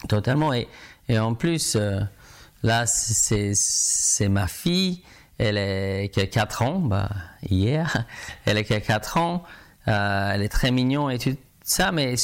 Totalement. 0.08 0.52
Et, 0.52 0.66
et 1.08 1.20
en 1.20 1.34
plus, 1.34 1.76
euh, 1.76 2.00
là, 2.64 2.82
c'est 2.86 4.28
ma 4.28 4.48
fille. 4.48 5.02
Elle 5.38 5.58
est 5.58 6.10
qui 6.12 6.20
a 6.20 6.26
4 6.26 6.62
ans, 6.62 6.78
bah, 6.78 7.08
hier. 7.48 8.04
Elle 8.44 8.58
est 8.58 8.64
qui 8.64 8.74
a 8.74 8.80
4 8.80 9.16
ans. 9.18 9.44
Euh, 9.86 10.32
elle 10.32 10.42
est 10.42 10.48
très 10.48 10.70
mignon 10.70 11.10
et 11.10 11.18
tout 11.18 11.36
ça, 11.62 11.92
mais 11.92 12.14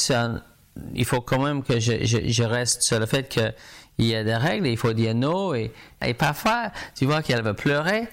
il 0.94 1.04
faut 1.04 1.20
quand 1.20 1.42
même 1.42 1.62
que 1.62 1.78
je, 1.78 2.42
reste 2.42 2.82
sur 2.82 2.98
le 2.98 3.04
fait 3.04 3.28
qu'il 3.28 4.06
y 4.06 4.14
a 4.14 4.24
des 4.24 4.34
règles, 4.34 4.66
il 4.66 4.78
faut 4.78 4.94
dire 4.94 5.14
non. 5.14 5.54
Et, 5.54 5.72
et 6.04 6.14
parfois, 6.14 6.70
tu 6.94 7.04
vois 7.04 7.22
qu'elle 7.22 7.42
va 7.42 7.52
pleurer. 7.52 8.08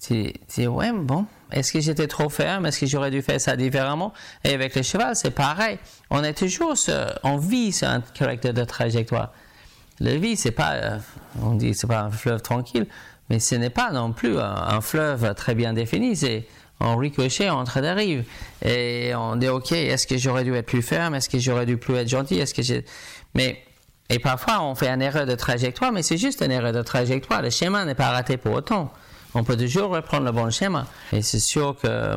Tu 0.00 0.32
dis, 0.48 0.66
ouais, 0.66 0.92
bon, 0.92 1.26
est-ce 1.50 1.72
que 1.72 1.80
j'étais 1.80 2.06
trop 2.06 2.28
ferme? 2.28 2.66
Est-ce 2.66 2.80
que 2.80 2.86
j'aurais 2.86 3.10
dû 3.10 3.22
faire 3.22 3.40
ça 3.40 3.56
différemment? 3.56 4.12
Et 4.44 4.54
avec 4.54 4.74
le 4.76 4.82
cheval, 4.82 5.16
c'est 5.16 5.30
pareil. 5.30 5.78
On 6.10 6.22
est 6.22 6.34
toujours, 6.34 6.74
on 7.24 7.36
vit 7.36 7.72
sur 7.72 7.88
un 7.88 8.00
caractère 8.00 8.54
de 8.54 8.64
trajectoire. 8.64 9.32
La 10.00 10.16
vie, 10.16 10.36
c'est 10.36 10.52
pas, 10.52 10.74
euh, 10.74 10.98
on 11.42 11.54
dit, 11.54 11.74
c'est 11.74 11.88
pas 11.88 12.02
un 12.02 12.10
fleuve 12.10 12.40
tranquille, 12.40 12.86
mais 13.30 13.40
ce 13.40 13.54
n'est 13.54 13.70
pas 13.70 13.90
non 13.90 14.12
plus 14.12 14.38
un, 14.38 14.80
fleuve 14.80 15.34
très 15.34 15.54
bien 15.54 15.72
défini. 15.72 16.16
C'est 16.16 16.46
en 16.80 16.96
ricochet 16.96 17.50
entre 17.50 17.80
des 17.80 17.90
rives. 17.90 18.24
Et 18.64 19.12
on 19.14 19.36
dit, 19.36 19.48
OK, 19.48 19.72
est-ce 19.72 20.06
que 20.06 20.16
j'aurais 20.16 20.44
dû 20.44 20.54
être 20.54 20.66
plus 20.66 20.82
ferme? 20.82 21.14
Est-ce 21.14 21.28
que 21.28 21.38
j'aurais 21.38 21.66
dû 21.66 21.76
plus 21.76 21.94
être 21.94 22.08
gentil? 22.08 22.38
Est-ce 22.38 22.54
que 22.54 22.62
j'ai, 22.62 22.84
mais, 23.34 23.62
et 24.08 24.18
parfois, 24.18 24.62
on 24.62 24.74
fait 24.74 24.88
une 24.88 25.02
erreur 25.02 25.26
de 25.26 25.34
trajectoire, 25.34 25.92
mais 25.92 26.02
c'est 26.02 26.16
juste 26.16 26.42
une 26.42 26.52
erreur 26.52 26.72
de 26.72 26.82
trajectoire. 26.82 27.42
Le 27.42 27.50
schéma 27.50 27.84
n'est 27.84 27.94
pas 27.94 28.10
raté 28.10 28.36
pour 28.36 28.52
autant 28.52 28.92
on 29.34 29.44
peut 29.44 29.56
toujours 29.56 29.90
reprendre 29.90 30.24
le 30.24 30.32
bon 30.32 30.50
schéma. 30.50 30.86
Et 31.12 31.22
c'est 31.22 31.40
sûr 31.40 31.76
que 31.80 31.86
euh, 31.86 32.16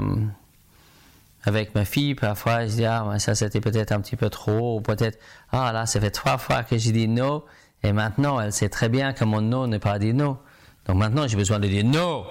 avec 1.44 1.76
ma 1.76 1.86
fille, 1.86 2.16
parfois, 2.16 2.66
je 2.68 2.76
dis, 2.76 2.86
ah, 2.86 3.06
ça 3.20 3.36
c'était 3.36 3.62
peut-être 3.62 3.92
un 3.92 4.02
petit 4.02 4.16
peu 4.16 4.30
trop, 4.30 4.78
ou 4.78 4.82
peut-être, 4.82 5.20
ah 5.52 5.72
là, 5.72 5.86
ça 5.86 6.00
fait 6.00 6.12
trois 6.12 6.38
fois 6.38 6.64
que 6.64 6.78
j'ai 6.78 6.92
dit 6.92 7.08
non, 7.08 7.44
et 7.84 7.94
maintenant, 7.94 8.40
elle 8.40 8.54
sait 8.54 8.70
très 8.70 8.90
bien 8.90 9.14
que 9.14 9.24
mon 9.24 9.42
non 9.42 9.68
n'est 9.68 9.80
pas 9.80 10.00
dit 10.00 10.14
non. 10.14 10.38
Donc 10.92 11.00
maintenant, 11.00 11.26
j'ai 11.26 11.38
besoin 11.38 11.58
de 11.58 11.70
dire 11.70 11.86
non. 11.86 12.26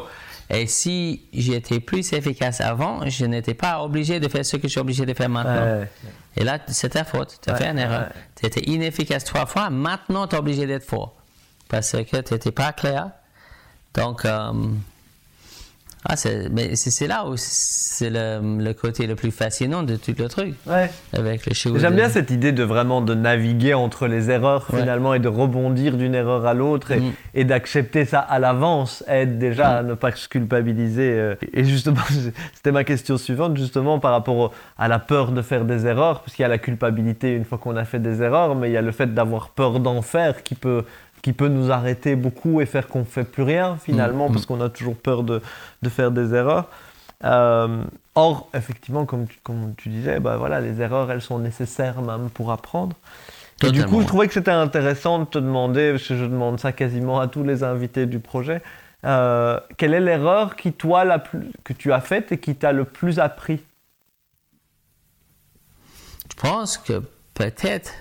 Et 0.50 0.66
si 0.66 1.22
j'étais 1.32 1.80
plus 1.80 2.12
efficace 2.12 2.60
avant, 2.60 3.08
je 3.08 3.24
n'étais 3.24 3.54
pas 3.54 3.82
obligé 3.82 4.20
de 4.20 4.28
faire 4.28 4.44
ce 4.44 4.58
que 4.58 4.64
je 4.64 4.72
suis 4.72 4.80
obligé 4.80 5.06
de 5.06 5.14
faire 5.14 5.30
maintenant. 5.30 5.86
Et 6.36 6.44
là, 6.44 6.58
c'est 6.66 6.90
ta 6.90 7.04
faute. 7.04 7.38
Tu 7.42 7.48
as 7.48 7.54
fait 7.54 7.68
une 7.70 7.78
erreur. 7.78 8.10
Tu 8.38 8.44
étais 8.44 8.68
inefficace 8.68 9.24
trois 9.24 9.46
fois, 9.46 9.70
maintenant 9.70 10.26
tu 10.26 10.36
es 10.36 10.38
obligé 10.38 10.66
d'être 10.66 10.84
fort. 10.84 11.14
Parce 11.70 11.92
que 11.92 12.20
tu 12.20 12.34
n'étais 12.34 12.52
pas 12.52 12.72
clair 12.72 13.12
donc, 13.94 14.24
euh, 14.24 14.52
ah, 16.08 16.14
mais 16.50 16.76
c'est 16.76 17.06
là 17.06 17.26
où 17.26 17.34
c'est 17.36 18.08
le, 18.08 18.72
côté 18.72 19.06
le 19.06 19.16
plus 19.16 19.30
fascinant 19.30 19.82
de 19.82 19.96
tout 19.96 20.14
le 20.16 20.28
truc. 20.28 20.54
Ouais. 20.66 20.90
Avec 21.12 21.44
le 21.44 21.78
J'aime 21.78 21.94
bien 21.94 22.08
cette 22.08 22.30
idée 22.30 22.52
de 22.52 22.62
vraiment 22.62 23.02
de 23.02 23.14
naviguer 23.14 23.74
entre 23.74 24.06
les 24.06 24.30
erreurs 24.30 24.66
finalement 24.66 25.12
et 25.12 25.18
de 25.18 25.28
rebondir 25.28 25.98
d'une 25.98 26.14
erreur 26.14 26.46
à 26.46 26.54
l'autre 26.54 26.92
et, 26.92 27.00
mm. 27.00 27.12
et 27.34 27.44
d'accepter 27.44 28.06
ça 28.06 28.20
à 28.20 28.38
l'avance 28.38 29.04
aide 29.08 29.38
déjà 29.38 29.78
à 29.78 29.82
mm. 29.82 29.88
ne 29.88 29.94
pas 29.94 30.12
se 30.12 30.26
culpabiliser. 30.26 31.12
Euh. 31.12 31.34
Et 31.52 31.64
justement, 31.64 32.00
c'était 32.54 32.72
ma 32.72 32.84
question 32.84 33.18
suivante 33.18 33.58
justement 33.58 33.98
par 33.98 34.12
rapport 34.12 34.52
à 34.78 34.88
la 34.88 34.98
peur 34.98 35.32
de 35.32 35.42
faire 35.42 35.66
des 35.66 35.86
erreurs, 35.86 36.20
parce 36.22 36.34
qu'il 36.34 36.42
y 36.42 36.46
a 36.46 36.48
la 36.48 36.58
culpabilité 36.58 37.34
une 37.34 37.44
fois 37.44 37.58
qu'on 37.58 37.76
a 37.76 37.84
fait 37.84 38.00
des 38.00 38.22
erreurs, 38.22 38.54
mais 38.54 38.70
il 38.70 38.72
y 38.72 38.78
a 38.78 38.82
le 38.82 38.92
fait 38.92 39.12
d'avoir 39.12 39.50
peur 39.50 39.80
d'en 39.80 40.00
faire 40.00 40.42
qui 40.42 40.54
peut 40.54 40.84
qui 41.22 41.32
peut 41.32 41.48
nous 41.48 41.70
arrêter 41.70 42.16
beaucoup 42.16 42.60
et 42.60 42.66
faire 42.66 42.88
qu'on 42.88 43.00
ne 43.00 43.04
fait 43.04 43.24
plus 43.24 43.42
rien 43.42 43.76
finalement 43.76 44.28
mm, 44.28 44.32
parce 44.32 44.46
qu'on 44.46 44.60
a 44.60 44.68
toujours 44.68 44.96
peur 44.96 45.22
de, 45.22 45.40
de 45.82 45.88
faire 45.88 46.10
des 46.10 46.34
erreurs. 46.34 46.68
Euh, 47.24 47.84
or, 48.14 48.48
effectivement, 48.54 49.04
comme 49.04 49.26
tu, 49.26 49.38
comme 49.42 49.74
tu 49.76 49.88
disais, 49.88 50.20
bah, 50.20 50.36
voilà, 50.36 50.60
les 50.60 50.80
erreurs, 50.80 51.10
elles 51.10 51.20
sont 51.20 51.38
nécessaires 51.38 52.00
même 52.00 52.30
pour 52.30 52.50
apprendre. 52.50 52.96
du 53.60 53.84
coup, 53.84 54.00
je 54.00 54.06
trouvais 54.06 54.26
que 54.26 54.34
c'était 54.34 54.50
intéressant 54.50 55.18
de 55.18 55.24
te 55.24 55.38
demander, 55.38 55.92
parce 55.92 56.08
que 56.08 56.16
je 56.16 56.24
demande 56.24 56.58
ça 56.58 56.72
quasiment 56.72 57.20
à 57.20 57.28
tous 57.28 57.44
les 57.44 57.62
invités 57.62 58.06
du 58.06 58.18
projet, 58.18 58.62
euh, 59.04 59.58
quelle 59.76 59.94
est 59.94 60.00
l'erreur 60.00 60.56
qui 60.56 60.72
toi 60.72 61.04
la 61.04 61.18
plus, 61.18 61.50
que 61.64 61.72
tu 61.72 61.92
as 61.92 62.00
faite 62.00 62.32
et 62.32 62.38
qui 62.38 62.54
t'a 62.54 62.72
le 62.72 62.84
plus 62.84 63.18
appris? 63.18 63.60
Je 66.30 66.48
pense 66.48 66.78
que 66.78 67.02
peut-être 67.34 67.92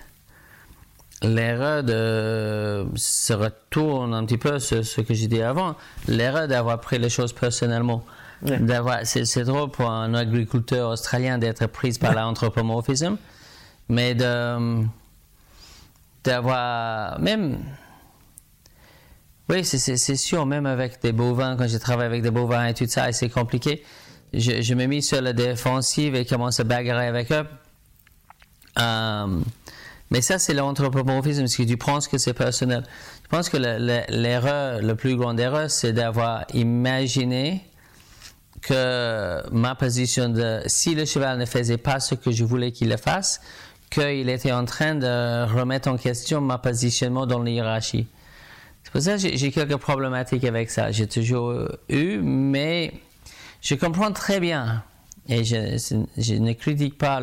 l'erreur 1.24 1.84
de 1.84 2.88
se 2.96 3.34
retourne 3.34 4.14
un 4.14 4.26
petit 4.26 4.38
peu 4.38 4.60
sur 4.60 4.86
ce 4.86 5.02
que 5.02 5.14
j'ai 5.14 5.28
dit 5.28 5.42
avant, 5.42 5.76
l'erreur 6.08 6.48
d'avoir 6.48 6.80
pris 6.80 6.98
les 6.98 7.10
choses 7.10 7.34
personnellement. 7.34 8.04
D'avoir, 8.42 9.00
c'est, 9.04 9.44
drôle 9.44 9.70
pour 9.70 9.90
un 9.90 10.14
agriculteur 10.14 10.92
australien 10.92 11.38
d'être 11.38 11.68
pris 11.68 11.98
par 12.00 12.14
l'anthropomorphisme, 12.14 13.18
mais 13.90 14.16
de, 14.16 14.86
d'avoir 16.24 17.20
même 17.20 17.58
oui, 19.50 19.66
c'est 19.66 20.16
sûr, 20.16 20.46
même 20.46 20.68
avec 20.68 21.02
des 21.02 21.12
bovins, 21.12 21.58
quand 21.58 21.68
je 21.68 21.78
travaille 21.80 22.06
avec 22.06 22.22
des 22.22 22.30
bovins 22.30 22.68
et 22.68 22.76
tout 22.76 22.86
ça, 22.88 23.12
c'est 23.12 23.30
compliqué. 23.30 23.84
Je, 24.32 24.62
je 24.62 24.74
me 24.76 24.86
mis 24.86 25.02
sur 25.02 25.22
la 25.22 25.34
défensive 25.34 26.14
et 26.14 26.24
commence 26.24 26.60
à 26.60 26.64
bagarrer 26.64 27.08
avec 27.08 27.32
eux. 27.32 27.48
Euh, 28.78 29.40
mais 30.12 30.22
ça, 30.22 30.40
c'est 30.40 30.54
l'anthropomorphisme, 30.54 31.42
parce 31.42 31.56
que 31.56 31.64
tu 31.64 31.78
penses 31.78 32.08
que 32.08 32.18
c'est 32.18 32.34
personnel. 32.34 32.84
Je 33.24 33.28
pense 33.28 33.50
que 33.50 33.58
l'erreur, 33.58 34.82
la 34.82 34.96
plus 34.96 35.16
grande 35.16 35.40
erreur, 35.40 35.70
c'est 35.70 35.94
d'avoir 35.94 36.46
imaginé 36.54 37.64
que 38.62 39.42
ma 39.52 39.76
position 39.76 40.30
de 40.30 40.62
si 40.66 40.96
le 40.96 41.06
cheval 41.06 41.38
ne 41.38 41.46
faisait 41.46 41.78
pas 41.78 42.00
ce 42.00 42.16
que 42.16 42.32
je 42.32 42.44
voulais 42.44 42.72
qu'il 42.72 42.90
le 42.90 42.98
fasse, 42.98 43.40
qu'il 43.90 44.30
était 44.30 44.52
en 44.52 44.66
train 44.66 44.96
de 44.96 45.46
remettre 45.54 45.90
en 45.90 45.98
question 45.98 46.42
ma 46.42 46.58
positionnement 46.58 47.26
dans 47.26 47.42
la 47.42 47.50
hiérarchie. 47.52 48.08
C'est 48.84 48.92
pour 48.92 49.02
ça 49.02 49.18
que 49.18 49.38
j'ai 49.38 49.52
quelques 49.52 49.78
problématiques 49.78 50.44
avec 50.44 50.72
ça. 50.72 50.92
J'ai 50.92 51.08
toujours 51.08 51.54
eu, 51.90 52.18
mais 52.18 52.94
je 53.62 53.76
comprends 53.76 54.12
très 54.12 54.40
bien 54.40 54.84
et 55.28 55.44
je, 55.44 56.34
ne 56.34 56.54
critique 56.54 56.98
pas 56.98 57.20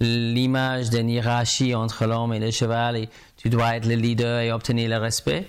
l'image 0.00 0.90
d'une 0.90 1.08
hiérarchie 1.08 1.74
entre 1.74 2.06
l'homme 2.06 2.32
et 2.32 2.38
le 2.38 2.50
cheval 2.50 2.96
et 2.96 3.08
tu 3.36 3.50
dois 3.50 3.76
être 3.76 3.86
le 3.86 3.94
leader 3.94 4.40
et 4.40 4.52
obtenir 4.52 4.88
le 4.88 4.96
respect. 4.96 5.48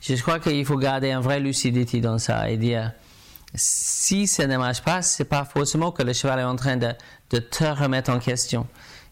Je 0.00 0.14
crois 0.20 0.38
qu'il 0.38 0.64
faut 0.64 0.76
garder 0.76 1.10
une 1.10 1.20
vraie 1.20 1.40
lucidité 1.40 2.00
dans 2.00 2.18
ça 2.18 2.50
et 2.50 2.56
dire 2.56 2.92
si 3.54 4.26
ça 4.26 4.46
ne 4.46 4.56
marche 4.56 4.82
pas, 4.82 5.02
c'est 5.02 5.24
pas 5.24 5.44
forcément 5.44 5.92
que 5.92 6.02
le 6.02 6.12
cheval 6.12 6.40
est 6.40 6.44
en 6.44 6.56
train 6.56 6.76
de, 6.76 6.92
de 7.30 7.38
te 7.38 7.64
remettre 7.64 8.10
en 8.10 8.18
question. 8.18 8.66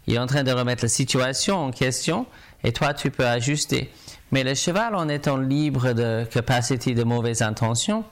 Il 0.07 0.15
est 0.15 0.19
en 0.19 0.27
train 0.27 0.43
de 0.43 0.53
remettre 0.53 0.85
la 0.85 0.89
situation 0.89 1.57
en 1.57 1.71
question 1.71 2.27
et 2.65 2.73
toi 2.73 2.93
tu 2.93 3.11
peux 3.11 3.27
ajuster. 3.27 3.91
Mais 4.33 4.45
le 4.45 4.55
cheval, 4.55 4.95
en 4.95 5.09
étant 5.09 5.37
libre 5.37 5.93
de 5.93 6.25
capacité 6.25 6.95
de 6.95 7.05
mauvaises 7.05 7.43
intentions, 7.43 8.05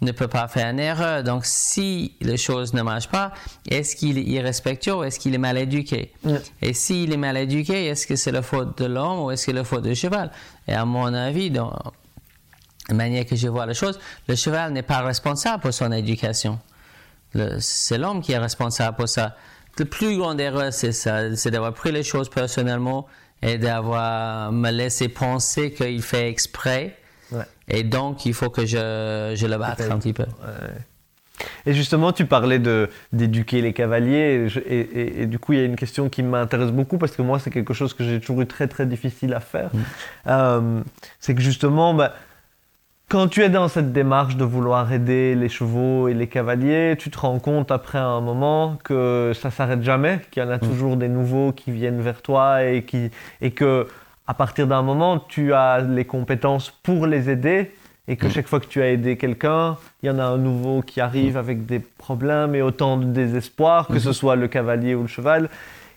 ne 0.00 0.12
peut 0.12 0.28
pas 0.28 0.48
faire 0.48 0.70
une 0.70 0.80
erreur. 0.80 1.22
Donc, 1.22 1.44
si 1.44 2.14
les 2.20 2.36
choses 2.36 2.72
ne 2.72 2.82
marchent 2.82 3.08
pas, 3.08 3.32
est-ce 3.68 3.94
qu'il 3.96 4.18
est 4.18 4.22
irrespectueux 4.22 4.94
ou 4.94 5.04
est-ce 5.04 5.18
qu'il 5.18 5.34
est 5.34 5.38
mal 5.38 5.58
éduqué? 5.58 6.12
Et 6.62 6.72
s'il 6.72 7.12
est 7.12 7.18
mal 7.18 7.36
éduqué, 7.36 7.86
est-ce 7.86 8.06
que 8.06 8.16
c'est 8.16 8.32
la 8.32 8.42
faute 8.42 8.78
de 8.78 8.86
l'homme 8.86 9.20
ou 9.20 9.30
est-ce 9.30 9.46
que 9.46 9.52
c'est 9.52 9.56
la 9.56 9.64
faute 9.64 9.82
du 9.82 9.94
cheval? 9.94 10.30
Et 10.66 10.72
à 10.72 10.84
mon 10.84 11.12
avis, 11.12 11.50
dans 11.50 11.76
la 12.88 12.94
manière 12.94 13.26
que 13.26 13.36
je 13.36 13.48
vois 13.48 13.66
les 13.66 13.74
choses, 13.74 13.98
le 14.26 14.36
cheval 14.36 14.72
n'est 14.72 14.82
pas 14.82 15.02
responsable 15.02 15.62
pour 15.62 15.74
son 15.74 15.92
éducation. 15.92 16.58
C'est 17.58 17.98
l'homme 17.98 18.22
qui 18.22 18.32
est 18.32 18.38
responsable 18.38 18.96
pour 18.96 19.08
ça. 19.08 19.36
La 19.78 19.84
plus 19.84 20.16
grande 20.18 20.40
erreur, 20.40 20.72
c'est 20.72 20.92
ça, 20.92 21.36
c'est 21.36 21.50
d'avoir 21.50 21.72
pris 21.72 21.92
les 21.92 22.02
choses 22.02 22.28
personnellement 22.28 23.06
et 23.40 23.56
d'avoir 23.56 24.50
me 24.50 24.70
laissé 24.70 25.08
penser 25.08 25.72
qu'il 25.72 26.02
fait 26.02 26.28
exprès. 26.28 26.96
Et 27.68 27.82
donc, 27.82 28.26
il 28.26 28.34
faut 28.34 28.50
que 28.50 28.66
je, 28.66 29.34
je 29.36 29.46
le 29.46 29.56
batte 29.56 29.80
un 29.82 29.98
petit 29.98 30.12
peu. 30.12 30.24
Et 31.66 31.72
justement, 31.72 32.12
tu 32.12 32.26
parlais 32.26 32.58
de, 32.58 32.88
d'éduquer 33.12 33.62
les 33.62 33.72
cavaliers, 33.72 34.46
et, 34.66 35.22
et, 35.22 35.26
du 35.26 35.38
coup, 35.38 35.52
il 35.52 35.58
y 35.58 35.62
a 35.62 35.64
une 35.64 35.76
question 35.76 36.08
qui 36.08 36.22
m'intéresse 36.22 36.70
beaucoup 36.70 36.98
parce 36.98 37.12
que 37.12 37.22
moi, 37.22 37.38
c'est 37.38 37.50
quelque 37.50 37.74
chose 37.74 37.94
que 37.94 38.04
j'ai 38.04 38.20
toujours 38.20 38.42
eu 38.42 38.46
très 38.46 38.68
très 38.68 38.86
difficile 38.86 39.34
à 39.34 39.40
faire. 39.40 39.70
Mm. 39.72 39.78
Euh, 40.26 40.80
c'est 41.18 41.34
que 41.34 41.40
justement, 41.40 41.94
bah, 41.94 42.14
quand 43.08 43.26
tu 43.26 43.42
es 43.42 43.48
dans 43.48 43.68
cette 43.68 43.92
démarche 43.92 44.36
de 44.36 44.44
vouloir 44.44 44.92
aider 44.92 45.34
les 45.34 45.48
chevaux 45.48 46.08
et 46.08 46.14
les 46.14 46.28
cavaliers, 46.28 46.94
tu 46.98 47.10
te 47.10 47.18
rends 47.18 47.40
compte 47.40 47.70
après 47.72 47.98
un 47.98 48.20
moment 48.20 48.78
que 48.84 49.32
ça 49.34 49.50
s'arrête 49.50 49.82
jamais, 49.82 50.20
qu'il 50.30 50.42
y 50.42 50.46
en 50.46 50.50
a 50.50 50.56
mm. 50.56 50.60
toujours 50.60 50.96
des 50.96 51.08
nouveaux 51.08 51.52
qui 51.52 51.72
viennent 51.72 52.00
vers 52.00 52.22
toi 52.22 52.64
et, 52.64 52.84
qui, 52.84 53.10
et 53.40 53.50
que 53.50 53.88
à 54.30 54.34
partir 54.34 54.68
d'un 54.68 54.82
moment, 54.82 55.18
tu 55.18 55.54
as 55.54 55.80
les 55.80 56.04
compétences 56.04 56.70
pour 56.84 57.08
les 57.08 57.30
aider 57.30 57.72
et 58.06 58.14
que 58.14 58.28
mm. 58.28 58.30
chaque 58.30 58.46
fois 58.46 58.60
que 58.60 58.66
tu 58.66 58.80
as 58.80 58.92
aidé 58.92 59.16
quelqu'un, 59.16 59.76
il 60.04 60.06
y 60.06 60.10
en 60.10 60.20
a 60.20 60.24
un 60.24 60.38
nouveau 60.38 60.82
qui 60.82 61.00
arrive 61.00 61.36
avec 61.36 61.66
des 61.66 61.80
problèmes 61.80 62.54
et 62.54 62.62
autant 62.62 62.96
de 62.96 63.06
désespoir, 63.06 63.88
que 63.88 63.98
ce 63.98 64.10
mm-hmm. 64.10 64.12
soit 64.12 64.36
le 64.36 64.46
cavalier 64.46 64.94
ou 64.94 65.02
le 65.02 65.08
cheval. 65.08 65.48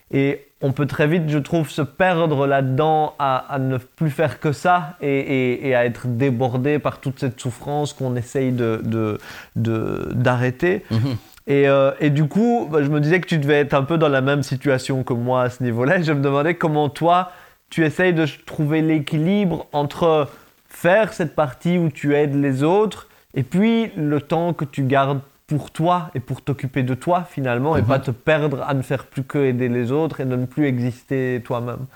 Et 0.09 0.47
on 0.61 0.71
peut 0.71 0.87
très 0.87 1.05
vite, 1.05 1.25
je 1.27 1.37
trouve, 1.37 1.69
se 1.69 1.83
perdre 1.83 2.47
là-dedans 2.47 3.13
à, 3.19 3.59
ne 3.59 3.77
plus 3.77 4.09
faire 4.09 4.39
que 4.39 4.51
ça 4.51 4.97
et, 4.99 5.75
à 5.75 5.85
être 5.85 6.07
débordé 6.07 6.79
par 6.79 7.01
toute 7.01 7.19
cette 7.19 7.39
souffrance 7.39 7.93
qu'on 7.93 8.15
essaye 8.15 8.51
de, 8.51 9.19
d'arrêter. 9.55 10.83
Mhm. 10.89 11.17
Euh, 11.49 11.91
et, 11.99 12.09
du 12.09 12.25
coup, 12.25 12.67
bah, 12.71 12.81
je 12.81 12.89
me 12.89 12.99
disais 12.99 13.19
que 13.19 13.27
tu 13.27 13.37
devais 13.37 13.59
être 13.59 13.75
un 13.75 13.83
peu 13.83 13.99
dans 13.99 14.09
la 14.09 14.21
même 14.21 14.41
situation 14.41 15.03
que 15.03 15.13
moi 15.13 15.43
à 15.43 15.49
ce 15.51 15.61
niveau-là. 15.61 16.01
Je 16.01 16.13
me 16.13 16.21
demandais 16.21 16.55
comment 16.55 16.89
toi, 16.89 17.31
tu 17.73 17.83
essayes 17.83 18.13
de 18.13 18.27
trouver 18.45 18.83
l'équilibre 18.83 19.65
entre 19.73 20.29
faire 20.67 21.11
cette 21.11 21.33
partie 21.33 21.79
où 21.79 21.89
tu 21.89 22.13
aides 22.13 22.35
les 22.35 22.61
autres 22.61 23.07
et 23.33 23.41
puis 23.41 23.91
le 23.95 24.21
temps 24.21 24.53
que 24.53 24.63
tu 24.63 24.83
gardes 24.83 25.21
pour 25.47 25.71
toi 25.71 26.11
et 26.13 26.19
pour 26.19 26.43
t'occuper 26.43 26.83
de 26.83 26.93
toi 26.93 27.27
finalement 27.27 27.75
et 27.75 27.81
pas 27.81 27.97
mhm. 27.97 28.03
te 28.03 28.11
perdre 28.11 28.61
à 28.61 28.75
ne 28.75 28.83
faire 28.83 29.07
plus 29.07 29.23
que 29.23 29.39
aider 29.39 29.69
les 29.69 29.91
autres 29.91 30.21
et 30.21 30.25
de 30.25 30.35
ne 30.35 30.45
plus 30.45 30.67
exister 30.67 31.41
toi-même. 31.43 31.87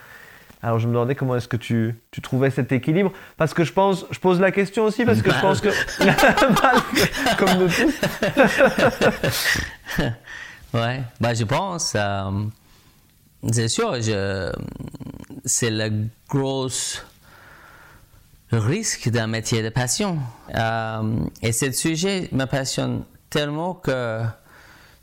Alors 0.63 0.79
je 0.79 0.87
me 0.87 0.93
demandais 0.93 1.13
comment 1.13 1.35
est-ce 1.35 1.47
que 1.47 1.57
tu, 1.57 1.93
tu, 2.09 2.21
trouvais 2.21 2.49
cet 2.49 2.71
équilibre 2.71 3.11
parce 3.37 3.53
que 3.53 3.63
je 3.63 3.71
pense 3.71 4.07
je 4.09 4.17
pose 4.17 4.39
la 4.39 4.49
question 4.49 4.85
aussi 4.85 5.05
parce 5.05 5.21
que 5.21 5.29
je 5.29 5.39
pense 5.39 5.61
que 5.61 5.69
comme 7.37 7.59
nous 7.59 7.67
tous. 7.67 8.01
ouais, 10.73 11.03
bah 11.21 11.35
je 11.35 11.43
pense 11.43 11.93
euh, 11.95 12.31
c'est 13.51 13.67
sûr 13.67 13.95
c'est 15.45 15.69
le 15.69 16.07
gros 16.29 16.69
risque 18.51 19.09
d'un 19.09 19.27
métier 19.27 19.61
de 19.61 19.69
passion. 19.69 20.19
Euh, 20.55 21.19
et 21.41 21.51
ce 21.51 21.71
sujet 21.71 22.29
me 22.31 22.45
passionne 22.45 23.03
tellement 23.29 23.73
que 23.73 24.21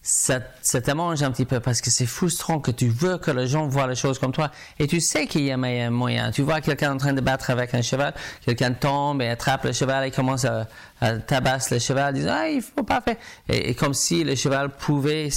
ça, 0.02 0.40
ça 0.60 0.82
te 0.82 0.90
mange 0.90 1.22
un 1.22 1.30
petit 1.30 1.46
peu 1.46 1.60
parce 1.60 1.80
que 1.80 1.90
c'est 1.90 2.06
frustrant 2.06 2.60
que 2.60 2.70
tu 2.70 2.88
veux 2.88 3.16
que 3.16 3.30
les 3.30 3.46
gens 3.46 3.66
voient 3.66 3.86
les 3.86 3.94
choses 3.94 4.18
comme 4.18 4.32
toi. 4.32 4.50
Et 4.78 4.86
tu 4.86 5.00
sais 5.00 5.26
qu'il 5.26 5.42
y 5.42 5.50
a 5.50 5.54
un 5.54 5.90
moyen. 5.90 6.30
Tu 6.30 6.42
vois 6.42 6.60
quelqu'un 6.60 6.92
en 6.92 6.98
train 6.98 7.14
de 7.14 7.20
battre 7.20 7.50
avec 7.50 7.74
un 7.74 7.82
cheval, 7.82 8.14
quelqu'un 8.44 8.72
tombe 8.72 9.22
et 9.22 9.28
attrape 9.28 9.64
le 9.64 9.72
cheval 9.72 10.06
et 10.06 10.10
commence 10.10 10.44
à, 10.44 10.66
tabasser 11.26 11.74
le 11.74 11.80
cheval, 11.80 12.14
disant 12.14 12.34
ah 12.34 12.48
il 12.48 12.62
faut 12.62 12.82
pas 12.82 13.00
faire. 13.00 13.16
Et, 13.48 13.74
comme 13.74 13.94
si 13.94 14.24
le 14.24 14.34
cheval 14.34 14.70
pouvait 14.70 15.28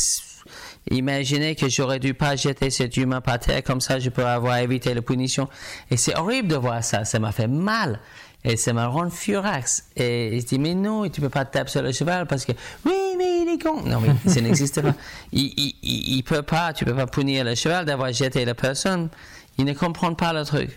imaginer 0.92 1.56
que 1.56 1.70
j'aurais 1.70 2.00
dû 2.00 2.14
pas 2.14 2.36
jeter 2.36 2.70
cet 2.70 2.98
humain 2.98 3.22
par 3.22 3.40
terre 3.40 3.64
comme 3.64 3.82
ça 3.82 4.00
je 4.00 4.10
peux 4.10 4.26
avoir 4.26 4.58
évité 4.58 4.94
la 4.94 5.02
punition 5.02 5.48
et 5.92 5.98
c'est 5.98 6.18
horrible 6.18 6.48
de 6.48 6.56
voir 6.56 6.84
ça, 6.84 7.06
ça 7.06 7.20
m'a 7.20 7.32
fait 7.32 7.48
mal. 7.48 8.00
Et 8.44 8.56
ça 8.56 8.72
me 8.72 8.86
rend 8.86 9.10
furax. 9.10 9.84
Et 9.98 10.40
je 10.40 10.46
dis, 10.46 10.60
mais 10.60 10.74
non, 10.74 11.10
tu 11.10 11.20
peux 11.20 11.30
pas 11.30 11.44
taper 11.44 11.70
sur 11.70 11.82
le 11.82 11.92
cheval 11.92 12.28
parce 12.28 12.46
que, 12.46 12.54
oui, 12.86 13.16
mais 13.18 13.42
il 13.42 13.50
est 13.54 13.62
con. 13.62 13.82
Non, 13.82 14.00
mais 14.00 14.16
ça 14.32 14.40
n'existe 14.40 14.82
pas. 14.82 14.94
Il, 15.34 15.54
il, 15.58 15.76
il, 15.82 16.24
peut 16.24 16.44
pas, 16.44 16.72
tu 16.72 16.86
peux 16.86 16.96
pas 16.96 17.08
punir 17.08 17.44
le 17.44 17.56
cheval 17.56 17.84
d'avoir 17.86 18.14
jeté 18.14 18.46
la 18.46 18.54
personne. 18.54 19.10
Il 19.58 19.66
ne 19.66 19.74
comprend 19.74 20.14
pas 20.14 20.32
le 20.32 20.46
truc. 20.46 20.70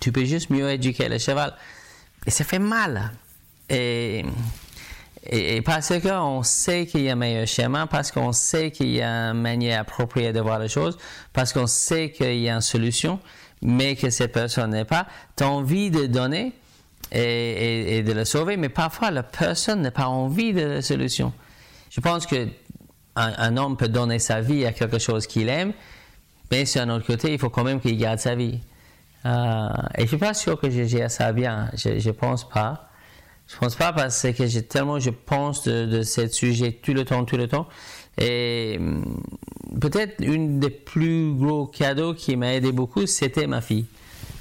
Tu 0.00 0.12
peux 0.12 0.24
juste 0.24 0.50
mieux 0.50 0.68
éduquer 0.70 1.08
le 1.08 1.18
cheval. 1.18 1.54
Et 2.26 2.30
ça 2.30 2.44
fait 2.44 2.58
mal. 2.58 3.12
Et, 3.70 4.24
et, 5.26 5.60
parce 5.62 5.92
qu'on 6.00 6.42
sait 6.42 6.86
qu'il 6.86 7.02
y 7.02 7.10
a 7.10 7.12
un 7.12 7.16
meilleur 7.16 7.46
chemin, 7.46 7.86
parce 7.86 8.10
qu'on 8.10 8.32
sait 8.32 8.70
qu'il 8.70 8.90
y 8.90 9.02
a 9.02 9.30
une 9.30 9.40
manière 9.40 9.80
appropriée 9.80 10.32
de 10.32 10.40
voir 10.40 10.58
les 10.58 10.68
choses, 10.68 10.96
parce 11.32 11.52
qu'on 11.52 11.66
sait 11.66 12.10
qu'il 12.10 12.38
y 12.38 12.48
a 12.48 12.54
une 12.54 12.60
solution 12.60 13.20
mais 13.62 13.96
que 13.96 14.10
cette 14.10 14.32
personne 14.32 14.70
n'est 14.70 14.84
pas, 14.84 15.06
tu 15.36 15.44
as 15.44 15.48
envie 15.48 15.90
de 15.90 16.06
donner 16.06 16.52
et, 17.12 18.02
de 18.02 18.12
la 18.12 18.24
sauver, 18.24 18.56
mais 18.56 18.68
parfois 18.68 19.10
la 19.10 19.22
personne 19.22 19.82
n'a 19.82 19.90
pas 19.90 20.06
envie 20.06 20.52
de 20.52 20.62
la 20.62 20.82
solution. 20.82 21.32
Je 21.90 22.00
pense 22.00 22.26
que 22.26 22.48
un, 23.16 23.56
homme 23.56 23.76
peut 23.76 23.88
donner 23.88 24.18
sa 24.18 24.40
vie 24.40 24.64
à 24.64 24.72
quelque 24.72 24.98
chose 24.98 25.26
qu'il 25.26 25.48
aime, 25.48 25.72
mais 26.50 26.64
sur 26.64 26.80
un 26.80 26.88
autre 26.88 27.06
côté, 27.06 27.32
il 27.32 27.38
faut 27.38 27.50
quand 27.50 27.64
même 27.64 27.80
qu'il 27.80 27.98
garde 27.98 28.18
sa 28.18 28.34
vie. 28.34 28.60
Euh, 29.26 29.68
et 29.96 30.02
je 30.02 30.06
suis 30.06 30.16
pas 30.16 30.32
sûr 30.32 30.58
que 30.58 30.70
je 30.70 30.84
gère 30.84 31.10
ça 31.10 31.32
bien. 31.32 31.70
Je, 31.74 31.98
je 31.98 32.10
pense 32.10 32.48
pas. 32.48 32.89
Je 33.52 33.58
pense 33.58 33.74
pas 33.74 33.92
parce 33.92 34.26
que 34.32 34.46
j'ai 34.46 34.62
tellement 34.62 34.98
je 35.00 35.10
pense 35.10 35.64
de, 35.64 35.84
de 35.84 36.02
ce 36.02 36.28
sujet 36.28 36.72
tout 36.72 36.94
le 36.94 37.04
temps, 37.04 37.24
tout 37.24 37.36
le 37.36 37.48
temps. 37.48 37.66
Et 38.18 38.78
peut-être 39.80 40.22
une 40.22 40.60
des 40.60 40.70
plus 40.70 41.32
gros 41.34 41.66
cadeaux 41.66 42.14
qui 42.14 42.36
m'a 42.36 42.54
aidé 42.54 42.70
beaucoup, 42.70 43.06
c'était 43.06 43.46
ma 43.46 43.60
fille. 43.60 43.86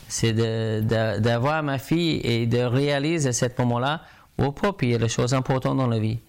C'est 0.07 0.33
d'avoir 0.33 1.63
ma 1.63 1.77
fille 1.77 2.19
et 2.23 2.45
de 2.45 2.59
réaliser 2.59 3.29
à 3.29 3.33
ce 3.33 3.45
moment-là, 3.59 4.01
au 4.37 4.51
propre, 4.51 4.83
il 4.83 4.91
y 4.91 4.95
a 4.95 4.97
des 4.97 5.09
choses 5.09 5.33
importantes 5.33 5.77
dans 5.77 5.87
la 5.87 5.99
vie. 5.99 6.19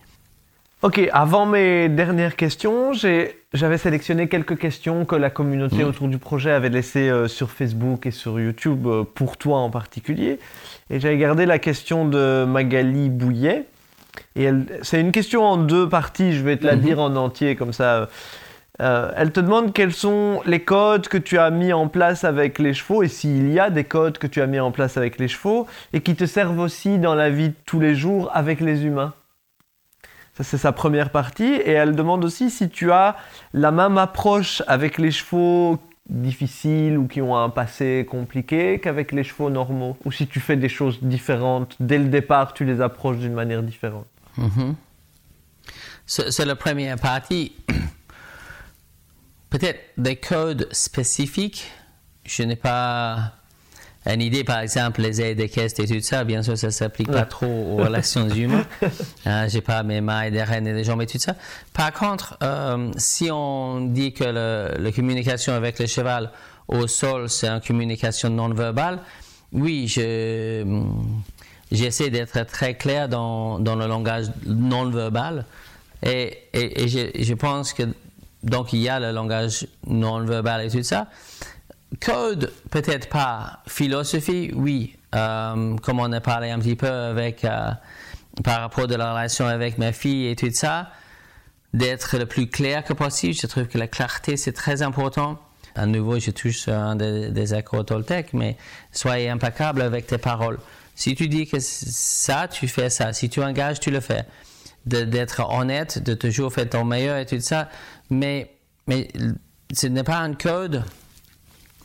Ok, 0.83 0.99
avant 1.13 1.45
mes 1.45 1.91
dernières 1.91 2.37
questions, 2.37 2.93
j'avais 2.95 3.79
sélectionné 3.79 4.29
quelques 4.29 4.57
questions 4.57 5.05
que 5.05 5.15
la 5.15 5.29
communauté 5.29 5.85
mm. 5.85 5.89
autour 5.89 6.09
du 6.09 6.17
projet 6.17 6.53
avait 6.53 6.71
laissées 6.71 7.11
euh, 7.11 7.29
sur 7.29 7.51
Facebook 7.51 8.07
et 8.07 8.11
sur 8.11 8.41
YouTube 8.41 8.87
euh, 8.87 9.05
pour 9.05 9.37
toi 9.37 9.59
en 9.59 9.69
particulier. 9.69 10.39
Et 10.91 11.01
j'avais 11.01 11.19
gardé 11.19 11.47
la 11.47 11.59
question 11.59 12.07
de 12.07 12.45
Magali 12.45 13.09
Bouillet. 13.09 13.67
Et 14.37 14.51
c'est 14.83 15.01
une 15.01 15.13
question 15.13 15.45
en 15.45 15.57
deux 15.57 15.89
parties, 15.89 16.33
je 16.33 16.43
vais 16.43 16.57
te 16.57 16.67
la 16.67 16.77
mm-hmm. 16.77 16.81
dire 16.81 17.01
en 17.01 17.15
entier 17.17 17.57
comme 17.57 17.73
ça. 17.73 18.09
Euh, 18.81 19.13
elle 19.17 19.31
te 19.31 19.41
demande 19.41 19.73
quels 19.73 19.93
sont 19.93 20.41
les 20.47 20.61
codes 20.61 21.07
que 21.09 21.19
tu 21.19 21.39
as 21.39 21.51
mis 21.51 21.73
en 21.73 21.89
place 21.89 22.25
avec 22.25 22.59
les 22.59 22.75
chevaux 22.75 23.03
et 23.03 23.09
s'il 23.09 23.53
y 23.53 23.61
a 23.61 23.71
des 23.71 23.85
codes 23.85 24.19
que 24.19 24.27
tu 24.27 24.41
as 24.41 24.47
mis 24.47 24.59
en 24.59 24.73
place 24.73 24.97
avec 24.97 25.19
les 25.19 25.29
chevaux 25.29 25.67
et 25.93 26.01
qui 26.01 26.15
te 26.15 26.25
servent 26.25 26.61
aussi 26.61 26.99
dans 26.99 27.15
la 27.15 27.29
vie 27.29 27.51
de 27.51 27.55
tous 27.67 27.79
les 27.79 27.95
jours 27.95 28.31
avec 28.33 28.61
les 28.61 28.85
humains 28.85 29.13
c'est 30.43 30.59
sa 30.59 30.73
première 30.73 31.11
partie. 31.11 31.55
Et 31.55 31.73
elle 31.73 31.95
demande 31.95 32.25
aussi 32.25 32.51
si 32.51 32.69
tu 32.69 32.93
as 32.93 33.17
la 33.53 33.71
même 33.71 33.99
approche 33.99 34.63
avec 34.67 34.99
les 34.99 35.11
chevaux 35.11 35.79
difficiles 36.11 36.99
ou 36.99 37.07
qui 37.07 37.23
ont 37.23 37.37
un 37.37 37.49
passé 37.49 38.07
compliqué 38.09 38.81
qu'avec 38.81 39.13
les 39.13 39.25
chevaux 39.25 39.49
normaux? 39.49 39.97
Ou 40.05 40.13
si 40.13 40.27
tu 40.27 40.41
fais 40.41 40.57
des 40.57 40.69
choses 40.69 40.99
différentes. 41.03 41.77
Dès 41.81 41.99
le 41.99 42.07
départ, 42.07 42.53
tu 42.53 42.65
les 42.65 42.81
approches 42.81 43.19
d'une 43.19 43.33
manière 43.33 43.63
différente? 43.63 44.07
Mm-hmm. 44.39 44.75
C'est 46.07 46.45
la 46.45 46.57
première 46.57 46.99
partie. 46.99 47.53
Peut-être 49.51 49.81
des 49.97 50.17
codes 50.17 50.69
spécifiques. 50.73 51.71
Je 52.25 52.43
n'ai 52.43 52.57
pas 52.57 53.33
une 54.07 54.23
idée, 54.23 54.45
par 54.45 54.61
exemple, 54.61 55.03
les 55.03 55.21
aides 55.21 55.37
des 55.37 55.49
caisses 55.49 55.79
et 55.79 55.87
tout 55.87 56.01
ça, 56.01 56.25
bien 56.25 56.43
sûr, 56.43 56.57
ça 56.57 56.69
ne 56.69 56.73
s'applique 56.73 57.11
pas 57.11 57.27
trop 57.27 57.47
aux 57.47 57.77
relations 57.77 58.29
humaines. 58.35 58.65
Euh, 59.27 59.47
j'ai 59.49 59.61
pas 59.61 59.83
mes 59.83 60.01
mailles, 60.01 60.31
des 60.31 60.43
rênes 60.43 60.67
et 60.67 60.73
des 60.73 60.85
jambes 60.85 61.03
et 61.03 61.07
tout 61.07 61.19
ça. 61.19 61.35
Par 61.75 61.93
contre, 61.93 62.39
euh, 62.43 62.91
si 62.97 63.31
on 63.31 63.83
dit 63.83 64.15
que 64.15 64.25
la 64.25 64.93
communication 64.93 65.53
avec 65.53 65.79
le 65.79 65.87
cheval 65.87 66.31
au 66.69 66.87
sol, 66.87 67.29
c'est 67.29 67.49
une 67.49 67.61
communication 67.61 68.31
non 68.31 68.49
verbale, 68.49 69.01
oui, 69.53 69.87
je, 69.87 70.85
j'essaie 71.71 72.09
d'être 72.09 72.47
très 72.47 72.75
clair 72.75 73.09
dans, 73.09 73.59
dans 73.59 73.77
le 73.77 73.87
langage 73.87 74.27
non 74.47 74.89
verbal. 74.91 75.45
Et, 76.03 76.39
et, 76.55 76.85
et 76.85 76.89
je, 76.89 77.23
je 77.23 77.35
pense 77.35 77.75
que, 77.75 77.83
donc, 78.43 78.73
il 78.73 78.79
y 78.79 78.89
a 78.89 78.99
le 78.99 79.11
langage 79.13 79.67
non 79.87 80.25
verbal 80.25 80.65
et 80.65 80.71
tout 80.71 80.83
ça. 80.83 81.09
Code, 81.99 82.53
peut-être 82.71 83.09
pas. 83.09 83.63
Philosophie, 83.67 84.53
oui. 84.55 84.97
Euh, 85.15 85.77
comme 85.79 85.99
on 85.99 86.13
a 86.13 86.21
parlé 86.21 86.51
un 86.51 86.59
petit 86.61 86.77
peu 86.77 86.87
avec, 86.87 87.45
euh, 87.45 87.71
par 88.45 88.61
rapport 88.61 88.87
de 88.87 88.95
la 88.95 89.11
relation 89.11 89.47
avec 89.47 89.77
ma 89.77 89.93
fille 89.93 90.29
et 90.29 90.37
tout 90.37 90.51
ça, 90.53 90.91
d'être 91.75 92.17
le 92.17 92.27
plus 92.27 92.47
clair 92.47 92.85
que 92.85 92.93
possible. 92.93 93.35
Je 93.35 93.47
trouve 93.47 93.67
que 93.67 93.79
la 93.79 93.89
clarté, 93.89 94.37
c'est 94.37 94.53
très 94.53 94.83
important. 94.83 95.41
À 95.75 95.87
nouveau, 95.87 96.19
je 96.19 96.31
touche 96.31 96.69
un 96.69 96.97
des, 96.97 97.31
des 97.31 97.53
accords 97.55 97.85
Toltec, 97.85 98.33
mais 98.35 98.57
soyez 98.93 99.29
impeccable 99.29 99.83
avec 99.83 100.07
tes 100.07 100.19
paroles. 100.19 100.59
Si 100.95 101.15
tu 101.15 101.29
dis 101.29 101.47
que 101.47 101.59
ça, 101.61 102.47
tu 102.47 102.69
fais 102.69 102.91
ça. 102.91 103.13
Si 103.13 103.29
tu 103.29 103.43
engages, 103.43 103.81
tu 103.81 103.91
le 103.91 104.01
fais. 104.01 104.25
D'être 104.87 105.51
honnête, 105.51 106.03
de 106.03 106.15
toujours 106.15 106.53
faire 106.53 106.69
ton 106.69 106.85
meilleur 106.85 107.19
et 107.19 107.27
tout 107.27 107.41
ça. 107.41 107.69
Mais, 108.11 108.51
mais 108.87 109.09
ce 109.73 109.87
n'est 109.87 110.05
pas 110.05 110.19
un 110.19 110.35
code 110.35 110.85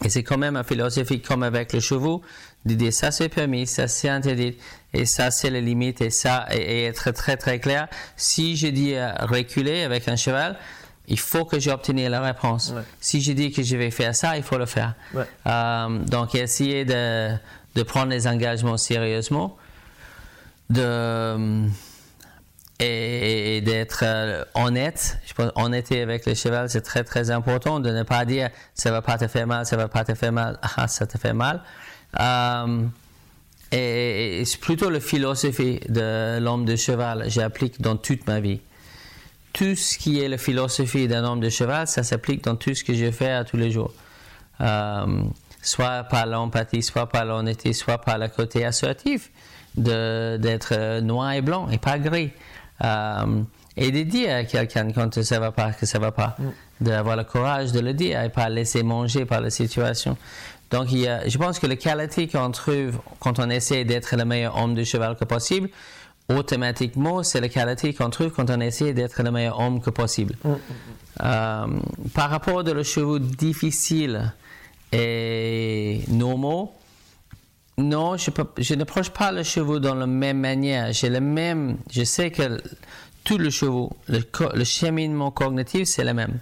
et 0.04 0.10
c'est 0.10 0.24
quand 0.24 0.38
même 0.38 0.58
une 0.58 0.64
philosophie 0.64 1.22
comme 1.22 1.44
avec 1.44 1.74
le 1.74 1.80
chevaux, 1.80 2.22
de 2.66 2.74
dire 2.74 2.92
ça 2.92 3.12
c'est 3.12 3.30
permis, 3.30 3.68
ça 3.68 3.88
c'est 3.88 4.10
interdit, 4.10 4.58
et 4.94 5.06
ça 5.06 5.32
c'est 5.32 5.50
les 5.50 5.62
limites, 5.62 6.02
et 6.02 6.10
ça, 6.10 6.48
et, 6.52 6.86
être 6.86 7.12
très 7.12 7.38
très 7.38 7.60
clair. 7.60 7.88
Si 8.18 8.58
je 8.58 8.68
dis 8.68 8.96
reculer 9.20 9.84
avec 9.84 10.08
un 10.08 10.16
cheval, 10.16 10.58
il 11.08 11.20
faut 11.20 11.46
que 11.46 11.60
j'obtienne 11.60 12.08
la 12.08 12.22
réponse. 12.22 12.74
Si 13.00 13.22
je 13.22 13.32
dis 13.32 13.52
que 13.52 13.62
je 13.64 13.78
vais 13.78 13.92
faire 13.92 14.16
ça, 14.16 14.38
il 14.38 14.44
faut 14.44 14.58
le 14.58 14.66
faire. 14.66 14.96
Euh, 15.46 16.00
donc 16.00 16.34
essayer 16.36 16.84
de, 16.84 17.36
de 17.76 17.84
prendre 17.84 18.10
les 18.10 18.28
engagements 18.28 18.78
sérieusement, 18.78 19.56
de 20.70 21.68
et, 22.80 23.62
d'être 23.62 24.04
euh, 24.04 24.44
honnête. 24.54 25.20
Je 25.26 25.34
pense 25.34 25.52
honnêteté 25.56 26.02
avec 26.02 26.26
le 26.26 26.34
cheval, 26.34 26.70
c'est 26.70 26.82
très 26.82 27.04
très 27.04 27.32
important 27.32 27.80
de 27.80 27.90
ne 27.90 28.04
pas 28.04 28.26
dire 28.26 28.50
ça 28.74 28.92
va 28.92 29.02
pas 29.02 29.18
te 29.18 29.28
faire 29.28 29.48
mal, 29.48 29.66
ça 29.66 29.78
va 29.78 29.88
pas 29.88 30.04
te 30.04 30.14
faire 30.14 30.32
mal, 30.32 30.60
ah, 30.78 30.88
ça 30.88 31.08
te 31.08 31.18
fait 31.18 31.34
mal. 31.34 31.62
Euh, 32.20 32.84
et, 33.72 34.44
c'est 34.46 34.60
plutôt 34.60 34.90
la 34.90 35.00
philosophie 35.00 35.80
de 35.90 36.40
l'homme 36.40 36.66
de 36.66 36.76
cheval, 36.76 37.26
j'applique 37.28 37.82
dans 37.82 37.98
toute 37.98 38.28
ma 38.28 38.40
vie. 38.40 38.62
Tout 39.54 39.76
ce 39.76 39.98
qui 39.98 40.20
est 40.20 40.28
la 40.28 40.38
philosophie 40.38 41.08
d'un 41.08 41.24
homme 41.24 41.40
de 41.40 41.50
cheval, 41.50 41.88
ça 41.88 42.04
s'applique 42.04 42.44
dans 42.44 42.58
tout 42.58 42.74
ce 42.74 42.84
que 42.84 42.94
je 42.94 43.10
fais 43.10 43.32
à 43.32 43.46
tous 43.46 43.56
les 43.56 43.72
jours. 43.72 43.94
Euh, 44.60 45.24
soit 45.62 46.04
par 46.04 46.26
l'empathie, 46.26 46.84
soit 46.84 47.08
par 47.08 47.24
l'honnêteté, 47.24 47.72
soit 47.72 47.98
par 47.98 48.18
le 48.18 48.28
côté 48.28 48.66
assertif, 48.66 49.32
d'être 49.78 51.00
noir 51.00 51.32
et 51.34 51.42
blanc 51.42 51.70
et 51.70 51.78
pas 51.78 51.98
gris. 52.00 52.32
Euh, 52.84 53.42
et 53.78 53.92
de 53.92 54.04
dire 54.04 54.36
à 54.36 54.44
quelqu'un 54.44 54.92
quand 54.92 55.22
ça 55.22 55.40
va 55.40 55.52
pas, 55.52 55.72
que 55.72 55.86
ça 55.86 56.00
va 56.00 56.12
pas. 56.12 56.36
Mm. 56.40 56.44
D'avoir 56.82 57.16
le 57.16 57.24
courage 57.24 57.72
de 57.72 57.80
le 57.80 57.94
dire 57.94 58.22
et 58.22 58.30
pas 58.30 58.50
laisser 58.50 58.84
manger 58.84 59.26
par 59.26 59.42
la 59.42 59.50
situation. 59.50 60.18
Donc, 60.72 60.92
il 60.92 61.00
y 61.00 61.08
a, 61.08 61.28
je 61.28 61.38
pense 61.38 61.60
que 61.60 61.68
la 61.68 61.76
qualité 61.76 62.28
qu'on 62.28 62.52
trouve 62.52 63.00
quand 63.20 63.40
on 63.40 63.50
essaie 63.50 63.86
d'être 63.86 64.16
le 64.16 64.26
meilleur 64.26 64.58
homme 64.58 64.76
de 64.76 64.84
cheval 64.84 65.16
que 65.16 65.24
possible, 65.24 65.70
automatiquement, 66.28 67.24
c'est 67.24 67.40
la 67.40 67.50
qualité 67.50 67.94
qu'on 67.94 68.10
trouve 68.10 68.32
quand 68.32 68.50
on 68.50 68.60
essaie 68.60 68.94
d'être 68.94 69.22
le 69.24 69.32
meilleur 69.32 69.60
homme 69.60 69.82
que 69.82 69.90
possible. 69.90 70.36
Mm, 70.44 70.54
euh, 71.24 71.66
par 72.14 72.30
rapport 72.30 72.64
le 72.64 72.84
chevaux 72.84 73.20
difficile 73.20 74.34
et 74.92 76.02
normaux, 76.10 76.74
non, 77.78 78.16
je, 78.16 78.32
je 78.58 78.74
n'approche 78.74 79.10
pas 79.10 79.32
le 79.32 79.44
chevaux 79.44 79.80
dans 79.80 79.96
la 79.96 80.08
même 80.08 80.40
manière. 80.40 80.94
J'ai 80.94 81.10
le 81.10 81.20
même, 81.20 81.78
je 81.92 82.04
sais 82.04 82.32
que 82.32 82.62
tout 83.26 83.38
le 83.38 83.50
chevaux, 83.50 83.92
le, 84.08 84.64
cheminement 84.64 85.32
cognitif, 85.32 85.88
c'est 85.88 86.06
le 86.06 86.14
même. 86.14 86.40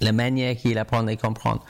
La 0.00 0.12
manière 0.12 0.56
qu'il 0.56 0.78
apprend 0.78 1.06
et 1.08 1.16
comprend. 1.18 1.60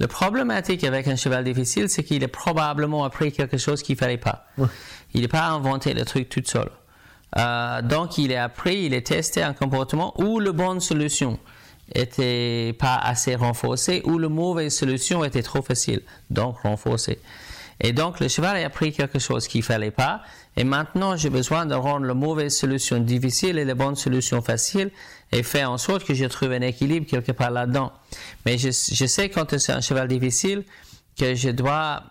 Le 0.00 0.06
problématique 0.08 0.82
avec 0.84 1.06
un 1.06 1.16
cheval 1.16 1.44
difficile, 1.44 1.88
c'est 1.88 2.02
qu'il 2.02 2.24
a 2.24 2.28
probablement 2.28 3.04
appris 3.04 3.30
quelque 3.30 3.56
chose 3.56 3.82
qu'il 3.82 3.94
ne 3.94 3.98
fallait 3.98 4.16
pas. 4.16 4.46
Il 5.14 5.22
n'a 5.22 5.28
pas 5.28 5.46
inventé 5.46 5.94
le 5.94 6.04
truc 6.04 6.28
tout 6.28 6.42
seul. 6.44 6.70
Euh, 7.36 7.82
donc, 7.82 8.18
il 8.18 8.34
a 8.34 8.44
appris, 8.44 8.84
il 8.84 8.94
a 8.94 9.00
testé 9.00 9.42
un 9.42 9.52
comportement 9.52 10.14
où 10.20 10.40
la 10.40 10.52
bonne 10.52 10.80
solution 10.80 11.38
était 11.94 12.74
pas 12.78 12.96
assez 12.96 13.34
renforcée 13.34 14.02
ou 14.04 14.18
la 14.18 14.28
mauvaise 14.28 14.74
solution 14.74 15.24
était 15.24 15.42
trop 15.42 15.62
facile, 15.62 16.02
donc 16.30 16.58
renforcée. 16.60 17.18
Et 17.80 17.92
donc, 17.92 18.18
le 18.20 18.28
cheval 18.28 18.56
a 18.56 18.66
appris 18.66 18.92
quelque 18.92 19.18
chose 19.18 19.46
qu'il 19.46 19.62
fallait 19.62 19.92
pas. 19.92 20.22
Et 20.56 20.64
maintenant, 20.64 21.16
j'ai 21.16 21.30
besoin 21.30 21.66
de 21.66 21.74
rendre 21.74 22.06
la 22.06 22.14
mauvaise 22.14 22.56
solution 22.56 22.98
difficile 22.98 23.58
et 23.58 23.64
la 23.64 23.74
bonne 23.74 23.94
solution 23.94 24.42
facile 24.42 24.90
et 25.30 25.42
faire 25.42 25.70
en 25.70 25.78
sorte 25.78 26.04
que 26.04 26.14
je 26.14 26.24
trouve 26.24 26.52
un 26.52 26.62
équilibre 26.62 27.06
quelque 27.06 27.32
part 27.32 27.50
là-dedans. 27.50 27.92
Mais 28.44 28.58
je, 28.58 28.70
sais 28.70 29.28
quand 29.28 29.56
c'est 29.58 29.72
un 29.72 29.80
cheval 29.80 30.08
difficile 30.08 30.64
que 31.16 31.34
je 31.34 31.50
dois, 31.50 32.02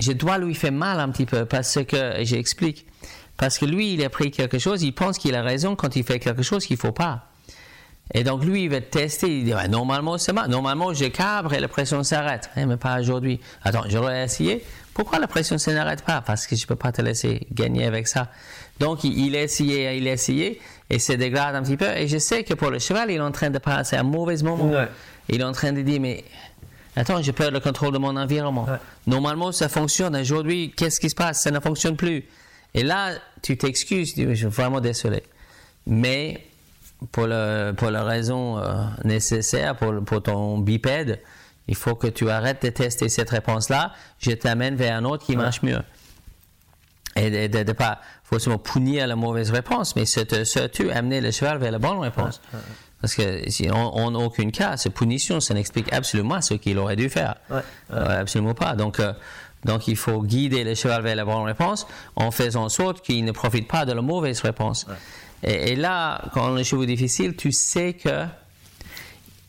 je 0.00 0.12
dois 0.12 0.38
lui 0.38 0.54
faire 0.54 0.72
mal 0.72 1.00
un 1.00 1.08
petit 1.10 1.26
peu 1.26 1.44
parce 1.44 1.78
que, 1.84 2.22
j'explique, 2.22 2.86
parce 3.36 3.58
que 3.58 3.64
lui, 3.64 3.94
il 3.94 4.02
a 4.02 4.06
appris 4.06 4.30
quelque 4.30 4.58
chose, 4.58 4.82
il 4.82 4.92
pense 4.92 5.18
qu'il 5.18 5.34
a 5.34 5.42
raison 5.42 5.74
quand 5.74 5.96
il 5.96 6.04
fait 6.04 6.20
quelque 6.20 6.42
chose 6.42 6.64
qu'il 6.64 6.76
faut 6.76 6.92
pas. 6.92 7.29
Et 8.12 8.24
donc, 8.24 8.44
lui, 8.44 8.64
il 8.64 8.70
va 8.70 8.80
tester. 8.80 9.38
Il 9.38 9.44
dit, 9.44 9.54
normalement, 9.68 10.18
c'est 10.18 10.32
mal. 10.32 10.50
Normalement, 10.50 10.92
je 10.92 11.06
cabre 11.06 11.54
et 11.54 11.60
la 11.60 11.68
pression 11.68 12.02
s'arrête. 12.02 12.50
Eh, 12.56 12.66
mais 12.66 12.76
pas 12.76 13.00
aujourd'hui. 13.00 13.40
Attends, 13.62 13.84
j'aurais 13.88 14.24
essayé. 14.24 14.64
Pourquoi 14.94 15.18
la 15.18 15.28
pression 15.28 15.54
ne 15.54 15.60
s'arrête 15.60 16.02
pas? 16.04 16.20
Parce 16.20 16.46
que 16.46 16.56
je 16.56 16.64
ne 16.64 16.66
peux 16.66 16.76
pas 16.76 16.90
te 16.90 17.00
laisser 17.00 17.46
gagner 17.52 17.84
avec 17.86 18.08
ça. 18.08 18.28
Donc, 18.80 19.04
il, 19.04 19.36
a 19.36 19.42
essayé, 19.42 19.96
il 19.96 20.08
a 20.08 20.12
essayé, 20.12 20.60
et 20.88 20.98
se 20.98 21.12
dégrade 21.12 21.54
un 21.54 21.62
petit 21.62 21.76
peu. 21.76 21.88
Et 21.96 22.08
je 22.08 22.18
sais 22.18 22.42
que 22.42 22.54
pour 22.54 22.70
le 22.70 22.78
cheval, 22.78 23.10
il 23.10 23.16
est 23.16 23.20
en 23.20 23.30
train 23.30 23.50
de 23.50 23.58
passer 23.58 23.96
un 23.96 24.02
mauvais 24.02 24.42
moment. 24.42 24.72
Il 25.28 25.40
est 25.40 25.44
en 25.44 25.52
train 25.52 25.72
de 25.72 25.82
dire, 25.82 26.00
mais 26.00 26.24
attends, 26.96 27.22
j'ai 27.22 27.32
perdu 27.32 27.54
le 27.54 27.60
contrôle 27.60 27.92
de 27.92 27.98
mon 27.98 28.16
environnement. 28.16 28.66
Normalement, 29.06 29.52
ça 29.52 29.68
fonctionne. 29.68 30.16
Aujourd'hui, 30.16 30.72
qu'est-ce 30.76 30.98
qui 30.98 31.10
se 31.10 31.14
passe? 31.14 31.42
Ça 31.42 31.50
ne 31.50 31.60
fonctionne 31.60 31.96
plus. 31.96 32.24
Et 32.74 32.82
là, 32.82 33.12
tu 33.42 33.56
t'excuses, 33.56 34.14
tu 34.14 34.26
dis, 34.26 34.34
je 34.34 34.34
suis 34.34 34.46
vraiment 34.46 34.80
désolé. 34.80 35.22
Mais 35.86 36.46
pour, 37.12 37.26
le, 37.26 37.72
pour 37.72 37.90
la 37.90 38.04
raison 38.04 38.58
euh, 38.58 38.84
nécessaire 39.04 39.76
pour, 39.76 40.02
pour, 40.04 40.22
ton 40.22 40.58
bipède, 40.58 41.20
il 41.68 41.76
faut 41.76 41.94
que 41.94 42.06
tu 42.06 42.28
arrêtes 42.30 42.62
de 42.62 42.70
tester 42.70 43.08
cette 43.08 43.30
réponse-là. 43.30 43.92
Je 44.18 44.32
t'amène 44.32 44.76
vers 44.76 44.96
un 44.96 45.04
autre 45.04 45.24
qui 45.24 45.36
marche 45.36 45.62
mieux. 45.62 45.80
Et 47.16 47.48
de 47.48 47.58
ne 47.58 47.72
pas 47.72 48.00
forcément 48.22 48.58
punir 48.58 49.06
la 49.06 49.16
mauvaise 49.16 49.50
réponse, 49.50 49.96
mais 49.96 50.04
surtout 50.04 50.90
amener 50.92 51.20
le 51.20 51.30
cheval 51.32 51.58
vers 51.58 51.72
la 51.72 51.78
bonne 51.78 51.98
réponse. 51.98 52.40
Parce 53.00 53.14
que 53.14 53.48
si 53.50 53.70
en, 53.70 54.14
aucun 54.14 54.50
cas, 54.50 54.76
cette 54.76 54.94
punition, 54.94 55.40
ça 55.40 55.54
n'explique 55.54 55.92
absolument 55.92 56.40
ce 56.40 56.54
qu'il 56.54 56.78
aurait 56.78 56.96
dû 56.96 57.08
faire. 57.08 57.36
Euh, 57.50 57.62
absolument 58.20 58.54
pas. 58.54 58.74
Donc, 58.74 59.00
euh, 59.00 59.12
donc 59.64 59.88
il 59.88 59.96
faut 59.96 60.22
guider 60.22 60.64
le 60.64 60.74
cheval 60.74 61.02
vers 61.02 61.16
la 61.16 61.24
bonne 61.24 61.44
réponse 61.44 61.86
en 62.16 62.30
faisant 62.30 62.64
en 62.64 62.68
sorte 62.68 63.02
qu'il 63.02 63.24
ne 63.24 63.32
profite 63.32 63.68
pas 63.68 63.84
de 63.84 63.92
la 63.92 64.02
mauvaise 64.02 64.40
réponse. 64.40 64.86
Et, 65.42 65.72
et 65.72 65.76
là, 65.76 66.22
quand 66.34 66.50
le 66.50 66.62
cheval 66.62 66.84
est 66.84 66.86
difficile, 66.94 67.36
tu 67.36 67.52
sais 67.52 67.94
que 67.94 68.24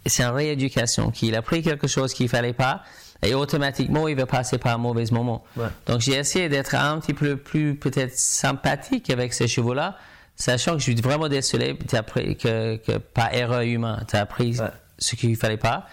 c'est 0.06 0.24
une 0.24 0.30
rééducation, 0.30 1.12
qu'il 1.12 1.36
a 1.36 1.42
pris 1.42 1.62
quelque 1.62 1.88
chose 1.88 2.14
qu'il 2.14 2.30
fallait 2.30 2.54
pas, 2.54 2.84
et 3.24 3.36
automatiquement, 3.36 4.08
il 4.08 4.16
va 4.16 4.26
passer 4.26 4.58
par 4.58 4.74
un 4.74 4.78
mauvais 4.80 5.06
moment. 5.12 5.44
Ouais. 5.56 5.68
Donc, 5.86 6.02
j'ai 6.02 6.14
essayé 6.16 6.50
d'être 6.50 6.74
un 6.74 7.00
petit 7.00 7.14
peu 7.14 7.38
plus, 7.38 7.76
peut-être, 7.76 8.18
sympathique 8.18 9.10
avec 9.12 9.34
ces 9.34 9.48
chevaux-là, 9.48 9.96
sachant 10.36 10.74
que 10.74 10.80
je 10.80 10.84
suis 10.86 10.96
vraiment 10.96 11.28
désolé 11.28 11.78
appris 11.94 12.36
que, 12.36 12.78
que 12.78 12.98
par 12.98 13.32
erreur 13.34 13.62
humaine, 13.62 14.04
tu 14.10 14.16
as 14.16 14.22
appris 14.22 14.58
Ouais. 14.60 14.66
ce 14.98 15.16
qu'il 15.16 15.36
fallait 15.36 15.58
pas. 15.58 15.86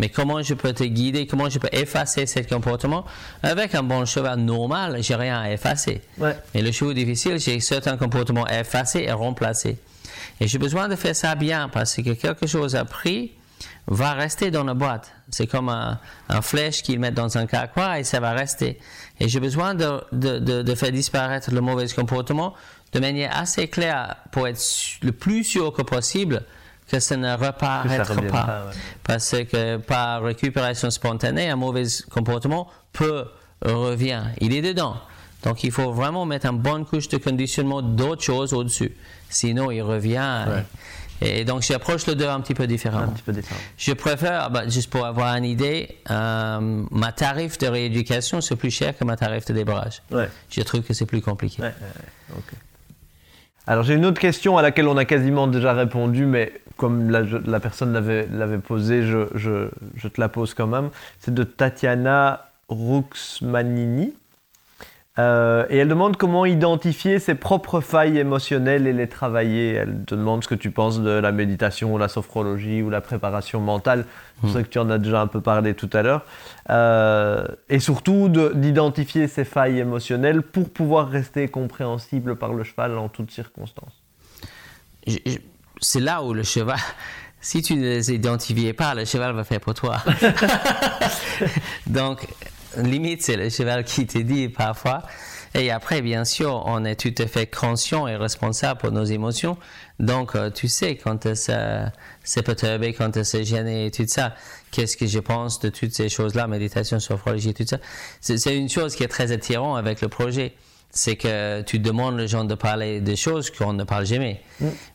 Mais 0.00 0.08
comment 0.08 0.42
je 0.42 0.54
peux 0.54 0.72
te 0.72 0.82
guider, 0.82 1.26
comment 1.26 1.50
je 1.50 1.58
peux 1.58 1.68
effacer 1.72 2.24
ce 2.24 2.40
comportement? 2.40 3.04
Avec 3.42 3.74
un 3.74 3.82
bon 3.82 4.06
cheval 4.06 4.38
normal, 4.40 4.96
j'ai 5.02 5.14
rien 5.14 5.38
à 5.38 5.50
effacer. 5.52 6.00
Ouais. 6.16 6.34
Mais 6.54 6.62
le 6.62 6.72
cheval 6.72 6.94
difficile, 6.94 7.38
j'ai 7.38 7.60
certains 7.60 7.98
comportements 7.98 8.44
à 8.44 8.60
effacer 8.60 9.00
et 9.00 9.12
remplacer. 9.12 9.76
Et 10.40 10.48
j'ai 10.48 10.56
besoin 10.56 10.88
de 10.88 10.96
faire 10.96 11.14
ça 11.14 11.34
bien 11.34 11.68
parce 11.68 11.96
que 11.96 12.12
quelque 12.14 12.46
chose 12.46 12.74
appris 12.76 13.32
va 13.88 14.14
rester 14.14 14.50
dans 14.50 14.64
la 14.64 14.72
boîte. 14.72 15.12
C'est 15.30 15.46
comme 15.46 15.68
un, 15.68 15.98
un 16.30 16.40
flèche 16.40 16.82
qu'ils 16.82 16.98
mettent 16.98 17.14
dans 17.14 17.36
un 17.36 17.46
carquois 17.46 17.98
et 17.98 18.04
ça 18.04 18.20
va 18.20 18.32
rester. 18.32 18.78
Et 19.20 19.28
j'ai 19.28 19.38
besoin 19.38 19.74
de, 19.74 20.00
de, 20.12 20.38
de, 20.38 20.62
de 20.62 20.74
faire 20.74 20.92
disparaître 20.92 21.50
le 21.52 21.60
mauvais 21.60 21.86
comportement 21.88 22.54
de 22.94 23.00
manière 23.00 23.36
assez 23.36 23.68
claire 23.68 24.16
pour 24.32 24.48
être 24.48 24.62
le 25.02 25.12
plus 25.12 25.44
sûr 25.44 25.74
que 25.74 25.82
possible 25.82 26.42
que 26.90 27.00
ça 27.00 27.16
ne 27.16 27.32
reparaîtra 27.32 28.14
revienne 28.14 28.30
pas. 28.32 28.42
pas, 28.42 28.64
ouais. 28.66 28.72
Parce 29.04 29.30
que 29.30 29.76
par 29.76 30.22
récupération 30.22 30.90
spontanée, 30.90 31.48
un 31.48 31.56
mauvais 31.56 31.84
comportement 32.10 32.68
peut 32.92 33.26
revient. 33.64 34.22
Il 34.40 34.54
est 34.54 34.62
dedans. 34.62 34.96
Donc 35.44 35.64
il 35.64 35.70
faut 35.72 35.92
vraiment 35.92 36.26
mettre 36.26 36.46
une 36.46 36.58
bonne 36.58 36.84
couche 36.84 37.08
de 37.08 37.16
conditionnement 37.16 37.80
d'autres 37.82 38.22
choses 38.22 38.52
au-dessus. 38.52 38.94
Sinon, 39.30 39.70
il 39.70 39.82
revient. 39.82 40.44
Ouais. 40.48 40.64
Et, 41.22 41.40
et 41.40 41.44
donc 41.44 41.62
j'approche 41.62 42.06
le 42.06 42.14
deux 42.14 42.26
un 42.28 42.40
petit 42.40 42.54
peu 42.54 42.64
Un 42.64 42.66
différemment. 42.66 43.12
petit 43.12 43.22
peu 43.22 43.32
différent. 43.32 43.60
Je 43.78 43.92
préfère, 43.92 44.50
bah, 44.50 44.66
juste 44.68 44.90
pour 44.90 45.04
avoir 45.06 45.34
une 45.36 45.44
idée, 45.44 45.98
euh, 46.10 46.82
ma 46.90 47.12
tarif 47.12 47.58
de 47.58 47.66
rééducation, 47.66 48.40
c'est 48.40 48.56
plus 48.56 48.70
cher 48.70 48.96
que 48.96 49.04
ma 49.04 49.16
tarif 49.16 49.44
de 49.46 49.52
débarrage. 49.52 50.02
Ouais. 50.10 50.28
Je 50.50 50.62
trouve 50.62 50.80
que 50.82 50.92
c'est 50.94 51.06
plus 51.06 51.20
compliqué. 51.22 51.62
Alors 53.70 53.84
j'ai 53.84 53.94
une 53.94 54.04
autre 54.04 54.20
question 54.20 54.58
à 54.58 54.62
laquelle 54.62 54.88
on 54.88 54.96
a 54.96 55.04
quasiment 55.04 55.46
déjà 55.46 55.72
répondu, 55.72 56.26
mais 56.26 56.52
comme 56.76 57.08
la, 57.08 57.60
personne 57.60 57.92
l'avait 57.92 58.58
posée, 58.58 59.04
je- 59.04 59.28
je 59.36 60.08
te 60.08 60.20
la 60.20 60.28
pose 60.28 60.54
quand 60.54 60.66
même. 60.66 60.88
C'est 61.20 61.32
de 61.32 61.44
Tatiana 61.44 62.48
Ruxmanini. 62.68 64.12
Euh, 65.18 65.66
et 65.68 65.78
elle 65.78 65.88
demande 65.88 66.16
comment 66.16 66.46
identifier 66.46 67.18
ses 67.18 67.34
propres 67.34 67.80
failles 67.80 68.16
émotionnelles 68.16 68.86
et 68.86 68.92
les 68.92 69.08
travailler. 69.08 69.72
Elle 69.74 70.04
te 70.06 70.14
demande 70.14 70.42
ce 70.44 70.48
que 70.48 70.54
tu 70.54 70.70
penses 70.70 71.00
de 71.00 71.10
la 71.10 71.32
méditation, 71.32 71.98
la 71.98 72.08
sophrologie 72.08 72.80
ou 72.80 72.90
la 72.90 73.00
préparation 73.00 73.60
mentale. 73.60 74.06
Je 74.44 74.48
sais 74.48 74.62
que 74.62 74.68
tu 74.68 74.78
en 74.78 74.88
as 74.88 74.98
déjà 74.98 75.20
un 75.20 75.26
peu 75.26 75.40
parlé 75.42 75.74
tout 75.74 75.90
à 75.92 76.02
l'heure. 76.02 76.24
Euh, 76.70 77.44
et 77.68 77.80
surtout 77.80 78.28
de- 78.28 78.52
d'identifier 78.54 79.26
ces 79.28 79.44
failles 79.44 79.78
émotionnelles 79.80 80.40
pour 80.42 80.70
pouvoir 80.70 81.08
rester 81.10 81.48
compréhensible 81.48 82.36
par 82.36 82.54
le 82.54 82.62
cheval 82.64 82.96
en 82.96 83.08
toutes 83.08 83.32
circonstances. 83.32 84.00
C'est 85.82 86.00
là 86.00 86.22
où 86.22 86.32
le 86.32 86.44
cheval, 86.44 86.78
si 87.40 87.60
tu 87.62 87.74
ne 87.74 87.82
les 87.82 88.12
identifies 88.12 88.72
pas, 88.72 88.94
le 88.94 89.04
cheval 89.04 89.34
va 89.34 89.44
faire 89.44 89.60
pour 89.60 89.74
toi. 89.74 89.96
Donc, 91.86 92.26
limite, 92.76 93.22
c'est 93.22 93.36
le 93.36 93.48
cheval 93.48 93.84
qui 93.84 94.06
te 94.06 94.18
dit 94.18 94.48
parfois. 94.48 95.02
Et 95.54 95.70
après, 95.70 96.00
bien 96.00 96.24
sûr, 96.24 96.62
on 96.66 96.84
est 96.84 96.94
tout 96.94 97.22
à 97.22 97.26
fait 97.26 97.46
conscient 97.46 98.06
et 98.06 98.14
responsable 98.14 98.78
pour 98.80 98.92
nos 98.92 99.04
émotions. 99.04 99.56
Donc, 99.98 100.36
euh, 100.36 100.50
tu 100.50 100.68
sais, 100.68 100.96
quand 100.96 101.34
ça 101.34 101.92
s'est 102.22 102.42
perturbé, 102.42 102.92
quand 102.92 103.24
c'est 103.24 103.44
gêné 103.44 103.86
et 103.86 103.90
tout 103.90 104.06
ça, 104.06 104.34
qu'est-ce 104.70 104.96
que 104.96 105.06
je 105.06 105.18
pense 105.18 105.58
de 105.58 105.68
toutes 105.68 105.92
ces 105.92 106.08
choses-là, 106.08 106.46
méditation, 106.46 107.00
sophrologie, 107.00 107.52
tout 107.52 107.66
ça. 107.66 107.78
C'est 108.20 108.38
c'est 108.38 108.56
une 108.56 108.68
chose 108.68 108.94
qui 108.94 109.02
est 109.02 109.08
très 109.08 109.32
attirant 109.32 109.74
avec 109.74 110.00
le 110.00 110.08
projet. 110.08 110.54
C'est 110.92 111.16
que 111.16 111.62
tu 111.62 111.78
demandes 111.78 112.20
aux 112.20 112.26
gens 112.26 112.44
de 112.44 112.54
parler 112.54 113.00
des 113.00 113.16
choses 113.16 113.50
qu'on 113.50 113.72
ne 113.72 113.84
parle 113.84 114.06
jamais. 114.06 114.42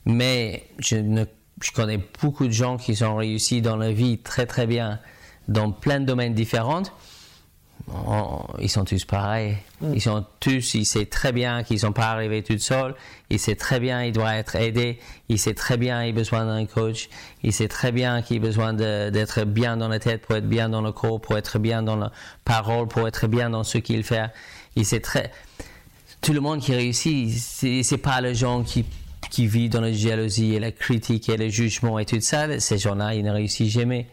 Mais 0.05 0.63
je, 0.79 0.97
ne, 0.97 1.23
je 1.61 1.71
connais 1.71 1.99
beaucoup 2.21 2.47
de 2.47 2.51
gens 2.51 2.77
qui 2.77 2.95
sont 2.95 3.15
réussis 3.15 3.61
dans 3.61 3.77
la 3.77 3.91
vie 3.91 4.17
très 4.17 4.45
très 4.45 4.67
bien 4.67 4.99
dans 5.47 5.71
plein 5.71 5.99
de 5.99 6.05
domaines 6.05 6.33
différents. 6.33 6.83
On- 7.87 8.43
ils 8.59 8.69
sont 8.69 8.83
tous 8.83 9.05
pareils. 9.05 9.57
Ils 9.93 10.01
sont 10.01 10.25
tous, 10.39 10.73
ils 10.73 10.85
savent 10.85 11.05
très 11.05 11.31
bien 11.31 11.63
qu'ils 11.63 11.75
ne 11.75 11.81
sont 11.81 11.91
pas 11.91 12.07
arrivés 12.07 12.41
tout 12.41 12.57
seuls. 12.57 12.95
Ils 13.29 13.37
savent 13.39 13.55
très 13.55 13.79
bien 13.79 14.03
qu'ils 14.03 14.13
doivent 14.13 14.33
être 14.33 14.55
aidés. 14.55 14.99
Ils 15.29 15.37
savent 15.37 15.53
très 15.53 15.77
bien 15.77 16.01
qu'ils 16.03 16.11
ont 16.13 16.15
besoin 16.15 16.45
d'un 16.45 16.65
coach. 16.65 17.09
Ils 17.43 17.53
savent 17.53 17.67
très 17.67 17.91
bien 17.91 18.21
qu'ils 18.23 18.37
ont 18.39 18.41
besoin 18.41 18.73
d'être 18.73 19.43
bien 19.43 19.77
dans 19.77 19.87
la 19.87 19.99
tête 19.99 20.23
pour 20.23 20.35
être 20.35 20.47
bien 20.49 20.67
dans 20.69 20.81
le 20.81 20.91
corps, 20.91 21.21
pour 21.21 21.37
être 21.37 21.59
bien 21.59 21.83
dans 21.83 21.95
la 21.95 22.11
parole, 22.43 22.87
pour 22.87 23.07
être 23.07 23.27
bien 23.27 23.51
dans 23.51 23.63
ce 23.63 23.77
qu'ils 23.77 24.03
font. 24.03 24.29
Ils 24.75 24.85
savent 24.85 25.01
très, 25.01 25.31
tout 26.21 26.33
le 26.33 26.39
monde 26.41 26.61
qui 26.61 26.73
réussit, 26.73 27.29
c'est 27.37 27.97
pas 27.99 28.19
les 28.21 28.33
gens 28.35 28.63
qui 28.63 28.85
qui 29.31 29.47
vivent 29.47 29.71
dans 29.71 29.81
la 29.81 29.91
jalousie 29.91 30.53
et 30.53 30.59
la 30.59 30.71
critique 30.71 31.27
et 31.29 31.35
le 31.35 31.49
jugement 31.49 31.97
et 31.99 32.05
tout 32.05 32.21
ça. 32.21 32.59
Ces 32.59 32.77
gens-là, 32.77 33.15
ils 33.15 33.23
ne 33.23 33.31
réussissent 33.31 33.73
jamais. 33.73 34.07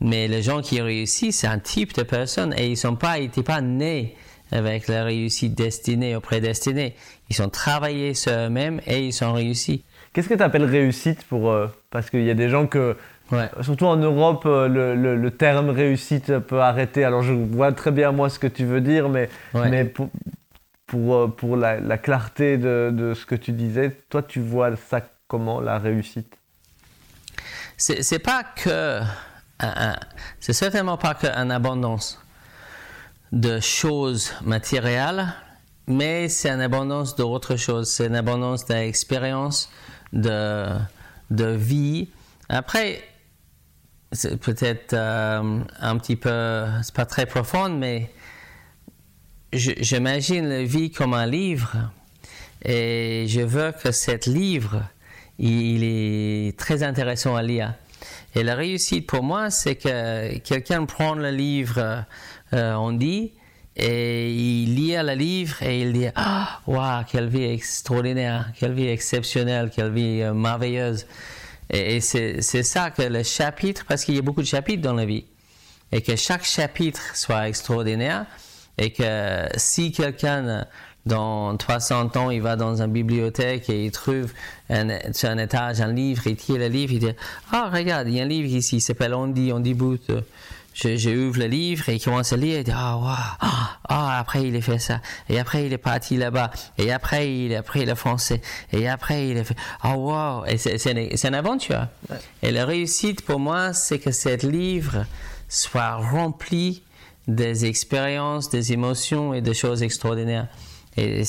Mais 0.00 0.28
les 0.28 0.42
gens 0.42 0.62
qui 0.62 0.80
réussissent, 0.80 1.40
c'est 1.40 1.46
un 1.46 1.58
type 1.58 1.94
de 1.94 2.02
personne 2.02 2.54
et 2.56 2.68
ils 2.68 2.76
sont 2.76 2.96
pas, 2.96 3.18
ils 3.18 3.24
n'étaient 3.24 3.42
pas 3.42 3.60
nés 3.60 4.16
avec 4.52 4.88
la 4.88 5.04
réussite 5.04 5.54
destinée 5.54 6.16
ou 6.16 6.20
prédestinée. 6.20 6.94
Ils 7.28 7.40
ont 7.42 7.48
travaillé 7.50 8.14
sur 8.14 8.32
eux-mêmes 8.32 8.80
et 8.86 9.06
ils 9.06 9.12
sont 9.12 9.32
réussis. 9.32 9.84
Qu'est-ce 10.12 10.28
que 10.28 10.34
tu 10.34 10.42
appelles 10.42 10.64
réussite 10.64 11.22
pour, 11.24 11.50
euh, 11.50 11.68
Parce 11.90 12.10
qu'il 12.10 12.24
y 12.24 12.30
a 12.30 12.34
des 12.34 12.48
gens 12.48 12.66
que, 12.66 12.96
Ouais. 13.30 13.48
surtout 13.62 13.84
en 13.86 13.96
Europe, 13.96 14.42
euh, 14.46 14.66
le, 14.66 14.96
le- 14.96 15.14
le 15.16 15.30
terme 15.30 15.70
réussite 15.70 16.36
peut 16.40 16.60
arrêter. 16.60 17.04
Alors 17.04 17.22
je 17.22 17.32
vois 17.32 17.70
très 17.70 17.92
bien 17.92 18.10
moi 18.10 18.28
ce 18.28 18.40
que 18.40 18.48
tu 18.48 18.64
veux 18.64 18.80
dire, 18.80 19.08
mais, 19.08 19.28
Ouais. 19.54 19.68
mais 19.70 19.84
pour, 19.84 20.08
pour, 20.88 21.14
euh, 21.14 21.26
pour 21.28 21.56
la, 21.56 21.78
la 21.78 21.96
clarté 21.98 22.58
de, 22.58 22.90
de 22.92 23.14
ce 23.14 23.24
que 23.26 23.36
tu 23.36 23.52
disais, 23.52 23.92
toi 24.08 24.22
tu 24.22 24.40
vois 24.40 24.74
ça 24.74 25.00
comment, 25.28 25.60
la 25.60 25.78
réussite? 25.78 26.34
C'est 27.76 28.18
pas 28.18 28.42
que, 28.42 29.00
c'est 30.40 30.52
certainement 30.52 30.96
pas 30.96 31.14
qu'une 31.14 31.50
abondance 31.50 32.18
de 33.32 33.60
choses 33.60 34.32
matérielles, 34.42 35.32
mais 35.86 36.28
c'est 36.28 36.50
une 36.50 36.60
abondance 36.60 37.16
d'autres 37.16 37.56
choses. 37.56 37.90
C'est 37.90 38.06
une 38.06 38.16
abondance 38.16 38.64
d'expérience, 38.66 39.70
de, 40.12 40.66
de 41.30 41.46
vie. 41.46 42.08
Après, 42.48 43.02
c'est 44.12 44.36
peut-être 44.36 44.94
euh, 44.94 45.60
un 45.80 45.98
petit 45.98 46.16
peu, 46.16 46.64
c'est 46.82 46.94
pas 46.94 47.06
très 47.06 47.26
profond, 47.26 47.68
mais 47.68 48.10
j'imagine 49.52 50.48
la 50.48 50.64
vie 50.64 50.90
comme 50.90 51.14
un 51.14 51.26
livre 51.26 51.90
et 52.64 53.26
je 53.28 53.40
veux 53.40 53.72
que 53.72 53.90
cet 53.92 54.26
livre, 54.26 54.82
il 55.38 55.82
est 55.84 56.58
très 56.58 56.82
intéressant 56.82 57.36
à 57.36 57.42
lire. 57.42 57.74
Et 58.34 58.42
la 58.42 58.54
réussite 58.54 59.06
pour 59.06 59.22
moi, 59.22 59.50
c'est 59.50 59.74
que 59.74 60.38
quelqu'un 60.38 60.84
prend 60.84 61.14
le 61.14 61.30
livre, 61.30 62.04
euh, 62.52 62.74
on 62.74 62.92
dit, 62.92 63.32
et 63.76 64.32
il 64.32 64.74
lit 64.74 64.94
le 64.94 65.14
livre 65.14 65.62
et 65.62 65.80
il 65.82 65.92
dit 65.92 66.06
Ah, 66.14 66.60
waouh, 66.66 67.04
quelle 67.10 67.28
vie 67.28 67.44
extraordinaire, 67.44 68.52
quelle 68.58 68.72
vie 68.72 68.88
exceptionnelle, 68.88 69.70
quelle 69.74 69.92
vie 69.92 70.22
euh, 70.22 70.32
merveilleuse. 70.32 71.06
Et, 71.70 71.96
et 71.96 72.00
c'est 72.00 72.40
c'est 72.42 72.62
ça 72.62 72.90
que 72.90 73.02
le 73.02 73.22
chapitre, 73.22 73.84
parce 73.88 74.04
qu'il 74.04 74.14
y 74.14 74.18
a 74.18 74.22
beaucoup 74.22 74.42
de 74.42 74.46
chapitres 74.46 74.82
dans 74.82 74.94
la 74.94 75.06
vie, 75.06 75.24
et 75.90 76.02
que 76.02 76.14
chaque 76.14 76.44
chapitre 76.44 77.16
soit 77.16 77.48
extraordinaire, 77.48 78.26
et 78.78 78.92
que 78.92 79.48
si 79.56 79.92
quelqu'un 79.92 80.66
dans 81.06 81.56
300 81.56 82.16
ans, 82.16 82.30
il 82.30 82.42
va 82.42 82.56
dans 82.56 82.82
une 82.82 82.92
bibliothèque 82.92 83.70
et 83.70 83.86
il 83.86 83.90
trouve 83.90 84.32
un, 84.68 84.88
sur 85.12 85.30
un 85.30 85.38
étage 85.38 85.80
un 85.80 85.92
livre, 85.92 86.26
il 86.26 86.36
tire 86.36 86.58
le 86.58 86.68
livre, 86.68 86.92
il 86.92 86.98
dit 86.98 87.12
Ah, 87.52 87.70
regarde, 87.72 88.08
il 88.08 88.14
y 88.14 88.20
a 88.20 88.24
un 88.24 88.26
livre 88.26 88.48
ici, 88.48 88.76
il 88.76 88.80
s'appelle 88.80 89.14
on 89.14 89.28
dit 89.28 89.74
bout. 89.74 89.98
Je, 90.72 90.96
je 90.96 91.10
ouvre 91.10 91.40
le 91.40 91.46
livre 91.46 91.88
et 91.88 91.96
il 91.96 92.04
commence 92.04 92.32
à 92.32 92.36
lire, 92.36 92.58
il 92.58 92.64
dit 92.64 92.72
Ah, 92.74 92.96
waouh, 92.96 93.16
ah, 93.40 93.78
ah, 93.88 94.18
après 94.18 94.46
il 94.46 94.56
a 94.56 94.60
fait 94.60 94.78
ça, 94.78 95.00
et 95.28 95.40
après 95.40 95.66
il 95.66 95.72
est 95.72 95.78
parti 95.78 96.16
là-bas, 96.16 96.50
et 96.78 96.92
après 96.92 97.34
il 97.34 97.54
a 97.54 97.58
appris 97.58 97.84
le 97.84 97.94
français, 97.94 98.40
et 98.72 98.88
après 98.88 99.28
il 99.28 99.38
a 99.38 99.44
fait 99.44 99.56
Ah, 99.82 99.96
waouh, 99.96 100.44
et 100.46 100.58
c'est 100.58 100.78
c'est 100.78 100.92
une, 100.92 101.16
c'est 101.16 101.28
une 101.28 101.34
aventure. 101.34 101.86
Et 102.42 102.50
la 102.52 102.66
réussite 102.66 103.22
pour 103.22 103.40
moi, 103.40 103.72
c'est 103.72 103.98
que 103.98 104.12
ce 104.12 104.46
livre 104.46 105.06
soit 105.48 105.96
rempli 105.96 106.82
des 107.26 107.64
expériences, 107.64 108.48
des 108.50 108.72
émotions 108.72 109.34
et 109.34 109.40
des 109.40 109.54
choses 109.54 109.82
extraordinaires. 109.82 110.46
Et 110.96 111.22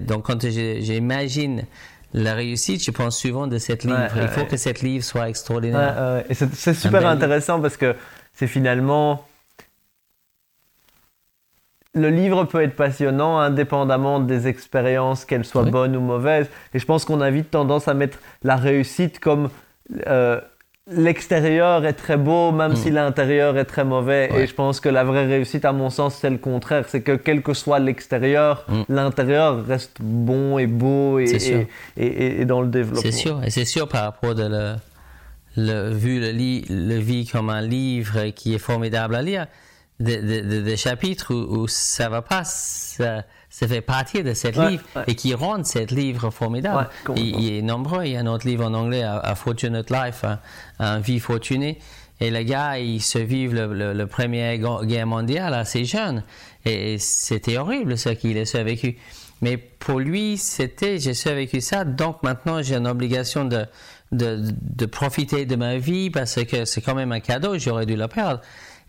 donc 0.00 0.26
quand 0.26 0.46
j'imagine 0.48 1.64
la 2.14 2.34
réussite, 2.34 2.84
je 2.84 2.90
pense 2.90 3.18
souvent 3.18 3.46
de 3.46 3.58
cette 3.58 3.84
livre. 3.84 4.08
Il 4.16 4.28
faut 4.28 4.44
que 4.44 4.56
cette 4.56 4.82
livre 4.82 5.04
soit 5.04 5.28
extraordinaire. 5.28 6.24
c'est 6.32 6.74
super 6.74 7.06
intéressant 7.06 7.60
parce 7.60 7.76
que 7.76 7.94
c'est 8.34 8.46
finalement 8.46 9.24
le 11.94 12.08
livre 12.08 12.44
peut 12.44 12.62
être 12.62 12.74
passionnant 12.74 13.38
indépendamment 13.38 14.18
des 14.20 14.48
expériences, 14.48 15.24
qu'elles 15.24 15.44
soient 15.44 15.64
bonnes 15.64 15.94
ou 15.96 16.00
mauvaises. 16.00 16.48
Et 16.72 16.78
je 16.78 16.86
pense 16.86 17.04
qu'on 17.04 17.20
a 17.20 17.30
vite 17.30 17.50
tendance 17.50 17.86
à 17.86 17.94
mettre 17.94 18.18
la 18.42 18.56
réussite 18.56 19.20
comme 19.20 19.50
euh, 20.06 20.40
l'extérieur 20.90 21.84
est 21.84 21.92
très 21.92 22.16
beau, 22.16 22.52
même 22.52 22.72
mm. 22.72 22.76
si 22.76 22.90
l'intérieur 22.90 23.56
est 23.56 23.64
très 23.64 23.84
mauvais. 23.84 24.30
Et 24.34 24.46
je 24.46 24.54
pense 24.54 24.80
que 24.80 24.88
la 24.88 25.04
vraie 25.04 25.26
réussite, 25.26 25.64
à 25.64 25.72
mon 25.72 25.90
sens, 25.90 26.16
c'est 26.20 26.30
le 26.30 26.38
contraire. 26.38 26.84
C'est 26.88 27.02
que 27.02 27.12
quel 27.12 27.42
que 27.42 27.54
soit 27.54 27.78
l'extérieur, 27.78 28.64
mm. 28.68 28.82
l'intérieur 28.88 29.64
reste 29.64 29.98
bon 30.00 30.58
et 30.58 30.66
beau 30.66 31.18
et, 31.18 31.66
et, 31.96 32.44
dans 32.44 32.60
le 32.60 32.68
développement. 32.68 33.02
C'est 33.02 33.12
sûr. 33.12 33.42
Et 33.44 33.50
c'est 33.50 33.64
sûr 33.64 33.88
par 33.88 34.02
rapport 34.02 34.34
de 34.34 34.44
le, 34.44 34.74
le 35.56 35.90
vu 35.92 36.20
le, 36.20 36.32
le 36.32 36.98
vie 36.98 37.26
comme 37.26 37.50
un 37.50 37.62
livre 37.62 38.30
qui 38.30 38.54
est 38.54 38.58
formidable 38.58 39.14
à 39.14 39.22
lire 39.22 39.46
des 40.02 40.76
chapitres 40.76 41.32
où, 41.34 41.68
ça 41.68 42.08
va 42.08 42.22
pas, 42.22 42.42
ça, 42.44 43.24
fait 43.68 43.82
partie 43.82 44.22
de 44.22 44.32
ce 44.32 44.48
livre 44.48 44.82
et 45.06 45.14
qui 45.14 45.34
rend 45.34 45.62
ce 45.62 45.80
livre 45.94 46.30
formidable. 46.30 46.88
il, 47.16 47.52
est 47.52 47.62
nombreux. 47.62 48.04
Il 48.04 48.12
y 48.12 48.16
a 48.16 48.20
un 48.20 48.26
autre 48.26 48.46
livre 48.46 48.64
en 48.64 48.74
anglais, 48.74 49.02
A, 49.02 49.34
Fortunate 49.34 49.90
Life, 49.90 50.24
un, 50.78 51.00
vie 51.00 51.20
fortunée. 51.20 51.78
Et 52.20 52.30
le 52.30 52.42
gars, 52.42 52.78
il 52.78 53.02
se 53.02 53.18
vit 53.18 53.48
le, 53.48 53.92
le, 53.92 54.06
Première 54.06 54.56
Guerre 54.84 55.06
mondiale 55.06 55.54
assez 55.54 55.84
jeune. 55.84 56.24
Et, 56.64 56.96
c'était 56.98 57.58
horrible 57.58 57.98
ce 57.98 58.08
qu'il 58.08 58.38
a 58.38 58.62
vécu. 58.62 58.96
Mais 59.42 59.56
pour 59.56 59.98
lui, 59.98 60.38
c'était, 60.38 60.98
j'ai 60.98 61.14
survécu 61.14 61.60
ça, 61.60 61.84
donc 61.84 62.22
maintenant 62.22 62.62
j'ai 62.62 62.76
une 62.76 62.86
obligation 62.86 63.44
de, 63.44 63.66
de, 64.12 64.40
de 64.40 64.86
profiter 64.86 65.46
de 65.46 65.56
ma 65.56 65.78
vie 65.78 66.10
parce 66.10 66.44
que 66.44 66.64
c'est 66.64 66.80
quand 66.80 66.94
même 66.94 67.10
un 67.10 67.18
cadeau, 67.18 67.58
j'aurais 67.58 67.84
dû 67.84 67.96
le 67.96 68.06
perdre 68.06 68.40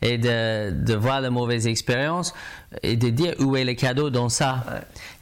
et 0.04 0.18
de, 0.18 0.72
de, 0.72 0.94
voir 0.94 1.22
la 1.22 1.30
mauvaise 1.30 1.66
expérience 1.66 2.34
et 2.82 2.98
de 2.98 3.10
dire 3.10 3.36
où 3.40 3.56
est 3.56 3.64
le 3.64 3.74
cadeau 3.74 4.10
dans 4.10 4.28
ça. 4.28 4.64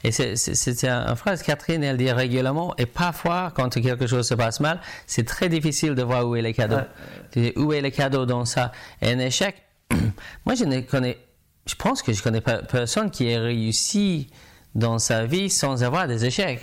Et 0.02 0.10
c'est 0.10 0.84
une 0.84 1.16
phrase, 1.16 1.42
Catherine, 1.42 1.84
elle 1.84 1.96
dit 1.96 2.10
régulièrement, 2.10 2.74
et 2.76 2.86
parfois, 2.86 3.52
quand 3.54 3.80
quelque 3.80 4.08
chose 4.08 4.26
se 4.26 4.34
passe 4.34 4.58
mal, 4.58 4.80
c'est 5.06 5.24
très 5.24 5.48
difficile 5.48 5.94
de 5.94 6.02
voir 6.02 6.28
où 6.28 6.34
est 6.34 6.42
le 6.42 6.52
cadeau. 6.52 6.78
Où 7.56 7.72
est 7.72 7.80
le 7.80 7.90
cadeau 7.90 8.26
dans 8.26 8.44
ça? 8.44 8.72
Et 9.00 9.12
un 9.12 9.18
échec, 9.20 9.62
moi 10.44 10.56
je 10.56 10.64
ne 10.64 10.80
connais, 10.80 11.18
je 11.66 11.76
pense 11.76 12.02
que 12.02 12.12
je 12.12 12.22
connais 12.22 12.40
pas 12.40 12.58
personne 12.58 13.10
qui 13.10 13.28
ait 13.28 13.38
réussi 13.38 14.28
dans 14.74 14.98
sa 14.98 15.26
vie 15.26 15.48
sans 15.48 15.84
avoir 15.84 16.08
des 16.08 16.24
échecs. 16.24 16.60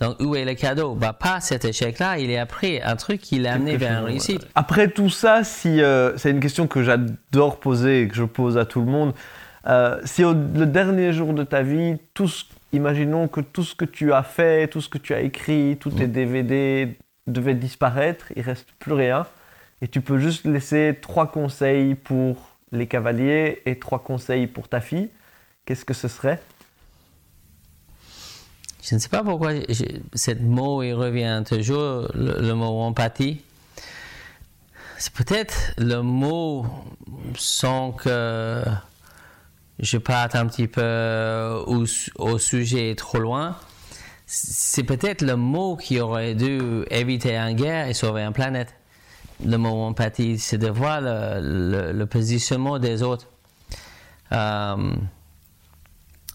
Donc, 0.00 0.16
où 0.20 0.34
est 0.34 0.44
le 0.44 0.54
cadeau? 0.54 0.94
Bah, 0.94 1.12
Pas 1.12 1.40
cet 1.40 1.64
échec-là, 1.64 2.18
il 2.18 2.30
est 2.30 2.38
appris 2.38 2.80
un 2.82 2.96
truc 2.96 3.20
qui 3.20 3.38
l'a 3.38 3.54
amené 3.54 3.76
vers 3.76 4.00
une 4.00 4.06
réussite. 4.06 4.46
Après 4.54 4.88
tout 4.88 5.10
ça, 5.10 5.44
si 5.44 5.80
euh, 5.80 6.16
c'est 6.16 6.30
une 6.30 6.40
question 6.40 6.66
que 6.66 6.82
j'adore 6.82 7.60
poser 7.60 8.02
et 8.02 8.08
que 8.08 8.14
je 8.14 8.24
pose 8.24 8.58
à 8.58 8.64
tout 8.64 8.80
le 8.80 8.86
monde, 8.86 9.14
euh, 9.66 10.00
si 10.04 10.24
au, 10.24 10.32
le 10.32 10.66
dernier 10.66 11.12
jour 11.12 11.34
de 11.34 11.44
ta 11.44 11.62
vie, 11.62 11.96
tout 12.14 12.28
imaginons 12.72 13.28
que 13.28 13.40
tout 13.40 13.62
ce 13.62 13.74
que 13.74 13.84
tu 13.84 14.12
as 14.12 14.22
fait, 14.22 14.66
tout 14.68 14.80
ce 14.80 14.88
que 14.88 14.98
tu 14.98 15.14
as 15.14 15.20
écrit, 15.20 15.76
tous 15.78 15.90
tes 15.90 16.06
DVD 16.06 16.86
mm. 17.26 17.32
devait 17.32 17.54
disparaître, 17.54 18.26
il 18.34 18.42
reste 18.42 18.68
plus 18.78 18.94
rien, 18.94 19.26
et 19.82 19.88
tu 19.88 20.00
peux 20.00 20.18
juste 20.18 20.46
laisser 20.46 20.98
trois 21.00 21.30
conseils 21.30 21.94
pour 21.94 22.56
les 22.72 22.86
cavaliers 22.86 23.62
et 23.66 23.78
trois 23.78 23.98
conseils 23.98 24.46
pour 24.46 24.68
ta 24.68 24.80
fille, 24.80 25.10
qu'est-ce 25.66 25.84
que 25.84 25.94
ce 25.94 26.08
serait? 26.08 26.40
Je 28.82 28.96
ne 28.96 29.00
sais 29.00 29.08
pas 29.08 29.22
pourquoi 29.22 29.52
ce 30.14 30.34
mot 30.42 30.82
il 30.82 30.94
revient 30.94 31.44
toujours, 31.46 32.08
le, 32.14 32.52
mot 32.52 32.80
empathie. 32.80 33.40
C'est 34.98 35.12
peut-être 35.12 35.72
le 35.78 36.00
mot 36.00 36.66
sans 37.36 37.92
que 37.92 38.62
je 39.78 39.98
parte 39.98 40.34
un 40.34 40.46
petit 40.46 40.66
peu 40.66 41.62
au, 41.66 42.38
sujet 42.38 42.94
trop 42.96 43.18
loin. 43.18 43.56
C'est 44.26 44.84
peut-être 44.84 45.22
le 45.22 45.36
mot 45.36 45.76
qui 45.76 46.00
aurait 46.00 46.34
dû 46.34 46.84
éviter 46.90 47.36
une 47.36 47.54
guerre 47.54 47.86
et 47.86 47.94
sauver 47.94 48.22
une 48.22 48.32
planète. 48.32 48.74
Le 49.44 49.58
mot 49.58 49.84
empathie, 49.84 50.40
c'est 50.40 50.58
de 50.58 50.68
voir 50.68 51.00
le, 51.02 52.04
positionnement 52.06 52.80
des 52.80 53.04
autres. 53.04 53.28
Euh, 54.32 54.94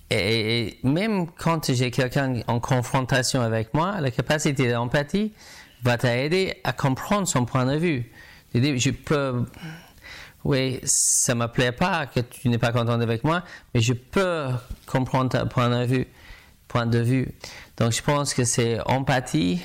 et, 0.09 0.79
même 0.83 1.27
quand 1.27 1.71
j'ai 1.71 1.91
quelqu'un 1.91 2.41
en 2.47 2.59
confrontation 2.59 3.41
avec 3.41 3.73
moi, 3.73 3.99
la 3.99 4.11
capacité 4.11 4.71
d'empathie 4.71 5.33
va 5.83 5.97
t'aider 5.97 6.59
à 6.63 6.73
comprendre 6.73 7.27
son 7.27 7.45
point 7.45 7.65
de 7.65 7.77
vue. 7.77 8.11
Je 8.53 8.91
peux, 8.91 9.45
oui, 10.43 10.79
ça 10.83 11.35
me 11.35 11.47
plaît 11.47 11.71
pas 11.71 12.05
que 12.05 12.21
tu 12.21 12.49
n'es 12.49 12.57
pas 12.57 12.71
content 12.71 12.99
avec 12.99 13.23
moi, 13.23 13.43
mais 13.73 13.81
je 13.81 13.93
peux 13.93 14.47
comprendre 14.85 15.37
ton 15.37 15.47
point 15.47 15.69
de 15.69 15.85
vue. 15.85 16.07
Point 16.67 16.85
de 16.85 16.99
vue. 16.99 17.33
Donc 17.77 17.91
je 17.91 18.01
pense 18.01 18.33
que 18.33 18.43
c'est 18.43 18.79
empathie, 18.87 19.61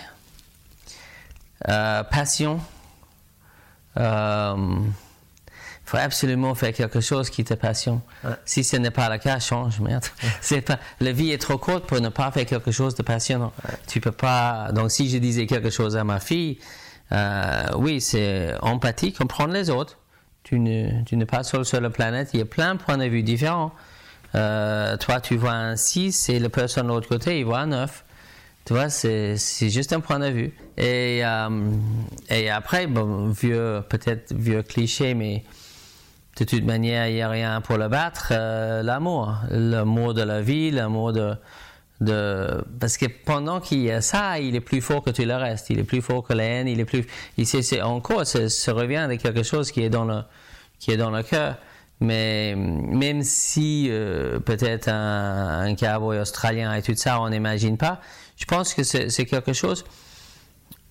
euh, 1.68 2.02
passion. 2.04 2.60
Euh, 3.96 4.76
faut 5.92 5.98
absolument 5.98 6.54
faire 6.54 6.72
quelque 6.72 7.00
chose 7.00 7.28
qui 7.28 7.44
te 7.44 7.52
passionne. 7.52 8.00
Si 8.46 8.64
ce 8.64 8.76
n'est 8.76 8.90
pas 8.90 9.10
le 9.10 9.18
cas, 9.18 9.38
change, 9.38 9.78
merde. 9.80 10.06
C'est 10.40 10.62
pas, 10.62 10.78
la 11.00 11.12
vie 11.12 11.32
est 11.32 11.38
trop 11.38 11.58
courte 11.58 11.86
pour 11.86 12.00
ne 12.00 12.08
pas 12.08 12.30
faire 12.30 12.46
quelque 12.46 12.70
chose 12.70 12.94
de 12.94 13.02
passionnant. 13.02 13.52
Tu 13.88 14.00
peux 14.00 14.12
pas. 14.12 14.72
Donc, 14.72 14.90
si 14.90 15.10
je 15.10 15.18
disais 15.18 15.44
quelque 15.44 15.68
chose 15.68 15.98
à 15.98 16.04
ma 16.04 16.18
fille, 16.18 16.58
euh, 17.12 17.64
oui, 17.76 18.00
c'est 18.00 18.54
empathie, 18.62 19.12
comprendre 19.12 19.52
les 19.52 19.68
autres. 19.68 19.98
Tu 20.44 20.58
ne, 20.58 21.04
tu 21.04 21.18
n'es 21.18 21.26
pas 21.26 21.42
seul 21.42 21.66
sur 21.66 21.80
la 21.80 21.90
planète. 21.90 22.30
Il 22.32 22.38
y 22.38 22.42
a 22.42 22.46
plein 22.46 22.74
de 22.74 22.80
points 22.80 22.96
de 22.96 23.04
vue 23.04 23.22
différents. 23.22 23.72
Euh, 24.34 24.96
toi, 24.96 25.20
tu 25.20 25.36
vois 25.36 25.52
un 25.52 25.76
6 25.76 26.30
et 26.30 26.38
la 26.38 26.48
personne 26.48 26.86
de 26.86 26.92
l'autre 26.92 27.08
côté, 27.08 27.38
il 27.38 27.44
voit 27.44 27.60
un 27.60 27.66
9. 27.66 28.04
Tu 28.64 28.72
vois, 28.72 28.88
c'est, 28.88 29.36
c'est 29.36 29.68
juste 29.68 29.92
un 29.92 30.00
point 30.00 30.20
de 30.20 30.30
vue. 30.30 30.54
Et, 30.78 31.20
euh, 31.22 31.70
et 32.30 32.48
après, 32.48 32.86
bon, 32.86 33.28
vieux, 33.28 33.82
peut-être 33.90 34.32
vieux 34.32 34.62
cliché, 34.62 35.12
mais 35.12 35.44
de 36.38 36.44
toute 36.44 36.64
manière, 36.64 37.08
il 37.08 37.14
n'y 37.14 37.22
a 37.22 37.28
rien 37.28 37.60
pour 37.60 37.76
le 37.76 37.88
battre, 37.88 38.28
euh, 38.30 38.82
l'amour. 38.82 39.36
L'amour 39.50 40.14
de 40.14 40.22
la 40.22 40.40
vie, 40.40 40.70
l'amour 40.70 41.12
de, 41.12 41.34
de... 42.00 42.64
Parce 42.80 42.96
que 42.96 43.06
pendant 43.06 43.60
qu'il 43.60 43.80
y 43.80 43.90
a 43.90 44.00
ça, 44.00 44.38
il 44.38 44.56
est 44.56 44.60
plus 44.60 44.80
fort 44.80 45.02
que 45.02 45.10
tout 45.10 45.22
le 45.22 45.34
reste. 45.34 45.68
Il 45.68 45.78
est 45.78 45.84
plus 45.84 46.00
fort 46.00 46.22
que 46.22 46.32
la 46.32 46.44
haine, 46.44 46.68
il 46.68 46.80
est 46.80 46.86
plus... 46.86 47.06
C'est, 47.44 47.82
encore, 47.82 48.26
ça, 48.26 48.72
revient 48.72 49.06
de 49.10 49.16
quelque 49.16 49.42
chose 49.42 49.70
qui 49.70 49.82
est 49.82 49.90
dans 49.90 50.04
le, 50.04 50.22
qui 50.78 50.90
est 50.90 50.96
dans 50.96 51.10
le 51.10 51.22
cœur. 51.22 51.56
Mais 52.00 52.54
même 52.56 53.22
si 53.22 53.88
euh, 53.90 54.40
peut-être 54.40 54.88
un, 54.88 55.60
un 55.60 55.74
cowboy 55.76 56.18
australien 56.18 56.72
et 56.74 56.82
tout 56.82 56.96
ça, 56.96 57.20
on 57.20 57.28
n'imagine 57.28 57.76
pas, 57.76 58.00
je 58.36 58.46
pense 58.46 58.74
que 58.74 58.82
c'est, 58.82 59.26
quelque 59.26 59.52
chose... 59.52 59.84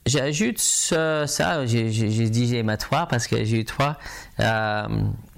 J'ajoute 0.07 0.57
ça, 0.57 1.27
j'ai, 1.67 1.83
dit 2.29 2.47
j'ai 2.47 2.63
ma 2.63 2.75
toi 2.77 3.05
parce 3.05 3.27
que 3.27 3.45
j'ai 3.45 3.59
eu 3.59 3.65
toi. 3.65 3.97
Euh, 4.39 4.87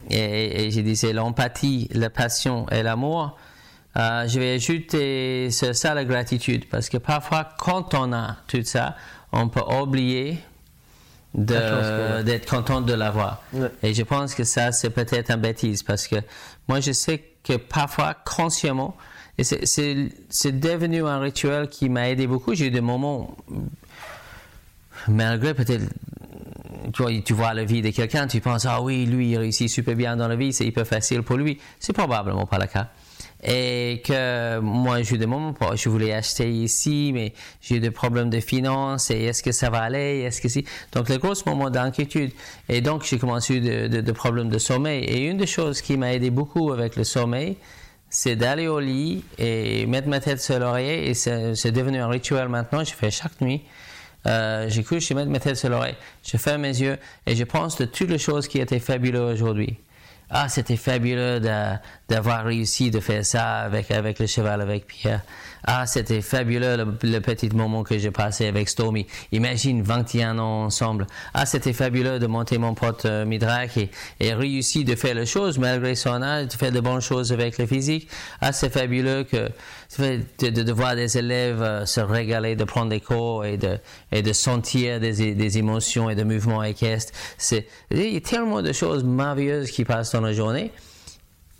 et, 0.09 0.67
dit 0.69 0.95
c'est 0.95 1.13
l'empathie, 1.13 1.89
la 1.93 2.09
passion 2.09 2.67
et 2.69 2.83
l'amour. 2.83 3.37
Euh, 3.95 4.27
je 4.27 4.39
vais 4.39 4.55
ajouter 4.55 5.51
ça 5.51 5.93
la 5.93 6.03
gratitude 6.03 6.67
parce 6.67 6.89
que 6.89 6.97
parfois 6.97 7.49
quand 7.57 7.93
on 7.93 8.11
a 8.11 8.37
tout 8.47 8.63
ça, 8.63 8.95
on 9.31 9.49
peut 9.49 9.61
oublier 9.61 10.39
d'être 11.33 12.49
content 12.49 12.81
de 12.81 12.93
l'avoir. 12.93 13.43
Et 13.81 13.93
je 13.93 14.03
pense 14.03 14.35
que 14.35 14.43
ça 14.43 14.71
c'est 14.71 14.89
peut-être 14.89 15.31
un 15.31 15.37
bêtise 15.37 15.83
parce 15.83 16.07
que 16.07 16.17
moi 16.67 16.79
je 16.79 16.91
sais 16.91 17.23
que 17.43 17.57
parfois 17.57 18.13
consciemment, 18.13 18.95
et 19.37 19.43
c'est 19.43 20.59
devenu 20.59 21.05
un 21.05 21.19
rituel 21.19 21.67
qui 21.67 21.89
m'a 21.89 22.09
aidé 22.09 22.27
beaucoup. 22.27 22.53
J'ai 22.53 22.67
eu 22.67 22.71
des 22.71 22.81
moments, 22.81 23.35
malgré 25.07 25.53
peut-être 25.55 25.85
tu 26.91 27.33
vois, 27.33 27.53
la 27.53 27.63
vie 27.63 27.81
de 27.81 27.89
quelqu'un, 27.89 28.27
tu 28.27 28.41
penses, 28.41 28.65
ah 28.65 28.81
oui, 28.81 29.05
lui, 29.05 29.31
il 29.31 29.37
réussit 29.37 29.69
super 29.69 29.95
bien 29.95 30.15
dans 30.15 30.27
la 30.27 30.35
vie, 30.35 30.53
c'est 30.53 30.65
hyper 30.65 30.85
facile 30.85 31.23
pour 31.23 31.37
lui. 31.37 31.59
C'est 31.79 31.93
probablement 31.93 32.45
pas 32.45 32.57
le 32.59 32.67
cas. 32.67 32.89
Et 33.45 34.01
que 34.05 34.59
moi, 34.59 35.01
j'ai 35.01 35.15
eu 35.15 35.17
des 35.17 35.25
moments, 35.25 35.53
je 35.75 35.89
voulais 35.89 36.13
acheter 36.13 36.49
ici, 36.49 37.11
mais 37.13 37.33
j'ai 37.61 37.75
eu 37.75 37.79
des 37.79 37.91
problèmes 37.91 38.29
de 38.29 38.39
finances, 38.39 39.11
et 39.11 39.25
est-ce 39.25 39.43
que 39.43 39.51
ça 39.51 39.69
va 39.69 39.81
aller, 39.81 40.21
est-ce 40.21 40.39
que 40.39 40.47
si? 40.47 40.65
Donc, 40.93 41.09
le 41.09 41.17
gros 41.17 41.33
moment 41.45 41.69
d'inquiétude. 41.69 42.31
Et 42.69 42.79
donc, 42.79 43.03
j'ai 43.03 43.17
commencé 43.17 43.57
à 43.57 43.87
de, 43.89 44.01
de, 44.01 44.11
problèmes 44.13 44.49
de 44.49 44.59
sommeil. 44.59 45.03
Et 45.03 45.27
une 45.27 45.37
des 45.37 45.47
choses 45.47 45.81
qui 45.81 45.97
m'a 45.97 46.13
aidé 46.13 46.29
beaucoup 46.29 46.71
avec 46.71 46.95
le 46.95 47.03
sommeil, 47.03 47.57
c'est 48.09 48.35
d'aller 48.35 48.67
au 48.67 48.79
lit 48.79 49.25
et 49.37 49.85
mettre 49.87 50.07
ma 50.07 50.19
tête 50.19 50.39
sur 50.39 50.59
l'oreiller, 50.59 51.09
et 51.09 51.13
c'est 51.13 51.71
devenu 51.71 51.99
un 51.99 52.07
rituel 52.07 52.47
maintenant, 52.47 52.83
je 52.83 52.93
fais 52.93 53.11
chaque 53.11 53.41
nuit. 53.41 53.63
Euh, 54.25 54.69
j'écoute, 54.69 54.99
je 54.99 55.13
mets 55.13 55.25
ma 55.25 55.39
tête 55.39 55.57
sur 55.57 55.69
l'oreille, 55.69 55.95
je 56.23 56.37
ferme 56.37 56.61
mes 56.61 56.79
yeux 56.79 56.97
et 57.25 57.35
je 57.35 57.43
pense 57.43 57.77
de 57.77 57.85
toutes 57.85 58.09
les 58.09 58.17
choses 58.17 58.47
qui 58.47 58.59
étaient 58.59 58.79
fabuleuses 58.79 59.41
aujourd'hui. 59.41 59.77
ah, 60.29 60.49
c'était 60.49 60.77
fabuleux 60.77 61.39
d'avoir 62.09 62.45
réussi 62.45 62.89
de 62.89 62.99
faire 62.99 63.25
ça 63.25 63.59
avec, 63.59 63.91
avec 63.91 64.19
le 64.19 64.27
cheval, 64.27 64.61
avec 64.61 64.87
Pierre. 64.87 65.21
Ah, 65.65 65.85
c'était 65.87 66.21
fabuleux 66.21 66.75
le, 67.01 67.19
petit 67.21 67.49
moment 67.49 67.83
que 67.83 67.97
j'ai 67.97 68.11
passé 68.11 68.47
avec 68.47 68.67
Stormy. 68.67 69.07
Imagine 69.31 69.81
21 69.81 70.37
ans 70.37 70.65
ensemble. 70.65 71.07
Ah, 71.33 71.45
c'était 71.45 71.73
fabuleux 71.73 72.19
de 72.19 72.27
monter 72.27 72.57
mon 72.57 72.73
pote 72.73 73.05
euh, 73.05 73.25
et, 73.77 73.89
et 74.19 74.33
réussi 74.33 74.83
de 74.83 74.95
faire 74.95 75.15
les 75.15 75.25
choses 75.25 75.57
malgré 75.57 75.95
son 75.95 76.21
âge, 76.21 76.47
de 76.47 76.53
faire 76.53 76.71
de 76.71 76.79
bonnes 76.79 77.01
choses 77.01 77.31
avec 77.31 77.57
le 77.57 77.65
physique. 77.65 78.09
Ah, 78.41 78.51
c'est 78.51 78.69
fabuleux 78.69 79.23
que 79.23 79.49
de, 80.39 80.71
voir 80.71 80.95
des 80.95 81.17
élèves 81.17 81.61
euh, 81.61 81.85
se 81.85 82.01
régaler, 82.01 82.55
de 82.55 82.63
prendre 82.65 82.89
des 82.89 82.99
cours 82.99 83.45
et 83.45 83.57
de, 83.57 84.33
sentir 84.33 84.99
des, 84.99 85.35
des 85.35 85.57
émotions 85.57 86.09
et 86.09 86.15
des 86.15 86.25
mouvements 86.25 86.63
équestres. 86.63 87.13
C'est, 87.37 87.67
il 87.91 88.13
y 88.13 88.17
a 88.17 88.21
tellement 88.21 88.61
de 88.61 88.73
choses 88.73 89.03
merveilleuses 89.03 89.71
qui 89.71 89.85
passent 89.85 90.11
dans 90.11 90.21
la 90.21 90.33
journée. 90.33 90.71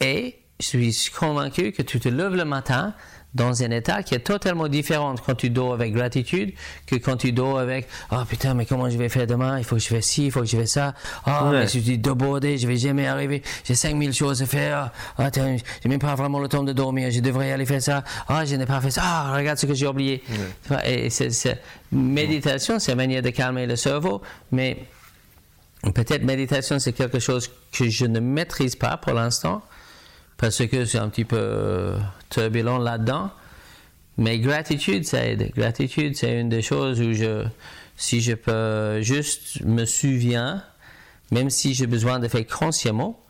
Et 0.02 0.40
je 0.60 0.90
suis 0.92 1.12
convaincu 1.12 1.72
que 1.72 1.82
tu 1.82 2.00
te 2.00 2.10
lèves 2.10 2.36
le 2.36 2.46
matin 2.46 2.94
dans 3.34 3.64
un 3.64 3.72
état 3.72 4.04
qui 4.04 4.16
est 4.16 4.20
totalement 4.20 4.68
différent 4.68 5.16
quand 5.26 5.36
tu 5.36 5.50
dors 5.50 5.74
avec 5.74 5.94
gratitude 5.94 6.54
que 6.86 6.96
quand 6.96 7.18
tu 7.18 7.32
dors 7.32 7.58
avec 7.58 7.88
oh 8.12 8.24
putain 8.28 8.54
mais 8.54 8.66
comment 8.66 8.90
je 8.90 8.98
vais 8.98 9.10
faire 9.10 9.26
demain? 9.26 9.58
Il 9.58 9.64
faut 9.64 9.76
que 9.76 9.82
je 9.82 9.88
fasse 9.88 10.06
ci 10.06 10.26
il 10.26 10.32
faut 10.32 10.42
que 10.42 10.46
je 10.46 10.58
fasse 10.58 10.72
ça. 10.72 10.94
Oh 11.26 11.50
mais 11.52 11.64
je 11.64 11.80
suis 11.80 11.98
débordé 11.98 12.58
je 12.58 12.68
vais 12.68 12.78
jamais 12.78 13.08
arriver. 13.08 13.42
J'ai 13.64 13.76
5000 13.76 14.14
choses 14.14 14.42
à 14.42 14.46
faire. 14.46 14.92
Oh, 15.20 15.24
j'ai 15.34 15.90
même 15.90 16.00
pas 16.00 16.16
vraiment 16.16 16.40
le 16.40 16.48
temps 16.48 16.64
de 16.64 16.74
dormir. 16.74 17.10
Je 17.12 17.20
devrais 17.20 17.52
aller 17.52 17.66
faire 17.66 17.82
ça. 17.82 18.04
Oh 18.30 18.40
je 18.46 18.56
n'ai 18.56 18.66
pas 18.66 18.82
fait 18.82 18.92
ça. 18.92 19.02
Oh, 19.04 19.36
regarde 19.36 19.58
ce 19.58 19.66
que 19.66 19.74
j'ai 19.74 19.88
oublié. 19.88 20.24
Et 20.86 21.10
c'est, 21.10 21.62
méditation 21.92 22.80
c'est 22.80 22.92
une 22.92 22.98
manière 22.98 23.22
de 23.22 23.30
calmer 23.30 23.66
le 23.66 23.76
cerveau 23.76 24.22
mais 24.52 24.86
peut-être 25.94 26.24
méditation 26.24 26.80
c'est 26.80 26.94
quelque 26.94 27.20
chose 27.20 27.52
que 27.72 27.90
je 27.90 28.06
ne 28.06 28.20
maîtrise 28.20 28.76
pas 28.76 28.98
pour 28.98 29.14
l'instant 29.14 29.62
parce 30.44 30.68
que 30.68 30.84
c'est 30.84 30.98
un 30.98 31.08
petit 31.08 31.24
peu 31.24 31.38
euh, 31.40 31.98
turbulent 32.30 32.78
là-dedans. 32.78 33.32
Mais 34.18 34.40
gratitude, 34.40 35.06
ça 35.06 35.26
aide. 35.26 35.54
Gratitude, 35.56 36.18
c'est 36.18 36.38
une 36.38 36.50
des 36.50 36.62
choses 36.62 37.00
où 37.00 37.14
je, 37.14 37.46
si 37.96 38.20
je 38.20 38.34
peux 38.34 39.02
juste 39.02 39.64
me 39.64 39.86
souviens, 39.86 40.62
même 41.32 41.50
si 41.50 41.74
j'ai 41.74 41.88
besoin 41.88 42.20
de 42.20 42.28
faire 42.28 42.46
consciemment, 42.46 43.22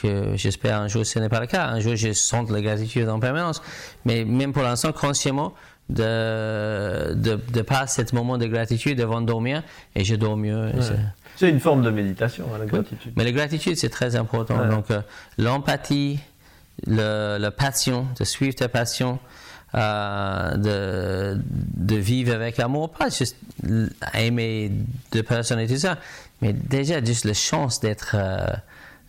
que 0.00 0.36
j'espère 0.36 0.80
un 0.80 0.86
jour 0.86 1.04
ce 1.04 1.18
n'est 1.18 1.28
pas 1.28 1.40
le 1.40 1.48
cas, 1.48 1.66
un 1.66 1.80
jour 1.80 1.96
je 1.96 2.12
sens 2.12 2.48
la 2.50 2.60
gratitude 2.60 3.08
en 3.08 3.18
permanence, 3.18 3.60
mais 4.04 4.24
même 4.24 4.52
pour 4.52 4.62
l'instant, 4.62 4.92
consciemment, 4.92 5.54
de, 5.88 7.14
de, 7.14 7.40
de 7.52 7.62
passer 7.62 8.06
ce 8.06 8.14
moment 8.14 8.38
de 8.38 8.46
gratitude 8.46 9.00
avant 9.00 9.20
de 9.20 9.26
dormir 9.26 9.64
et 9.96 10.04
je 10.04 10.14
dors 10.14 10.36
mieux. 10.36 10.70
C'est 11.34 11.48
une 11.48 11.58
forme 11.58 11.82
de 11.82 11.90
méditation, 11.90 12.44
hein, 12.54 12.58
la 12.58 12.66
gratitude. 12.66 13.12
Mais 13.16 13.24
la 13.24 13.32
gratitude, 13.32 13.76
c'est 13.76 13.88
très 13.88 14.14
important. 14.14 14.66
Donc, 14.68 14.90
euh, 14.90 15.00
l'empathie, 15.38 16.20
le, 16.86 17.48
passion, 17.50 18.06
de 18.18 18.24
suivre 18.24 18.54
ta 18.54 18.68
passion, 18.68 19.18
euh, 19.74 20.56
de, 20.56 21.40
de, 21.76 21.96
vivre 21.96 22.34
avec 22.34 22.56
l'amour, 22.56 22.90
pas 22.90 23.08
juste 23.08 23.36
aimer 24.14 24.72
deux 25.12 25.22
personnes 25.22 25.60
et 25.60 25.68
tout 25.68 25.76
ça, 25.76 25.96
mais 26.42 26.52
déjà 26.52 27.02
juste 27.04 27.24
la 27.24 27.34
chance 27.34 27.80
d'être 27.80 28.12
euh, 28.14 28.46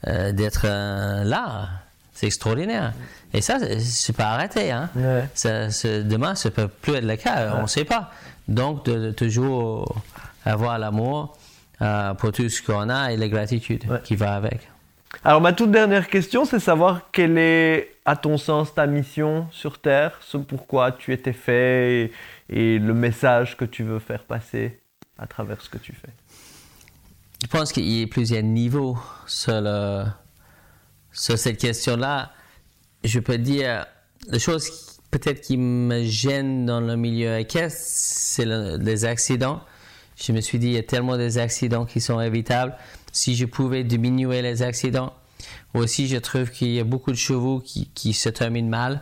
euh, 0.08 0.32
d'être 0.32 0.68
là. 0.68 1.70
C'est 2.14 2.28
extraordinaire. 2.28 2.94
Et 3.34 3.42
ça, 3.42 3.58
c'est 3.80 4.16
pas 4.16 4.26
arrêté. 4.26 4.70
Hein? 4.70 4.92
Ça, 5.34 5.68
demain, 6.04 6.36
ça 6.36 6.52
peut 6.52 6.68
plus 6.68 6.94
être 6.96 7.06
le 7.06 7.16
cas. 7.16 7.56
On 7.58 7.64
ne 7.64 7.68
sait 7.68 7.86
pas. 7.86 8.12
Donc, 8.48 8.86
de, 8.86 9.10
toujours 9.10 9.96
avoir 10.46 10.78
l'amour 10.78 11.36
pour 12.20 12.32
tout 12.32 12.48
ce 12.50 12.62
qu'on 12.62 12.90
a 12.90 13.12
et 13.12 13.18
la 13.18 13.28
gratitude 13.28 13.86
qui 14.04 14.16
va 14.16 14.36
avec. 14.36 14.71
Alors 15.24 15.42
ma 15.42 15.54
toute 15.54 15.72
dernière 15.72 16.08
question, 16.08 16.46
c'est 16.46 16.60
savoir 16.60 17.12
quelle 17.12 17.38
est, 17.38 17.96
à 18.06 18.16
ton 18.16 18.38
sens, 18.38 18.74
ta 18.74 18.88
mission 18.88 19.48
sur 19.52 19.80
Terre, 19.80 20.18
ce 20.22 20.38
pourquoi 20.38 20.92
tu 20.92 21.14
étais 21.14 21.34
fait 21.34 22.12
et, 22.50 22.80
le 22.80 22.94
message 22.94 23.56
que 23.56 23.66
tu 23.66 23.84
veux 23.84 24.00
faire 24.00 24.24
passer 24.24 24.80
à 25.18 25.28
travers 25.28 25.62
ce 25.62 25.70
que 25.70 25.78
tu 25.78 25.94
fais. 25.94 26.10
Je 27.44 27.48
pense 27.48 27.72
qu'il 27.72 27.88
y 27.88 28.04
a 28.04 28.08
plusieurs 28.08 28.44
niveaux 28.44 28.98
sur, 29.28 29.62
sur 31.12 31.38
cette 31.38 31.58
question-là. 31.58 32.32
Je 33.04 33.20
peux 33.20 33.38
dire, 33.38 33.86
la 34.28 34.40
chose 34.40 35.00
peut-être 35.12 35.42
qui 35.42 35.58
me 35.58 36.04
gêne 36.04 36.66
dans 36.66 36.80
le 36.80 36.96
milieu 36.96 37.38
équestre, 37.38 37.80
c'est 37.84 38.46
les 38.46 39.06
accidents. 39.06 39.62
Je 40.16 40.32
me 40.32 40.42
suis 40.42 40.60
dit, 40.60 40.68
il 40.68 40.74
y 40.74 40.78
a 40.78 40.84
tellement 40.84 41.18
des 41.18 41.38
accidents 41.38 41.86
qui 41.86 42.00
sont 42.00 42.22
évitables 42.22 42.76
si 43.12 43.36
je 43.36 43.46
pouvais 43.46 43.84
diminuer 43.84 44.42
les 44.42 44.62
accidents. 44.62 45.14
Aussi, 45.74 46.08
je 46.08 46.18
trouve 46.18 46.50
qu'il 46.50 46.70
y 46.70 46.80
a 46.80 46.84
beaucoup 46.84 47.12
de 47.12 47.18
chevaux 47.18 47.60
qui, 47.60 47.90
qui 47.94 48.14
se 48.14 48.30
terminent 48.30 48.70
mal. 48.70 49.02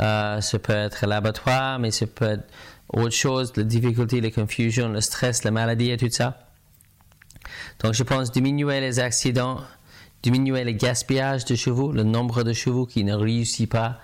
Euh, 0.00 0.40
ça 0.40 0.58
peut 0.58 0.72
être 0.72 1.06
l'abattoir, 1.06 1.78
mais 1.78 1.90
ça 1.90 2.06
peut 2.06 2.24
être 2.24 2.48
autre 2.92 3.14
chose, 3.14 3.52
la 3.56 3.64
difficulté, 3.64 4.20
la 4.20 4.30
confusion, 4.30 4.88
le 4.88 5.00
stress, 5.00 5.44
la 5.44 5.50
maladie 5.50 5.90
et 5.90 5.96
tout 5.96 6.10
ça. 6.10 6.38
Donc, 7.80 7.94
je 7.94 8.02
pense 8.02 8.32
diminuer 8.32 8.80
les 8.80 8.98
accidents, 9.00 9.60
diminuer 10.22 10.64
le 10.64 10.72
gaspillage 10.72 11.44
de 11.44 11.54
chevaux, 11.54 11.92
le 11.92 12.02
nombre 12.02 12.42
de 12.42 12.52
chevaux 12.52 12.86
qui 12.86 13.04
ne 13.04 13.14
réussissent 13.14 13.66
pas 13.68 13.98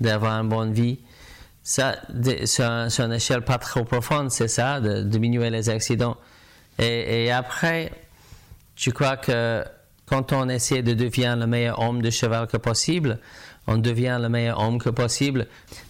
d'avoir 0.00 0.40
une 0.40 0.48
bonne 0.48 0.72
vie. 0.72 0.98
Ça, 1.62 1.96
sur, 2.44 2.64
une 2.64 3.12
échelle 3.12 3.42
pas 3.42 3.58
trop 3.58 3.84
profonde, 3.84 4.30
c'est 4.30 4.48
ça, 4.48 4.80
de 4.80 5.02
diminuer 5.02 5.50
les 5.50 5.68
accidents. 5.68 6.16
Et 6.78 7.30
après, 7.30 7.92
je 8.80 8.90
crois 8.90 9.18
que 9.18 9.62
quand 10.06 10.32
on 10.32 10.48
essaie 10.48 10.82
de 10.82 10.94
devenir 10.94 11.36
le 11.36 11.46
meilleur 11.46 11.78
homme 11.80 12.00
de 12.00 12.08
cheval 12.08 12.46
que 12.46 12.56
possible, 12.56 13.18
on 13.66 13.76
devient 13.76 14.18
le 14.20 14.30
meilleur 14.30 14.58
homme 14.58 14.78
que 14.78 14.88
possible. 14.88 15.46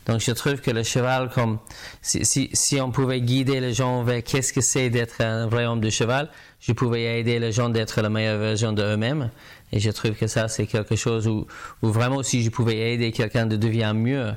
Donc 0.06 0.20
je 0.20 0.32
trouve 0.32 0.56
que 0.56 0.72
le 0.72 0.82
cheval, 0.82 1.30
comme 1.30 1.60
si, 2.02 2.24
si, 2.26 2.50
si 2.52 2.80
on 2.80 2.90
pouvait 2.90 3.20
guider 3.20 3.60
les 3.60 3.72
gens 3.72 4.02
vers 4.02 4.24
qu'est-ce 4.24 4.52
que 4.52 4.60
c'est 4.60 4.90
d'être 4.90 5.20
un 5.20 5.46
vrai 5.46 5.66
homme 5.66 5.80
de 5.80 5.88
cheval, 5.88 6.28
je 6.60 6.72
pouvais 6.72 7.20
aider 7.20 7.38
les 7.38 7.52
gens 7.52 7.68
d'être 7.68 8.02
la 8.02 8.10
meilleure 8.10 8.40
version 8.40 8.72
d'eux-mêmes. 8.72 9.30
Et 9.72 9.78
je 9.78 9.90
trouve 9.90 10.12
que 10.12 10.26
ça, 10.26 10.48
c'est 10.48 10.66
quelque 10.66 10.96
chose 10.96 11.28
où, 11.28 11.46
où, 11.82 11.92
vraiment, 11.92 12.24
si 12.24 12.42
je 12.42 12.50
pouvais 12.50 12.92
aider 12.92 13.12
quelqu'un 13.12 13.46
de 13.46 13.56
devenir 13.56 13.94
mieux, 13.94 14.32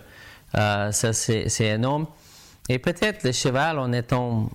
euh, 0.56 0.92
ça, 0.92 1.12
c'est 1.12 1.50
énorme. 1.60 2.06
Et 2.70 2.78
peut-être 2.78 3.24
le 3.24 3.32
cheval, 3.32 3.80
en 3.80 3.92
étant 3.94 4.52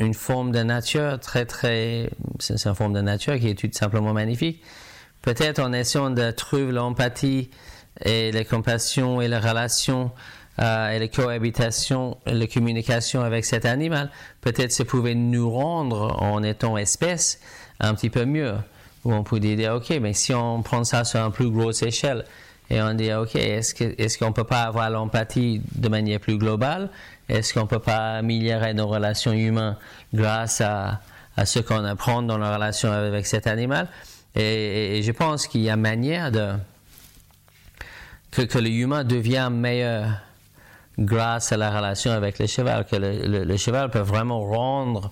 une 0.00 0.14
forme 0.14 0.50
de 0.50 0.62
nature 0.62 1.20
très, 1.20 1.44
très. 1.44 2.10
C'est 2.38 2.64
une 2.64 2.74
forme 2.74 2.94
de 2.94 3.00
nature 3.00 3.38
qui 3.38 3.48
est 3.48 3.54
tout 3.54 3.68
simplement 3.72 4.12
magnifique. 4.12 4.62
Peut-être 5.22 5.58
en 5.60 5.72
essayant 5.72 6.10
de 6.10 6.30
trouver 6.30 6.72
l'empathie 6.72 7.50
et 8.02 8.32
la 8.32 8.44
compassion 8.44 9.20
et 9.20 9.28
la 9.28 9.38
relation 9.38 10.10
euh, 10.58 10.90
et 10.90 10.98
la 10.98 11.08
cohabitation, 11.08 12.16
la 12.26 12.46
communication 12.46 13.20
avec 13.22 13.44
cet 13.44 13.66
animal, 13.66 14.10
peut-être 14.40 14.72
ça 14.72 14.84
pouvait 14.84 15.14
nous 15.14 15.50
rendre, 15.50 16.16
en 16.22 16.42
étant 16.42 16.76
espèce, 16.76 17.40
un 17.78 17.94
petit 17.94 18.10
peu 18.10 18.24
mieux. 18.24 18.54
Où 19.04 19.14
on 19.14 19.22
peut 19.22 19.40
dire, 19.40 19.74
OK, 19.74 19.90
mais 20.00 20.12
si 20.12 20.34
on 20.34 20.62
prend 20.62 20.84
ça 20.84 21.04
sur 21.04 21.20
une 21.20 21.32
plus 21.32 21.50
grosse 21.50 21.82
échelle, 21.82 22.24
et 22.68 22.80
on 22.80 22.94
dit, 22.94 23.12
OK, 23.12 23.34
est-ce 23.34 23.74
qu'on 23.74 23.90
est 23.98 24.18
qu'on 24.18 24.28
ne 24.28 24.32
peut 24.32 24.44
pas 24.44 24.62
avoir 24.62 24.90
l'empathie 24.90 25.60
de 25.74 25.88
manière 25.88 26.20
plus 26.20 26.38
globale 26.38 26.90
est-ce 27.30 27.54
qu'on 27.54 27.62
ne 27.62 27.66
peut 27.66 27.78
pas 27.78 28.16
améliorer 28.16 28.74
nos 28.74 28.88
relations 28.88 29.32
humaines 29.32 29.76
grâce 30.12 30.60
à, 30.60 31.00
ce 31.44 31.60
qu'on 31.60 31.84
apprend 31.84 32.22
dans 32.22 32.38
la 32.38 32.54
relation 32.54 32.90
avec 32.90 33.26
cet 33.26 33.46
animal? 33.46 33.88
Et, 34.34 35.00
je 35.02 35.12
pense 35.12 35.46
qu'il 35.46 35.62
y 35.62 35.70
a 35.70 35.76
manière 35.76 36.32
de 36.32 36.50
que, 38.30 38.42
que 38.42 38.58
l'humain 38.58 39.04
devient 39.04 39.48
meilleur 39.50 40.08
grâce 40.98 41.52
à 41.52 41.56
la 41.56 41.70
relation 41.70 42.10
avec 42.10 42.38
le 42.38 42.46
cheval, 42.46 42.84
que 42.84 42.96
le, 42.96 43.56
cheval 43.56 43.90
peut 43.90 44.00
vraiment 44.00 44.40
rendre 44.40 45.10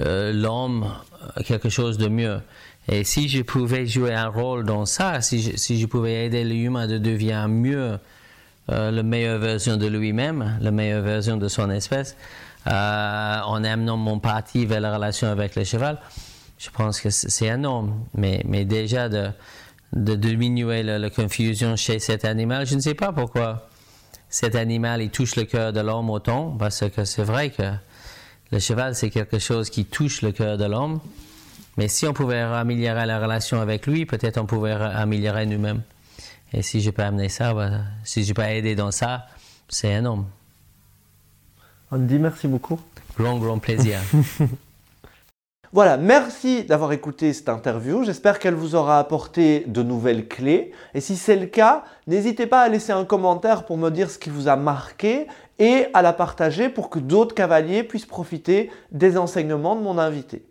euh, 0.00 0.32
l'homme 0.32 0.90
quelque 1.46 1.68
chose 1.68 1.98
de 1.98 2.08
mieux. 2.08 2.40
Et 2.88 3.04
si 3.04 3.28
je 3.28 3.42
pouvais 3.42 3.86
jouer 3.86 4.12
un 4.12 4.28
rôle 4.28 4.64
dans 4.64 4.86
ça, 4.86 5.20
si 5.20 5.40
je, 5.40 5.56
si 5.56 5.78
je 5.78 5.86
pouvais 5.86 6.26
aider 6.26 6.44
l'humain 6.44 6.86
de 6.86 6.98
devenir 6.98 7.46
mieux 7.48 7.98
euh, 8.70 8.90
la 8.92 9.02
meilleure 9.02 9.38
version 9.38 9.76
de 9.76 9.86
lui-même, 9.86 10.58
la 10.60 10.70
meilleure 10.70 11.02
version 11.02 11.36
de 11.36 11.48
son 11.48 11.68
espèce, 11.70 12.16
euh, 12.68 13.40
en 13.40 13.64
amenant 13.64 13.96
mon 13.96 14.20
parti 14.20 14.66
vers 14.66 14.80
la 14.80 14.94
relation 14.94 15.28
avec 15.28 15.56
le 15.56 15.64
cheval. 15.64 15.98
Je 16.58 16.70
pense 16.70 17.00
que 17.00 17.10
c'est 17.10 17.46
énorme, 17.46 18.04
mais, 18.14 18.40
mais 18.44 18.64
déjà 18.64 19.08
de, 19.08 19.32
diminuer 19.92 20.84
la, 20.84 21.10
confusion 21.10 21.74
chez 21.74 21.98
cet 21.98 22.24
animal, 22.24 22.64
je 22.66 22.76
ne 22.76 22.80
sais 22.80 22.94
pas 22.94 23.12
pourquoi 23.12 23.68
cet 24.28 24.54
animal 24.54 25.02
il 25.02 25.10
touche 25.10 25.34
le 25.34 25.42
cœur 25.42 25.72
de 25.72 25.80
l'homme 25.80 26.08
autant, 26.08 26.56
parce 26.56 26.88
que 26.88 27.04
c'est 27.04 27.24
vrai 27.24 27.50
que 27.50 27.64
le 28.52 28.58
cheval 28.60 28.94
c'est 28.94 29.10
quelque 29.10 29.40
chose 29.40 29.70
qui 29.70 29.86
touche 29.86 30.22
le 30.22 30.30
cœur 30.30 30.56
de 30.56 30.66
l'homme, 30.66 31.00
mais 31.76 31.88
si 31.88 32.06
on 32.06 32.12
pouvait 32.12 32.38
améliorer 32.38 33.06
la 33.06 33.18
relation 33.18 33.60
avec 33.60 33.88
lui, 33.88 34.06
peut-être 34.06 34.38
on 34.40 34.46
pouvait 34.46 34.70
améliorer 34.70 35.46
nous-mêmes. 35.46 35.82
Et 36.54 36.62
si 36.62 36.80
je 36.80 36.90
peux 36.90 37.02
amener 37.02 37.28
ça, 37.28 37.54
si 38.04 38.24
je 38.24 38.32
peux 38.32 38.42
aider 38.42 38.74
dans 38.74 38.90
ça, 38.90 39.26
c'est 39.68 39.90
énorme. 39.90 40.26
On 41.90 41.98
dit 41.98 42.18
merci 42.18 42.48
beaucoup. 42.48 42.78
Grand, 43.18 43.38
grand 43.38 43.58
plaisir. 43.58 43.98
Voilà, 45.74 45.96
merci 45.96 46.64
d'avoir 46.64 46.92
écouté 46.92 47.32
cette 47.32 47.48
interview. 47.48 48.04
J'espère 48.04 48.38
qu'elle 48.38 48.52
vous 48.52 48.74
aura 48.74 48.98
apporté 48.98 49.64
de 49.66 49.82
nouvelles 49.82 50.28
clés. 50.28 50.72
Et 50.92 51.00
si 51.00 51.16
c'est 51.16 51.34
le 51.34 51.46
cas, 51.46 51.84
n'hésitez 52.06 52.46
pas 52.46 52.60
à 52.60 52.68
laisser 52.68 52.92
un 52.92 53.06
commentaire 53.06 53.64
pour 53.64 53.78
me 53.78 53.88
dire 53.88 54.10
ce 54.10 54.18
qui 54.18 54.28
vous 54.28 54.48
a 54.48 54.56
marqué 54.56 55.28
et 55.58 55.86
à 55.94 56.02
la 56.02 56.12
partager 56.12 56.68
pour 56.68 56.90
que 56.90 56.98
d'autres 56.98 57.34
cavaliers 57.34 57.84
puissent 57.84 58.04
profiter 58.04 58.70
des 58.90 59.16
enseignements 59.16 59.74
de 59.74 59.80
mon 59.80 59.96
invité. 59.96 60.44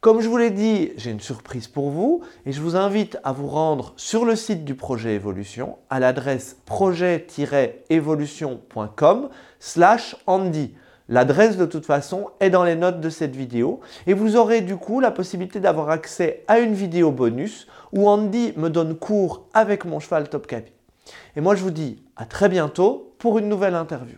Comme 0.00 0.20
je 0.22 0.28
vous 0.30 0.38
l'ai 0.38 0.50
dit, 0.50 0.92
j'ai 0.96 1.10
une 1.10 1.20
surprise 1.20 1.68
pour 1.68 1.90
vous 1.90 2.22
et 2.46 2.52
je 2.52 2.62
vous 2.62 2.74
invite 2.74 3.18
à 3.22 3.32
vous 3.32 3.48
rendre 3.48 3.92
sur 3.98 4.24
le 4.24 4.34
site 4.34 4.64
du 4.64 4.74
projet 4.74 5.14
Évolution 5.14 5.76
à 5.90 6.00
l'adresse 6.00 6.56
projet-évolution.com 6.64 9.28
slash 9.58 10.16
Andy. 10.26 10.72
L'adresse 11.10 11.58
de 11.58 11.66
toute 11.66 11.84
façon 11.84 12.30
est 12.40 12.48
dans 12.48 12.64
les 12.64 12.76
notes 12.76 13.02
de 13.02 13.10
cette 13.10 13.36
vidéo 13.36 13.80
et 14.06 14.14
vous 14.14 14.36
aurez 14.36 14.62
du 14.62 14.78
coup 14.78 15.00
la 15.00 15.10
possibilité 15.10 15.60
d'avoir 15.60 15.90
accès 15.90 16.44
à 16.48 16.60
une 16.60 16.72
vidéo 16.72 17.12
bonus 17.12 17.66
où 17.92 18.08
Andy 18.08 18.54
me 18.56 18.70
donne 18.70 18.96
cours 18.96 19.48
avec 19.52 19.84
mon 19.84 20.00
cheval 20.00 20.30
Top 20.30 20.46
Capi. 20.46 20.72
Et 21.36 21.42
moi 21.42 21.54
je 21.54 21.62
vous 21.62 21.70
dis 21.70 22.02
à 22.16 22.24
très 22.24 22.48
bientôt 22.48 23.12
pour 23.18 23.38
une 23.38 23.50
nouvelle 23.50 23.74
interview. 23.74 24.16